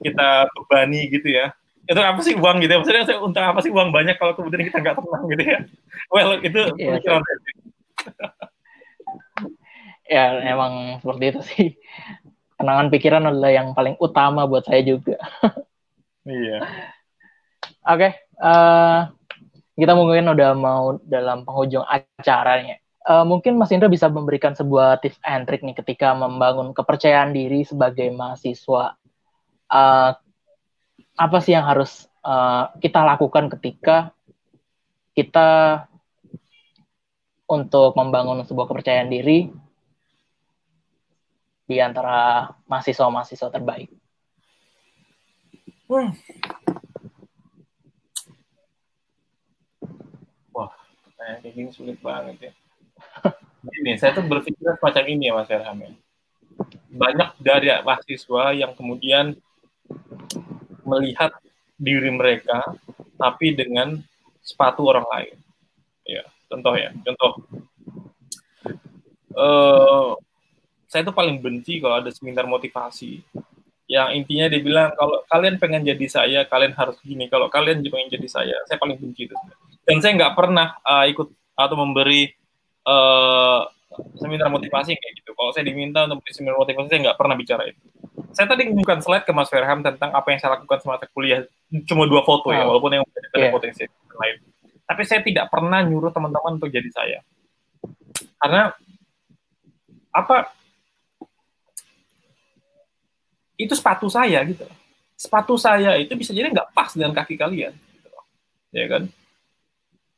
kita 0.00 0.48
bebani 0.52 1.08
gitu 1.12 1.28
ya. 1.32 1.52
Itu 1.86 2.02
apa 2.02 2.18
sih 2.20 2.34
uang 2.34 2.58
gitu 2.64 2.72
ya? 2.74 2.78
Maksudnya 2.82 3.04
saya 3.06 3.18
untuk 3.22 3.40
apa 3.40 3.60
sih 3.62 3.70
uang 3.70 3.94
banyak 3.94 4.18
kalau 4.18 4.34
kemudian 4.34 4.66
kita 4.66 4.82
nggak 4.82 4.96
tenang 4.98 5.24
gitu 5.32 5.42
ya? 5.44 5.58
Well 6.12 6.30
itu 6.42 6.60
yeah. 6.76 6.98
Iya. 6.98 7.16
ya 10.16 10.24
emang 10.52 11.02
seperti 11.02 11.24
itu 11.32 11.40
sih. 11.46 11.68
Kenangan 12.56 12.88
pikiran 12.88 13.28
adalah 13.28 13.52
yang 13.52 13.76
paling 13.76 14.00
utama 14.00 14.48
buat 14.48 14.64
saya 14.64 14.82
juga. 14.84 15.16
Iya. 16.26 16.58
Oke 17.86 18.10
okay, 18.10 18.12
uh, 18.42 18.50
eh, 18.50 19.00
kita 19.78 19.94
mungkin 19.94 20.34
udah 20.34 20.58
mau 20.58 20.98
dalam 21.06 21.46
penghujung 21.46 21.86
acaranya 21.86 22.82
uh, 23.06 23.24
mungkin 23.24 23.54
Mas 23.56 23.70
Indra 23.70 23.86
bisa 23.86 24.10
memberikan 24.10 24.52
sebuah 24.52 24.98
tips 25.00 25.22
and 25.22 25.46
trick 25.46 25.62
nih 25.62 25.78
ketika 25.78 26.12
membangun 26.12 26.74
kepercayaan 26.74 27.30
diri 27.30 27.62
sebagai 27.62 28.10
mahasiswa. 28.10 28.98
Uh, 29.66 30.10
apa 31.16 31.38
sih 31.40 31.56
yang 31.56 31.64
harus 31.64 32.10
uh, 32.26 32.68
kita 32.82 33.00
lakukan 33.02 33.48
ketika 33.56 34.12
kita 35.16 35.82
untuk 37.46 37.96
membangun 37.96 38.44
sebuah 38.44 38.66
kepercayaan 38.68 39.08
diri 39.08 39.48
di 41.66 41.76
antara 41.82 42.52
mahasiswa-mahasiswa 42.68 43.48
terbaik? 43.48 43.90
Hmm. 45.86 46.10
Wah, 50.50 50.74
kayak 51.14 51.54
gini 51.54 51.70
sulit 51.70 51.98
banget 52.02 52.50
ya 52.50 52.52
Gini, 53.66 53.98
saya 53.98 54.14
tuh 54.14 54.24
berpikir 54.26 54.78
semacam 54.78 55.04
ini 55.10 55.30
ya 55.30 55.32
Mas 55.34 55.50
Erham 55.50 55.78
ya. 55.82 55.90
Banyak 56.92 57.30
dari 57.42 57.68
mahasiswa 57.82 58.44
yang 58.54 58.72
kemudian 58.78 59.36
melihat 60.86 61.34
diri 61.76 62.08
mereka 62.14 62.62
tapi 63.18 63.52
dengan 63.52 64.00
sepatu 64.40 64.86
orang 64.86 65.06
lain. 65.10 65.36
Ya, 66.06 66.24
contoh 66.46 66.74
ya, 66.78 66.94
contoh. 67.02 67.32
Uh, 69.36 70.16
saya 70.86 71.02
tuh 71.04 71.12
paling 71.12 71.42
benci 71.42 71.82
kalau 71.82 72.00
ada 72.00 72.08
seminar 72.08 72.48
motivasi 72.48 73.20
yang 73.86 74.10
intinya 74.18 74.50
dia 74.50 74.58
bilang 74.58 74.90
kalau 74.98 75.22
kalian 75.30 75.62
pengen 75.62 75.86
jadi 75.86 76.06
saya 76.10 76.40
kalian 76.48 76.74
harus 76.74 76.98
gini 77.06 77.30
kalau 77.30 77.46
kalian 77.46 77.86
pengen 77.86 78.18
jadi 78.18 78.26
saya 78.26 78.56
saya 78.66 78.82
paling 78.82 78.98
benci 78.98 79.30
itu 79.30 79.36
dan 79.86 80.02
saya 80.02 80.12
nggak 80.18 80.34
pernah 80.34 80.74
uh, 80.82 81.06
ikut 81.06 81.30
atau 81.54 81.76
memberi 81.78 82.34
uh, 82.86 83.60
seminar 84.16 84.48
motivasi 84.48 84.94
kayak 84.96 85.14
gitu. 85.20 85.30
Kalau 85.34 85.50
saya 85.52 85.64
diminta 85.66 86.06
untuk 86.06 86.22
beri 86.22 86.32
seminar 86.32 86.56
motivasi 86.56 86.86
saya 86.88 87.00
nggak 87.10 87.18
pernah 87.18 87.36
bicara 87.36 87.62
itu. 87.68 87.80
Saya 88.32 88.46
tadi 88.48 88.68
menunjukkan 88.68 89.00
slide 89.00 89.24
ke 89.24 89.32
Mas 89.32 89.48
Ferham 89.48 89.80
tentang 89.80 90.10
apa 90.12 90.28
yang 90.32 90.38
saya 90.40 90.60
lakukan 90.60 90.78
semasa 90.80 91.04
kuliah. 91.10 91.44
Cuma 91.88 92.04
dua 92.06 92.22
foto 92.22 92.52
ya 92.52 92.64
walaupun 92.64 93.00
yang 93.00 93.04
ada 93.04 93.36
yeah. 93.36 93.52
potensi 93.52 93.84
lain. 93.88 94.36
Tapi 94.86 95.02
saya 95.02 95.20
tidak 95.24 95.50
pernah 95.50 95.82
nyuruh 95.82 96.14
teman-teman 96.14 96.60
untuk 96.60 96.70
jadi 96.70 96.88
saya. 96.94 97.18
Karena 98.38 98.70
apa 100.14 100.52
itu 103.56 103.72
sepatu 103.72 104.06
saya 104.12 104.44
gitu. 104.44 104.64
Sepatu 105.16 105.56
saya 105.56 105.96
itu 105.96 106.12
bisa 106.12 106.36
jadi 106.36 106.52
nggak 106.52 106.76
pas 106.76 106.92
dengan 106.92 107.16
kaki 107.16 107.40
kalian 107.40 107.72
gitu. 107.72 108.08
ya 108.76 108.84
kan 108.84 109.08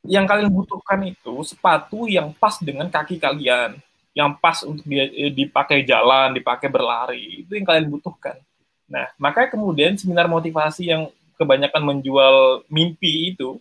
yang 0.08 0.24
kalian 0.24 0.48
butuhkan 0.48 1.04
itu 1.04 1.34
sepatu 1.44 2.08
yang 2.08 2.32
pas 2.32 2.56
dengan 2.58 2.88
kaki 2.88 3.20
kalian 3.20 3.76
yang 4.16 4.34
pas 4.40 4.64
untuk 4.64 4.82
eh, 4.90 5.30
dipakai 5.30 5.84
jalan 5.84 6.34
dipakai 6.34 6.66
berlari 6.72 7.44
itu 7.44 7.52
yang 7.54 7.68
kalian 7.68 7.86
butuhkan. 7.92 8.40
Nah 8.88 9.06
makanya 9.20 9.52
kemudian 9.52 9.94
seminar 10.00 10.26
motivasi 10.26 10.88
yang 10.90 11.12
kebanyakan 11.38 11.82
menjual 11.84 12.66
mimpi 12.66 13.36
itu 13.36 13.60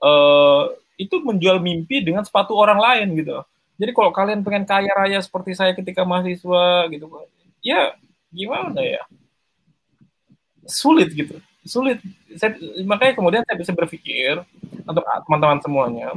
uh, 0.00 0.72
itu 0.96 1.20
menjual 1.20 1.60
mimpi 1.60 2.00
dengan 2.00 2.24
sepatu 2.24 2.56
orang 2.56 2.80
lain 2.80 3.12
gitu 3.20 3.42
jadi 3.82 3.90
kalau 3.96 4.14
kalian 4.14 4.46
pengen 4.46 4.62
kaya 4.62 4.94
raya 4.94 5.18
seperti 5.18 5.58
saya 5.58 5.74
ketika 5.74 6.06
mahasiswa 6.06 6.86
gitu 6.86 7.10
ya 7.64 7.96
gimana 8.30 8.78
ya? 8.78 9.02
Sulit 10.62 11.10
gitu 11.12 11.42
sulit. 11.62 11.98
Saya, 12.34 12.58
makanya 12.82 13.14
kemudian 13.18 13.42
saya 13.46 13.56
bisa 13.58 13.72
berpikir 13.74 14.42
untuk 14.82 15.04
teman-teman 15.26 15.58
semuanya 15.62 16.10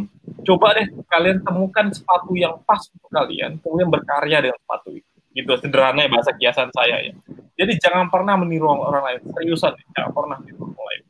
coba 0.46 0.78
deh 0.78 0.88
kalian 1.10 1.42
temukan 1.42 1.90
sepatu 1.90 2.38
yang 2.38 2.62
pas 2.64 2.80
untuk 2.94 3.10
kalian 3.10 3.58
kemudian 3.60 3.90
berkarya 3.90 4.38
dengan 4.46 4.60
sepatu 4.62 4.90
itu. 4.94 5.10
Gitu 5.36 5.52
sederhana 5.60 6.08
ya 6.08 6.10
bahasa 6.10 6.32
kiasan 6.32 6.70
saya 6.72 7.12
ya. 7.12 7.14
Jadi 7.60 7.76
jangan 7.82 8.08
pernah 8.08 8.40
meniru 8.40 8.72
orang 8.72 9.04
lain. 9.04 9.20
Seriusan 9.36 9.76
jangan 9.92 10.12
pernah 10.16 10.38
meniru 10.40 10.72
orang 10.72 10.86
lain. 10.86 11.04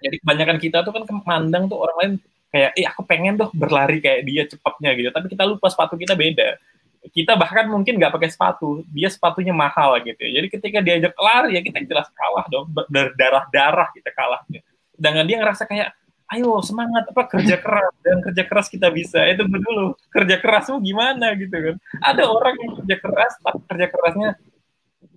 Jadi 0.00 0.16
kebanyakan 0.20 0.56
kita 0.60 0.78
tuh 0.84 0.92
kan 0.92 1.04
kemandang 1.08 1.64
tuh 1.68 1.78
orang 1.80 1.96
lain 2.04 2.12
kayak 2.50 2.70
eh 2.74 2.84
aku 2.84 3.06
pengen 3.06 3.38
dong 3.38 3.52
berlari 3.54 4.02
kayak 4.02 4.20
dia 4.28 4.42
cepatnya 4.44 4.90
gitu. 4.98 5.08
Tapi 5.08 5.26
kita 5.32 5.44
lupa 5.48 5.72
sepatu 5.72 5.96
kita 5.96 6.12
beda 6.12 6.60
kita 7.08 7.32
bahkan 7.32 7.64
mungkin 7.64 7.96
nggak 7.96 8.12
pakai 8.12 8.28
sepatu, 8.28 8.84
dia 8.92 9.08
sepatunya 9.08 9.56
mahal 9.56 9.96
gitu. 10.04 10.20
Jadi 10.20 10.46
ketika 10.52 10.78
diajak 10.84 11.16
lari 11.16 11.56
ya 11.56 11.64
kita 11.64 11.80
jelas 11.88 12.12
kalah 12.12 12.44
dong, 12.52 12.68
berdarah-darah 12.68 13.88
kita 13.96 14.12
kalah. 14.12 14.44
Dengan 15.00 15.24
dia 15.24 15.40
ngerasa 15.40 15.64
kayak, 15.64 15.96
ayo 16.36 16.60
semangat 16.60 17.08
apa 17.08 17.24
kerja 17.26 17.56
keras 17.56 17.94
dan 18.04 18.20
kerja 18.20 18.42
keras 18.44 18.68
kita 18.68 18.92
bisa. 18.92 19.24
Itu 19.32 19.48
dulu 19.48 19.96
kerja 20.12 20.36
kerasmu 20.38 20.76
gimana 20.84 21.32
gitu 21.40 21.56
kan. 21.56 21.76
Ada 22.04 22.28
orang 22.28 22.54
yang 22.60 22.72
kerja 22.84 22.96
keras, 23.00 23.32
tapi 23.40 23.60
kerja 23.64 23.86
kerasnya 23.88 24.30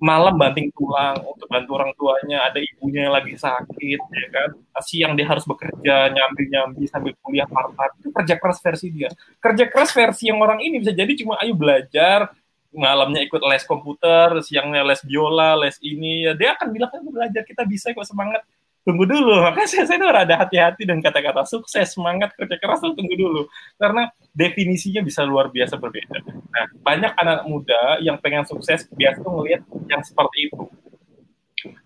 malam 0.03 0.35
banting 0.35 0.67
tulang 0.75 1.15
untuk 1.23 1.47
bantu 1.47 1.79
orang 1.79 1.95
tuanya, 1.95 2.51
ada 2.51 2.59
ibunya 2.59 3.07
yang 3.07 3.15
lagi 3.15 3.39
sakit, 3.39 3.99
ya 4.03 4.27
kan. 4.35 4.49
Siang 4.83 5.15
dia 5.15 5.23
harus 5.31 5.47
bekerja, 5.47 6.11
nyambi-nyambi 6.11 6.83
sambil 6.91 7.15
kuliah 7.23 7.47
part-time. 7.47 7.95
Itu 8.03 8.11
kerja 8.11 8.35
keras 8.35 8.59
versi 8.59 8.91
dia. 8.91 9.07
Kerja 9.39 9.63
keras 9.71 9.95
versi 9.95 10.27
yang 10.27 10.43
orang 10.43 10.59
ini 10.59 10.83
bisa 10.83 10.91
jadi 10.91 11.07
cuma 11.15 11.39
ayo 11.39 11.55
belajar, 11.55 12.35
malamnya 12.75 13.23
ikut 13.23 13.39
les 13.47 13.63
komputer, 13.63 14.43
siangnya 14.43 14.83
les 14.83 14.99
biola, 15.07 15.55
les 15.55 15.79
ini, 15.79 16.27
ya 16.27 16.35
dia 16.35 16.59
akan 16.59 16.67
bilang, 16.75 16.91
kan 16.91 17.01
belajar, 17.07 17.41
kita 17.47 17.63
bisa 17.63 17.95
kok 17.95 18.03
semangat 18.03 18.43
tunggu 18.83 19.03
dulu. 19.07 19.43
Makanya 19.43 19.67
saya, 19.67 19.83
saya 19.87 19.97
itu 19.99 20.07
rada 20.07 20.35
hati-hati 20.35 20.83
dan 20.83 20.99
kata-kata 20.99 21.47
sukses, 21.47 21.95
semangat, 21.95 22.35
kerja 22.35 22.55
keras 22.59 22.83
itu 22.83 22.93
tunggu 22.93 23.15
dulu. 23.15 23.41
Karena 23.79 24.11
definisinya 24.35 25.01
bisa 25.01 25.23
luar 25.23 25.49
biasa 25.49 25.79
berbeda. 25.79 26.19
Nah, 26.23 26.65
banyak 26.83 27.11
anak 27.15 27.39
muda 27.47 27.97
yang 28.03 28.19
pengen 28.19 28.43
sukses 28.43 28.85
biasa 28.91 29.23
tuh 29.23 29.33
ngelihat 29.41 29.61
yang 29.87 30.03
seperti 30.03 30.51
itu. 30.51 30.63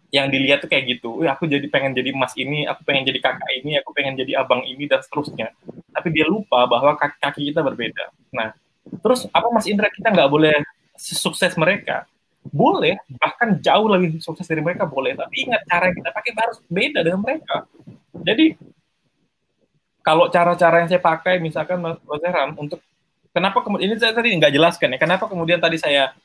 Yang 0.08 0.28
dilihat 0.34 0.60
tuh 0.64 0.70
kayak 0.72 0.86
gitu, 0.98 1.10
aku 1.28 1.52
jadi 1.52 1.68
pengen 1.68 1.92
jadi 1.92 2.16
emas 2.16 2.34
ini, 2.40 2.64
aku 2.64 2.82
pengen 2.88 3.04
jadi 3.06 3.20
kakak 3.20 3.52
ini, 3.62 3.76
aku 3.78 3.92
pengen 3.92 4.16
jadi 4.16 4.40
abang 4.40 4.64
ini, 4.64 4.88
dan 4.88 5.04
seterusnya. 5.04 5.52
Tapi 5.92 6.08
dia 6.16 6.26
lupa 6.26 6.64
bahwa 6.64 6.96
kaki, 6.96 7.18
kaki 7.20 7.42
kita 7.52 7.60
berbeda. 7.60 8.10
Nah, 8.32 8.56
terus 9.04 9.28
apa 9.36 9.52
Mas 9.52 9.68
Indra 9.68 9.92
kita 9.92 10.10
nggak 10.10 10.32
boleh 10.32 10.56
sukses 10.96 11.54
mereka? 11.60 12.08
Boleh 12.58 12.98
bahkan 13.22 13.62
jauh 13.62 13.86
lebih 13.86 14.18
sukses 14.18 14.50
dari 14.50 14.66
mereka 14.66 14.90
boleh. 14.90 15.14
Tapi 15.14 15.46
ingat 15.46 15.62
cara 15.70 15.94
yang 15.94 15.98
kita 16.02 16.10
pakai 16.10 16.32
harus 16.34 16.58
beda 16.66 17.00
dengan 17.06 17.22
mereka. 17.22 17.70
Jadi 18.26 18.58
kalau 20.02 20.26
cara-cara 20.34 20.82
yang 20.82 20.90
saya 20.90 21.02
pakai 21.04 21.38
misalkan 21.38 21.78
Mas 21.78 22.02
Ram 22.26 22.58
untuk 22.58 22.82
kenapa 23.30 23.62
kemudian 23.62 23.94
ini 23.94 24.02
saya 24.02 24.16
tadi 24.16 24.34
nggak 24.34 24.56
jelaskan 24.56 24.96
ya 24.96 24.98
kenapa 24.98 25.28
kemudian 25.28 25.60
tadi 25.60 25.76
saya 25.76 26.16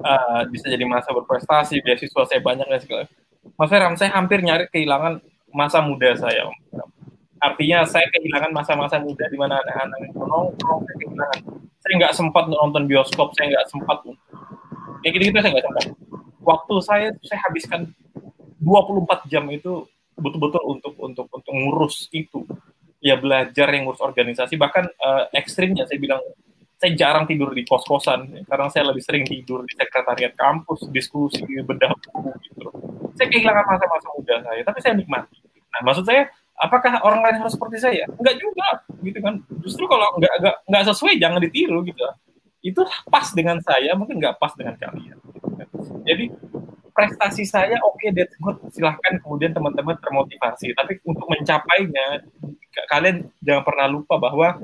uh, 0.00 0.42
bisa 0.48 0.66
jadi 0.72 0.82
masa 0.88 1.12
berprestasi 1.12 1.84
beasiswa 1.84 2.22
saya 2.26 2.40
banyak 2.42 2.66
dan 2.66 2.80
segala. 2.82 3.04
Mas 3.54 3.70
Ram 3.70 3.94
saya 3.94 4.10
hampir 4.16 4.42
nyari 4.42 4.66
kehilangan 4.72 5.22
masa 5.54 5.78
muda 5.84 6.16
saya 6.16 6.48
artinya 7.40 7.88
saya 7.88 8.04
kehilangan 8.12 8.52
masa-masa 8.52 9.00
muda 9.00 9.24
di 9.32 9.36
mana 9.40 9.56
anak-anak 9.64 10.12
nongkrong 10.12 10.80
saya 10.84 11.28
saya 11.80 11.92
nggak 11.96 12.14
sempat 12.14 12.44
nonton 12.52 12.84
bioskop 12.84 13.32
saya 13.32 13.56
nggak 13.56 13.66
sempat 13.72 13.98
kayak 15.00 15.12
gitu-gitu 15.16 15.38
saya 15.40 15.52
nggak 15.56 15.66
sempat 15.66 15.84
waktu 16.40 16.74
saya 16.82 17.08
saya 17.24 17.40
habiskan 17.46 17.92
24 18.60 19.30
jam 19.32 19.44
itu 19.48 19.88
betul-betul 20.16 20.62
untuk 20.68 20.94
untuk 21.00 21.26
untuk 21.32 21.52
ngurus 21.52 22.08
itu. 22.12 22.44
Ya 23.00 23.16
belajar 23.16 23.72
yang 23.72 23.88
ngurus 23.88 24.04
organisasi. 24.04 24.60
Bahkan 24.60 24.84
uh, 25.00 25.24
ekstrimnya 25.32 25.88
saya 25.88 25.96
bilang 25.96 26.20
saya 26.76 26.92
jarang 26.96 27.24
tidur 27.24 27.52
di 27.56 27.64
kos-kosan. 27.64 28.44
Karena 28.44 28.68
saya 28.68 28.92
lebih 28.92 29.00
sering 29.00 29.24
tidur 29.24 29.64
di 29.64 29.72
sekretariat 29.72 30.36
kampus 30.36 30.84
diskusi 30.92 31.40
bedah 31.64 31.92
buku 31.96 32.36
gitu. 32.44 32.68
Saya 33.16 33.28
kehilangan 33.32 33.64
masa-masa 33.64 34.08
muda 34.12 34.36
saya 34.44 34.60
tapi 34.64 34.78
saya 34.84 34.94
nikmati. 34.96 35.40
Nah 35.72 35.80
maksud 35.88 36.04
saya 36.04 36.28
apakah 36.60 37.00
orang 37.00 37.24
lain 37.24 37.36
harus 37.40 37.56
seperti 37.56 37.80
saya? 37.80 38.04
Enggak 38.20 38.36
juga 38.36 38.68
gitu 39.00 39.18
kan. 39.24 39.40
Justru 39.64 39.88
kalau 39.88 40.20
enggak 40.20 40.32
enggak 40.36 40.56
enggak 40.68 40.84
sesuai 40.92 41.14
jangan 41.16 41.40
ditiru 41.40 41.80
gitu 41.88 42.04
itu 42.60 42.80
pas 43.08 43.26
dengan 43.32 43.58
saya 43.64 43.96
mungkin 43.96 44.20
nggak 44.20 44.36
pas 44.36 44.52
dengan 44.52 44.76
kalian 44.76 45.16
jadi 46.04 46.28
prestasi 46.92 47.48
saya 47.48 47.80
oke 47.80 47.96
okay, 47.96 48.10
that's 48.12 48.36
good 48.36 48.58
silahkan 48.72 49.16
kemudian 49.24 49.56
teman-teman 49.56 49.96
termotivasi 50.00 50.76
tapi 50.76 51.00
untuk 51.06 51.26
mencapainya 51.28 52.24
kalian 52.86 53.26
jangan 53.40 53.62
pernah 53.64 53.86
lupa 53.88 54.20
bahwa 54.20 54.60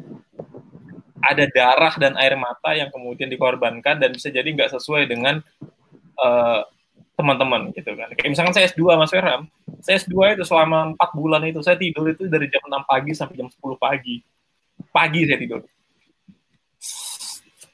ada 1.26 1.44
darah 1.50 1.94
dan 1.98 2.14
air 2.20 2.38
mata 2.38 2.70
yang 2.76 2.92
kemudian 2.92 3.26
dikorbankan 3.26 3.98
dan 3.98 4.14
bisa 4.14 4.30
jadi 4.30 4.46
nggak 4.46 4.70
sesuai 4.78 5.10
dengan 5.10 5.42
uh, 6.20 6.62
teman-teman 7.16 7.72
gitu 7.72 7.96
kan. 7.96 8.12
Kayak 8.12 8.30
misalkan 8.30 8.54
saya 8.54 8.68
S2 8.70 8.82
Mas 8.94 9.10
Ferham, 9.10 9.48
saya 9.80 9.96
S2 9.98 10.36
itu 10.36 10.44
selama 10.44 10.92
empat 10.94 11.10
bulan 11.16 11.42
itu 11.48 11.64
saya 11.64 11.80
tidur 11.80 12.06
itu 12.12 12.28
dari 12.28 12.46
jam 12.52 12.62
6 12.68 12.84
pagi 12.84 13.12
sampai 13.16 13.34
jam 13.40 13.48
10 13.48 13.58
pagi. 13.80 14.20
Pagi 14.92 15.20
saya 15.24 15.38
tidur. 15.40 15.60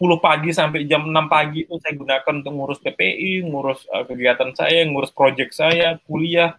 10 0.02 0.18
pagi 0.18 0.50
sampai 0.50 0.82
jam 0.90 1.06
6 1.06 1.14
pagi 1.30 1.62
itu 1.62 1.78
saya 1.78 1.94
gunakan 1.94 2.34
untuk 2.42 2.52
ngurus 2.58 2.78
PPI, 2.82 3.46
ngurus 3.46 3.86
uh, 3.86 4.02
kegiatan 4.02 4.50
saya, 4.50 4.82
ngurus 4.90 5.14
proyek 5.14 5.54
saya, 5.54 6.02
kuliah. 6.10 6.58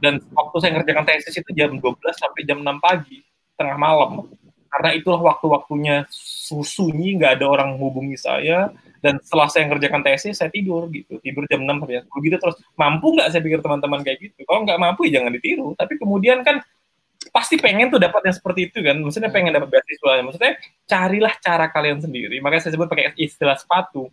Dan 0.00 0.24
waktu 0.32 0.56
saya 0.64 0.80
ngerjakan 0.80 1.04
tesis 1.04 1.36
itu 1.36 1.50
jam 1.52 1.76
12 1.76 1.92
sampai 2.16 2.40
jam 2.48 2.64
6 2.64 2.80
pagi, 2.80 3.20
tengah 3.60 3.76
malam. 3.76 4.24
Karena 4.72 4.96
itulah 4.96 5.20
waktu-waktunya 5.20 6.08
sunyi, 6.64 7.20
nggak 7.20 7.36
ada 7.36 7.46
orang 7.52 7.76
menghubungi 7.76 8.16
saya. 8.16 8.72
Dan 9.04 9.20
setelah 9.20 9.52
saya 9.52 9.68
ngerjakan 9.68 10.00
tesis, 10.00 10.40
saya 10.40 10.48
tidur 10.48 10.88
gitu. 10.88 11.20
Tidur 11.20 11.44
jam 11.52 11.68
6 11.68 11.84
sampai 11.84 11.94
jam 12.00 12.04
10 12.08 12.26
gitu 12.32 12.36
terus. 12.40 12.56
Mampu 12.80 13.12
nggak 13.12 13.28
saya 13.28 13.44
pikir 13.44 13.60
teman-teman 13.60 14.00
kayak 14.00 14.18
gitu? 14.24 14.40
Kalau 14.48 14.64
nggak 14.64 14.80
mampu 14.80 15.04
ya 15.04 15.20
jangan 15.20 15.36
ditiru. 15.36 15.76
Tapi 15.76 16.00
kemudian 16.00 16.40
kan 16.40 16.64
pasti 17.36 17.60
pengen 17.60 17.92
tuh 17.92 18.00
dapat 18.00 18.24
yang 18.24 18.36
seperti 18.40 18.72
itu 18.72 18.80
kan? 18.80 18.96
Maksudnya 18.96 19.28
pengen 19.28 19.52
dapat 19.52 19.68
beasiswa. 19.68 20.24
Maksudnya 20.24 20.56
carilah 20.88 21.34
cara 21.36 21.68
kalian 21.68 22.00
sendiri. 22.00 22.40
Makanya 22.40 22.64
saya 22.64 22.80
sebut 22.80 22.88
pakai 22.88 23.12
istilah 23.20 23.60
sepatu. 23.60 24.08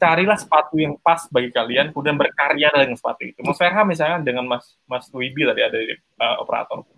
Carilah 0.00 0.40
sepatu 0.40 0.80
yang 0.80 0.96
pas 1.04 1.28
bagi 1.28 1.52
kalian 1.52 1.92
kemudian 1.92 2.16
berkarya 2.16 2.72
dengan 2.72 2.96
sepatu 2.96 3.28
itu. 3.28 3.44
Mas 3.44 3.60
Ferha 3.60 3.84
misalnya 3.84 4.24
dengan 4.24 4.48
Mas 4.48 4.80
Mas 4.88 5.12
Wibi 5.12 5.44
tadi 5.44 5.60
ada 5.60 5.76
di 5.76 5.92
uh, 5.92 6.40
operator. 6.40 6.88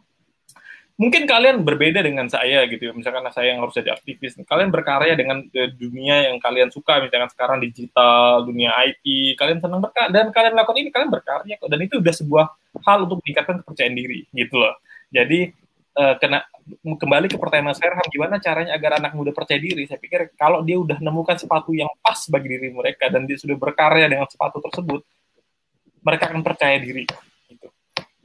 Mungkin 0.96 1.28
kalian 1.28 1.60
berbeda 1.60 2.00
dengan 2.00 2.24
saya 2.24 2.64
gitu. 2.72 2.88
Misalkan 2.96 3.20
saya 3.28 3.52
yang 3.52 3.60
harus 3.60 3.76
jadi 3.76 3.92
aktivis 3.92 4.38
kalian 4.48 4.72
berkarya 4.72 5.12
dengan 5.12 5.44
uh, 5.44 5.70
dunia 5.74 6.30
yang 6.30 6.38
kalian 6.38 6.70
suka. 6.70 7.02
Misalkan 7.02 7.28
sekarang 7.34 7.58
digital 7.58 8.46
dunia 8.46 8.70
IT 8.86 9.34
kalian 9.34 9.58
senang 9.58 9.82
berkarya 9.82 10.14
dan 10.14 10.30
kalian 10.30 10.54
lakukan 10.54 10.78
ini 10.78 10.94
kalian 10.94 11.10
berkarya 11.10 11.58
kok. 11.58 11.68
Dan 11.68 11.80
itu 11.82 11.98
udah 11.98 12.14
sebuah 12.14 12.46
hal 12.86 13.04
untuk 13.10 13.18
meningkatkan 13.26 13.60
kepercayaan 13.66 13.98
diri 13.98 14.30
gitu 14.30 14.62
loh 14.62 14.72
jadi 15.10 15.52
uh, 15.96 16.14
kena 16.20 16.44
kembali 16.82 17.30
ke 17.30 17.38
pertanyaan 17.38 17.72
Mas 17.72 17.80
Herham, 17.80 18.06
gimana 18.10 18.42
caranya 18.42 18.74
agar 18.74 18.98
anak 18.98 19.14
muda 19.14 19.30
percaya 19.30 19.58
diri? 19.62 19.86
Saya 19.86 20.02
pikir 20.02 20.34
kalau 20.34 20.66
dia 20.66 20.76
udah 20.76 20.98
menemukan 20.98 21.38
sepatu 21.38 21.70
yang 21.70 21.88
pas 22.02 22.18
bagi 22.26 22.48
diri 22.58 22.68
mereka 22.74 23.06
dan 23.06 23.24
dia 23.24 23.38
sudah 23.38 23.54
berkarya 23.54 24.10
dengan 24.10 24.26
sepatu 24.26 24.58
tersebut, 24.58 25.06
mereka 26.02 26.30
akan 26.30 26.42
percaya 26.42 26.76
diri. 26.82 27.06
Gitu. 27.46 27.68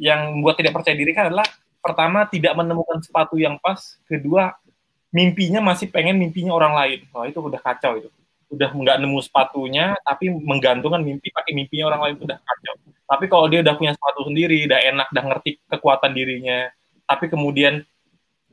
Yang 0.02 0.20
membuat 0.34 0.56
tidak 0.58 0.74
percaya 0.74 0.96
diri 0.98 1.12
kan 1.14 1.30
adalah 1.30 1.46
pertama 1.82 2.26
tidak 2.26 2.54
menemukan 2.58 2.98
sepatu 3.02 3.38
yang 3.38 3.62
pas, 3.62 3.98
kedua 4.10 4.58
mimpinya 5.14 5.62
masih 5.62 5.92
pengen 5.94 6.18
mimpinya 6.18 6.58
orang 6.58 6.74
lain. 6.74 7.00
Wah 7.14 7.30
itu 7.30 7.38
udah 7.38 7.62
kacau 7.62 8.02
itu. 8.02 8.10
Udah 8.52 8.70
nggak 8.76 9.00
nemu 9.00 9.20
sepatunya, 9.24 9.96
tapi 10.04 10.28
menggantungkan 10.28 11.00
mimpi 11.00 11.32
pakai 11.32 11.56
mimpinya 11.56 11.88
orang 11.88 12.02
lain 12.04 12.16
udah 12.28 12.38
kacau. 12.38 12.76
Tapi 13.08 13.26
kalau 13.32 13.48
dia 13.48 13.64
udah 13.64 13.76
punya 13.80 13.96
sepatu 13.96 14.28
sendiri, 14.28 14.68
udah 14.68 14.80
enak, 14.92 15.08
udah 15.16 15.24
ngerti 15.32 15.50
kekuatan 15.72 16.12
dirinya, 16.12 16.68
tapi 17.08 17.32
kemudian 17.32 17.84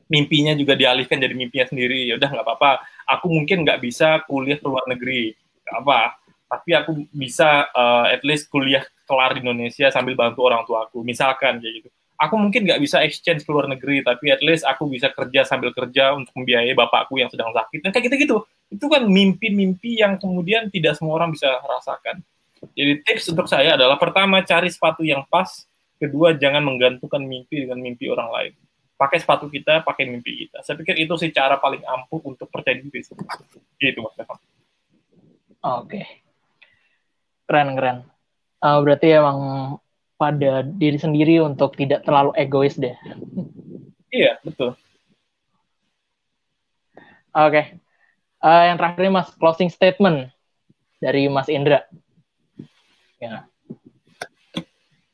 mimpinya 0.09 0.57
juga 0.57 0.73
dialihkan 0.73 1.21
jadi 1.21 1.35
mimpinya 1.37 1.67
sendiri 1.69 2.09
ya 2.09 2.15
udah 2.15 2.29
nggak 2.31 2.45
apa-apa. 2.47 2.71
Aku 3.19 3.27
mungkin 3.27 3.67
nggak 3.67 3.83
bisa 3.83 4.23
kuliah 4.25 4.57
ke 4.57 4.65
luar 4.65 4.87
negeri 4.87 5.35
gak 5.67 5.83
apa. 5.85 6.01
Tapi 6.49 6.69
aku 6.73 6.91
bisa 7.13 7.69
uh, 7.75 8.09
at 8.09 8.25
least 8.25 8.49
kuliah 8.49 8.81
kelar 9.05 9.37
di 9.37 9.45
Indonesia 9.45 9.93
sambil 9.93 10.17
bantu 10.17 10.41
orang 10.47 10.65
tua 10.65 10.89
aku 10.89 11.05
misalkan 11.05 11.61
kayak 11.61 11.85
gitu 11.85 11.89
aku 12.19 12.35
mungkin 12.35 12.67
nggak 12.67 12.83
bisa 12.83 12.99
exchange 13.01 13.47
ke 13.47 13.49
luar 13.49 13.71
negeri 13.71 14.03
tapi 14.03 14.29
at 14.29 14.43
least 14.43 14.67
aku 14.67 14.91
bisa 14.91 15.09
kerja 15.09 15.47
sambil 15.47 15.71
kerja 15.71 16.13
untuk 16.13 16.35
membiayai 16.35 16.75
bapakku 16.75 17.15
yang 17.15 17.31
sedang 17.31 17.55
sakit 17.55 17.79
dan 17.79 17.89
kayak 17.95 18.11
gitu-gitu 18.11 18.43
itu 18.69 18.85
kan 18.85 19.07
mimpi-mimpi 19.07 20.03
yang 20.03 20.19
kemudian 20.19 20.67
tidak 20.69 20.99
semua 20.99 21.17
orang 21.17 21.31
bisa 21.31 21.47
rasakan 21.63 22.21
jadi 22.75 22.99
tips 23.07 23.31
untuk 23.31 23.47
saya 23.47 23.79
adalah 23.79 23.95
pertama 23.95 24.43
cari 24.43 24.67
sepatu 24.67 25.01
yang 25.07 25.23
pas 25.31 25.63
kedua 25.95 26.35
jangan 26.35 26.61
menggantungkan 26.61 27.23
mimpi 27.23 27.63
dengan 27.63 27.79
mimpi 27.79 28.11
orang 28.11 28.29
lain 28.29 28.53
pakai 28.99 29.23
sepatu 29.23 29.47
kita, 29.47 29.79
pakai 29.87 30.11
mimpi 30.11 30.43
kita. 30.43 30.59
Saya 30.59 30.75
pikir 30.75 30.99
itu 30.99 31.15
sih 31.15 31.31
cara 31.31 31.55
paling 31.55 31.79
ampuh 31.87 32.19
untuk 32.27 32.51
percaya 32.51 32.75
diri. 32.75 32.99
Gitu 33.79 33.99
Mas. 34.03 34.19
Oke. 35.63 36.03
Keren, 37.47 37.79
keren. 37.79 37.97
Uh, 38.59 38.83
berarti 38.83 39.07
emang 39.15 39.39
pada 40.19 40.67
diri 40.67 40.99
sendiri 40.99 41.39
untuk 41.39 41.79
tidak 41.79 42.03
terlalu 42.03 42.35
egois 42.35 42.75
deh. 42.75 42.93
Iya, 44.11 44.35
betul. 44.43 44.75
Oke. 47.31 47.51
Okay. 47.55 47.65
Uh, 48.39 48.63
yang 48.71 48.77
terakhir 48.79 48.99
ini 49.03 49.11
Mas, 49.15 49.31
closing 49.39 49.71
statement 49.71 50.27
dari 50.99 51.31
Mas 51.31 51.47
Indra. 51.47 51.87
Ya. 53.19 53.47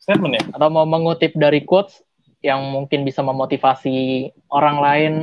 Statement 0.01 0.33
ya? 0.41 0.43
Atau 0.57 0.69
mau 0.73 0.89
mengutip 0.89 1.37
dari 1.37 1.61
quotes 1.61 2.01
yang 2.41 2.61
mungkin 2.69 3.01
bisa 3.05 3.25
memotivasi 3.25 4.29
orang 4.53 4.77
lain 4.77 5.13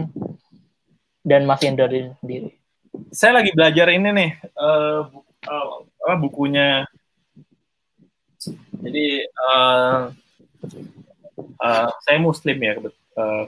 dan 1.22 1.46
masih 1.46 1.74
dari 1.78 2.10
sendiri. 2.18 2.50
Saya 3.14 3.40
lagi 3.40 3.54
belajar 3.54 3.86
ini 3.94 4.08
nih 4.10 4.30
uh, 4.58 5.06
uh, 5.46 6.16
bukunya. 6.18 6.86
Jadi 8.82 9.06
uh, 9.26 10.10
uh, 11.60 11.90
saya 12.02 12.18
Muslim 12.18 12.58
ya 12.58 12.72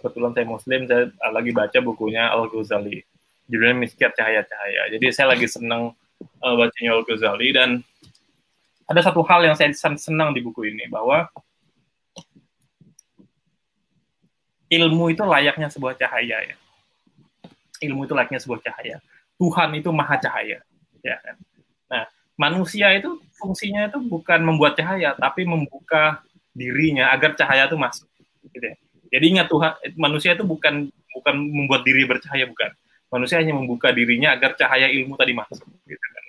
kebetulan 0.00 0.32
saya 0.36 0.46
Muslim. 0.46 0.80
Saya 0.86 1.10
lagi 1.32 1.50
baca 1.50 1.78
bukunya 1.80 2.30
Al 2.30 2.46
Ghazali. 2.52 3.02
Judulnya 3.50 3.76
Miskat 3.76 4.16
Cahaya 4.16 4.40
Cahaya. 4.46 4.88
Jadi 4.94 5.06
saya 5.12 5.34
lagi 5.34 5.50
senang 5.50 5.92
uh, 6.42 6.54
bacanya 6.54 6.96
Al 6.96 7.02
Ghazali 7.04 7.48
dan 7.52 7.82
ada 8.84 9.00
satu 9.00 9.24
hal 9.24 9.40
yang 9.48 9.56
saya 9.56 9.72
senang 9.96 10.36
di 10.36 10.44
buku 10.44 10.68
ini 10.68 10.84
bahwa 10.92 11.24
ilmu 14.68 15.04
itu 15.12 15.24
layaknya 15.24 15.72
sebuah 15.72 15.96
cahaya 15.96 16.52
ya. 16.52 16.56
Ilmu 17.80 18.04
itu 18.04 18.12
layaknya 18.12 18.40
sebuah 18.40 18.60
cahaya. 18.60 19.00
Tuhan 19.40 19.70
itu 19.74 19.90
maha 19.90 20.20
cahaya, 20.20 20.62
ya 21.02 21.16
kan. 21.20 21.36
Manusia 22.34 22.90
itu 22.94 23.22
fungsinya 23.38 23.86
itu 23.90 23.98
bukan 24.02 24.40
membuat 24.42 24.74
cahaya, 24.74 25.14
tapi 25.14 25.46
membuka 25.46 26.22
dirinya 26.54 27.10
agar 27.14 27.38
cahaya 27.38 27.70
itu 27.70 27.78
masuk. 27.78 28.08
Gitu 28.50 28.64
ya. 28.64 28.76
Jadi 29.14 29.24
ingat 29.38 29.46
Tuhan, 29.46 29.72
manusia 29.94 30.34
itu 30.34 30.42
bukan 30.42 30.90
bukan 30.90 31.34
membuat 31.38 31.86
diri 31.86 32.02
bercahaya, 32.02 32.50
bukan. 32.50 32.74
Manusia 33.14 33.38
hanya 33.38 33.54
membuka 33.54 33.94
dirinya 33.94 34.34
agar 34.34 34.58
cahaya 34.58 34.90
ilmu 34.90 35.14
tadi 35.14 35.30
masuk. 35.30 35.62
Gitu 35.86 36.02
kan. 36.02 36.24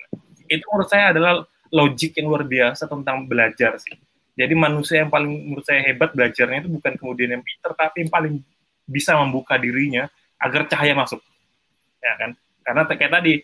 Itu 0.46 0.64
menurut 0.70 0.88
saya 0.90 1.10
adalah 1.10 1.42
logik 1.74 2.14
yang 2.14 2.30
luar 2.30 2.46
biasa 2.46 2.86
tentang 2.86 3.26
belajar 3.26 3.74
sih. 3.82 3.98
Jadi 4.36 4.52
manusia 4.52 5.02
yang 5.02 5.10
paling 5.10 5.50
menurut 5.50 5.64
saya 5.64 5.82
hebat 5.82 6.12
belajarnya 6.12 6.62
itu 6.62 6.70
bukan 6.70 6.92
kemudian 6.94 7.34
yang 7.34 7.42
pinter, 7.42 7.72
tapi 7.74 8.06
yang 8.06 8.12
paling 8.12 8.34
bisa 8.86 9.18
membuka 9.18 9.58
dirinya 9.58 10.06
agar 10.38 10.68
cahaya 10.70 10.94
masuk. 10.94 11.18
Ya 11.98 12.14
kan? 12.20 12.30
Karena 12.62 12.82
kayak 12.86 13.12
tadi 13.18 13.34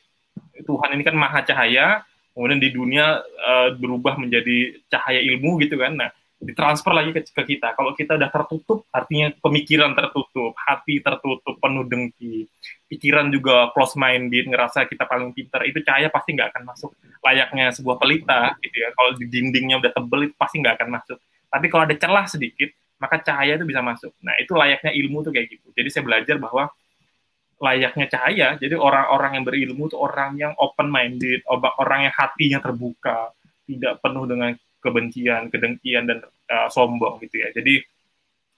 Tuhan 0.62 0.90
ini 0.94 1.02
kan 1.02 1.16
maha 1.16 1.40
cahaya, 1.42 2.04
kemudian 2.32 2.60
di 2.60 2.70
dunia 2.72 3.20
uh, 3.22 3.68
berubah 3.76 4.16
menjadi 4.18 4.80
cahaya 4.88 5.20
ilmu 5.20 5.60
gitu 5.62 5.76
kan. 5.78 5.96
Nah, 5.96 6.10
ditransfer 6.42 6.90
lagi 6.90 7.14
ke, 7.14 7.22
ke 7.22 7.42
kita. 7.54 7.78
Kalau 7.78 7.94
kita 7.94 8.18
udah 8.18 8.30
tertutup, 8.34 8.82
artinya 8.90 9.30
pemikiran 9.38 9.94
tertutup, 9.94 10.52
hati 10.58 10.98
tertutup, 10.98 11.54
penuh 11.62 11.86
dengki, 11.86 12.50
pikiran 12.90 13.30
juga 13.30 13.70
close 13.70 13.94
minded, 13.94 14.50
ngerasa 14.50 14.90
kita 14.90 15.06
paling 15.06 15.30
pintar, 15.30 15.62
itu 15.62 15.78
cahaya 15.86 16.10
pasti 16.10 16.34
nggak 16.34 16.50
akan 16.50 16.62
masuk. 16.66 16.90
Layaknya 17.22 17.70
sebuah 17.70 17.96
pelita, 18.02 18.58
gitu 18.58 18.76
ya. 18.82 18.90
Kalau 18.90 19.10
di 19.14 19.30
dindingnya 19.30 19.78
udah 19.78 19.92
tebel, 19.94 20.20
itu 20.26 20.34
pasti 20.34 20.58
nggak 20.58 20.74
akan 20.82 20.88
masuk. 20.90 21.18
Tapi 21.46 21.66
kalau 21.70 21.82
ada 21.86 21.94
celah 21.94 22.26
sedikit, 22.26 22.74
maka 22.98 23.22
cahaya 23.22 23.54
itu 23.54 23.66
bisa 23.66 23.78
masuk. 23.82 24.10
Nah, 24.22 24.34
itu 24.42 24.52
layaknya 24.54 24.90
ilmu 24.90 25.22
tuh 25.22 25.30
kayak 25.30 25.46
gitu. 25.46 25.66
Jadi 25.74 25.88
saya 25.94 26.02
belajar 26.02 26.36
bahwa 26.42 26.70
layaknya 27.62 28.06
cahaya, 28.10 28.48
jadi 28.58 28.74
orang-orang 28.74 29.38
yang 29.38 29.44
berilmu 29.46 29.86
itu 29.86 29.94
orang 29.94 30.34
yang 30.34 30.50
open 30.58 30.90
minded, 30.90 31.46
orang 31.78 32.10
yang 32.10 32.14
hatinya 32.18 32.58
terbuka, 32.58 33.30
tidak 33.70 34.02
penuh 34.02 34.26
dengan 34.26 34.50
kebencian, 34.82 35.46
kedengkian 35.46 36.10
dan 36.10 36.26
uh, 36.50 36.66
sombong 36.66 37.22
gitu 37.22 37.38
ya. 37.38 37.54
Jadi 37.54 37.86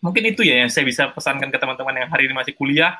mungkin 0.00 0.24
itu 0.24 0.40
ya 0.40 0.64
yang 0.64 0.72
saya 0.72 0.88
bisa 0.88 1.12
pesankan 1.12 1.52
ke 1.52 1.58
teman-teman 1.60 2.00
yang 2.00 2.08
hari 2.08 2.24
ini 2.24 2.32
masih 2.32 2.56
kuliah, 2.56 2.96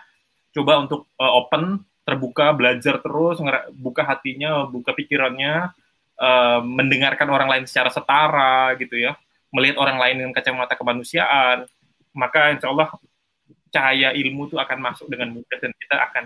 coba 0.53 0.85
untuk 0.85 1.09
uh, 1.17 1.33
open, 1.41 1.81
terbuka, 2.05 2.53
belajar 2.53 3.01
terus, 3.01 3.41
buka 3.73 4.05
hatinya, 4.05 4.69
buka 4.69 4.93
pikirannya, 4.93 5.73
uh, 6.21 6.61
mendengarkan 6.61 7.33
orang 7.33 7.49
lain 7.49 7.65
secara 7.65 7.89
setara 7.89 8.77
gitu 8.77 9.01
ya, 9.01 9.17
melihat 9.57 9.81
orang 9.81 9.97
lain 9.97 10.15
dengan 10.21 10.33
kacamata 10.37 10.77
kemanusiaan, 10.77 11.65
maka 12.13 12.53
insya 12.53 12.69
Allah 12.69 12.93
cahaya 13.75 14.15
ilmu 14.15 14.47
itu 14.47 14.57
akan 14.57 14.79
masuk 14.79 15.11
dengan 15.11 15.35
mudah 15.35 15.59
dan 15.59 15.75
kita 15.75 15.97
akan 15.99 16.25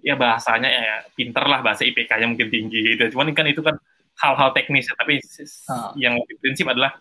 ya 0.00 0.14
bahasanya 0.14 0.70
ya 0.70 0.94
pinter 1.12 1.44
lah 1.44 1.60
bahasa 1.60 1.82
IPK-nya 1.82 2.30
mungkin 2.30 2.48
tinggi 2.48 2.94
gitu. 2.94 3.18
Cuman 3.18 3.34
kan 3.34 3.50
itu 3.50 3.60
kan 3.60 3.74
hal-hal 4.20 4.50
teknis 4.54 4.86
tapi 4.94 5.18
uh. 5.18 5.90
yang 5.98 6.14
lebih 6.14 6.36
prinsip 6.38 6.68
adalah 6.68 6.94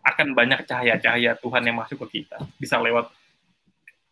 akan 0.00 0.32
banyak 0.32 0.64
cahaya-cahaya 0.64 1.36
Tuhan 1.36 1.62
yang 1.64 1.76
masuk 1.76 2.08
ke 2.08 2.20
kita 2.20 2.40
bisa 2.56 2.80
lewat 2.80 3.12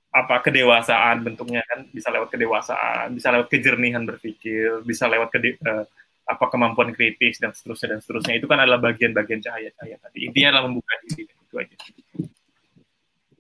apa 0.09 0.41
kedewasaan 0.41 1.21
bentuknya 1.21 1.61
kan 1.69 1.85
bisa 1.93 2.09
lewat 2.09 2.33
kedewasaan 2.33 3.13
bisa 3.13 3.29
lewat 3.29 3.49
kejernihan 3.53 4.05
berpikir 4.09 4.81
bisa 4.85 5.05
lewat 5.05 5.29
kede, 5.33 5.61
uh, 5.65 5.85
apa 6.29 6.45
kemampuan 6.53 6.93
kritis 6.93 7.41
dan 7.41 7.53
seterusnya 7.53 7.97
dan 7.97 8.01
seterusnya 8.05 8.35
itu 8.41 8.49
kan 8.49 8.61
adalah 8.61 8.81
bagian-bagian 8.81 9.41
cahaya-cahaya 9.41 9.97
tadi 10.01 10.29
intinya 10.29 10.57
adalah 10.57 10.65
membuka 10.69 10.93
diri 11.05 11.25
itu 11.29 11.55
aja 11.57 11.77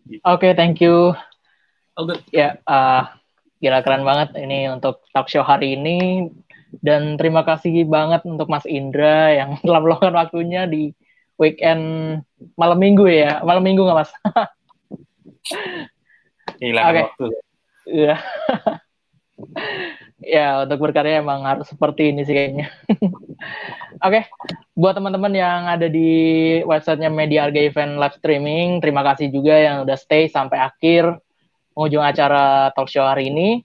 Oke, 0.09 0.21
okay, 0.25 0.53
thank 0.57 0.81
you. 0.81 1.13
Oh, 1.93 2.09
good. 2.09 2.25
Ya, 2.33 2.57
uh, 2.65 3.13
gila 3.61 3.85
keren 3.85 4.09
banget 4.09 4.41
ini 4.41 4.65
untuk 4.73 5.05
talk 5.13 5.29
show 5.29 5.45
hari 5.45 5.77
ini. 5.77 6.33
Dan 6.81 7.21
terima 7.21 7.45
kasih 7.45 7.85
banget 7.85 8.25
untuk 8.25 8.49
Mas 8.49 8.65
Indra 8.65 9.37
yang 9.37 9.61
telah 9.65 9.85
meluangkan 9.85 10.17
waktunya 10.17 10.65
di 10.65 10.97
weekend 11.37 11.85
malam 12.57 12.81
minggu 12.81 13.05
ya. 13.05 13.45
Malam 13.45 13.61
minggu 13.61 13.85
nggak 13.85 13.99
Mas? 14.01 14.11
Hilang 16.65 16.85
okay. 16.89 17.05
waktu. 17.05 17.27
Iya. 17.89 18.17
Ya, 20.23 20.67
untuk 20.67 20.79
berkarya 20.83 21.23
emang 21.23 21.47
harus 21.47 21.67
seperti 21.71 22.11
ini 22.15 22.23
sih 22.27 22.35
kayaknya. 22.35 22.67
Oke, 24.07 24.23
okay. 24.23 24.23
buat 24.75 24.95
teman-teman 24.95 25.35
yang 25.35 25.67
ada 25.67 25.87
di 25.91 26.11
websitenya 26.63 27.11
Media 27.11 27.47
Arga 27.47 27.59
Event 27.59 27.99
Live 27.99 28.17
Streaming, 28.19 28.79
terima 28.79 29.03
kasih 29.03 29.31
juga 29.31 29.55
yang 29.59 29.83
udah 29.83 29.99
stay 29.99 30.31
sampai 30.31 30.59
akhir 30.59 31.19
penghujung 31.75 32.03
acara 32.03 32.75
talk 32.75 32.91
show 32.91 33.07
hari 33.07 33.31
ini. 33.31 33.63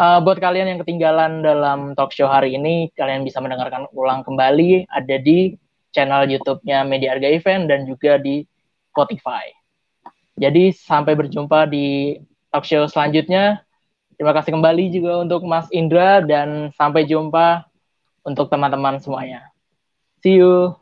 Uh, 0.00 0.18
buat 0.24 0.40
kalian 0.40 0.74
yang 0.74 0.80
ketinggalan 0.80 1.44
dalam 1.44 1.92
talk 1.94 2.10
show 2.10 2.26
hari 2.26 2.56
ini, 2.56 2.88
kalian 2.96 3.22
bisa 3.22 3.38
mendengarkan 3.38 3.86
ulang 3.92 4.26
kembali 4.26 4.88
ada 4.88 5.16
di 5.20 5.54
channel 5.94 6.26
YouTube-nya 6.26 6.86
Media 6.86 7.14
Arga 7.14 7.28
Event 7.30 7.70
dan 7.70 7.86
juga 7.86 8.18
di 8.18 8.42
Spotify. 8.90 9.46
Jadi 10.40 10.72
sampai 10.72 11.14
berjumpa 11.14 11.68
di 11.68 12.16
talk 12.50 12.64
show 12.64 12.88
selanjutnya. 12.88 13.62
Terima 14.20 14.36
kasih 14.36 14.52
kembali 14.52 14.92
juga 14.92 15.24
untuk 15.24 15.48
Mas 15.48 15.64
Indra 15.72 16.20
dan 16.20 16.68
sampai 16.76 17.08
jumpa 17.08 17.64
untuk 18.20 18.52
teman-teman 18.52 19.00
semuanya. 19.00 19.48
See 20.20 20.36
you. 20.36 20.79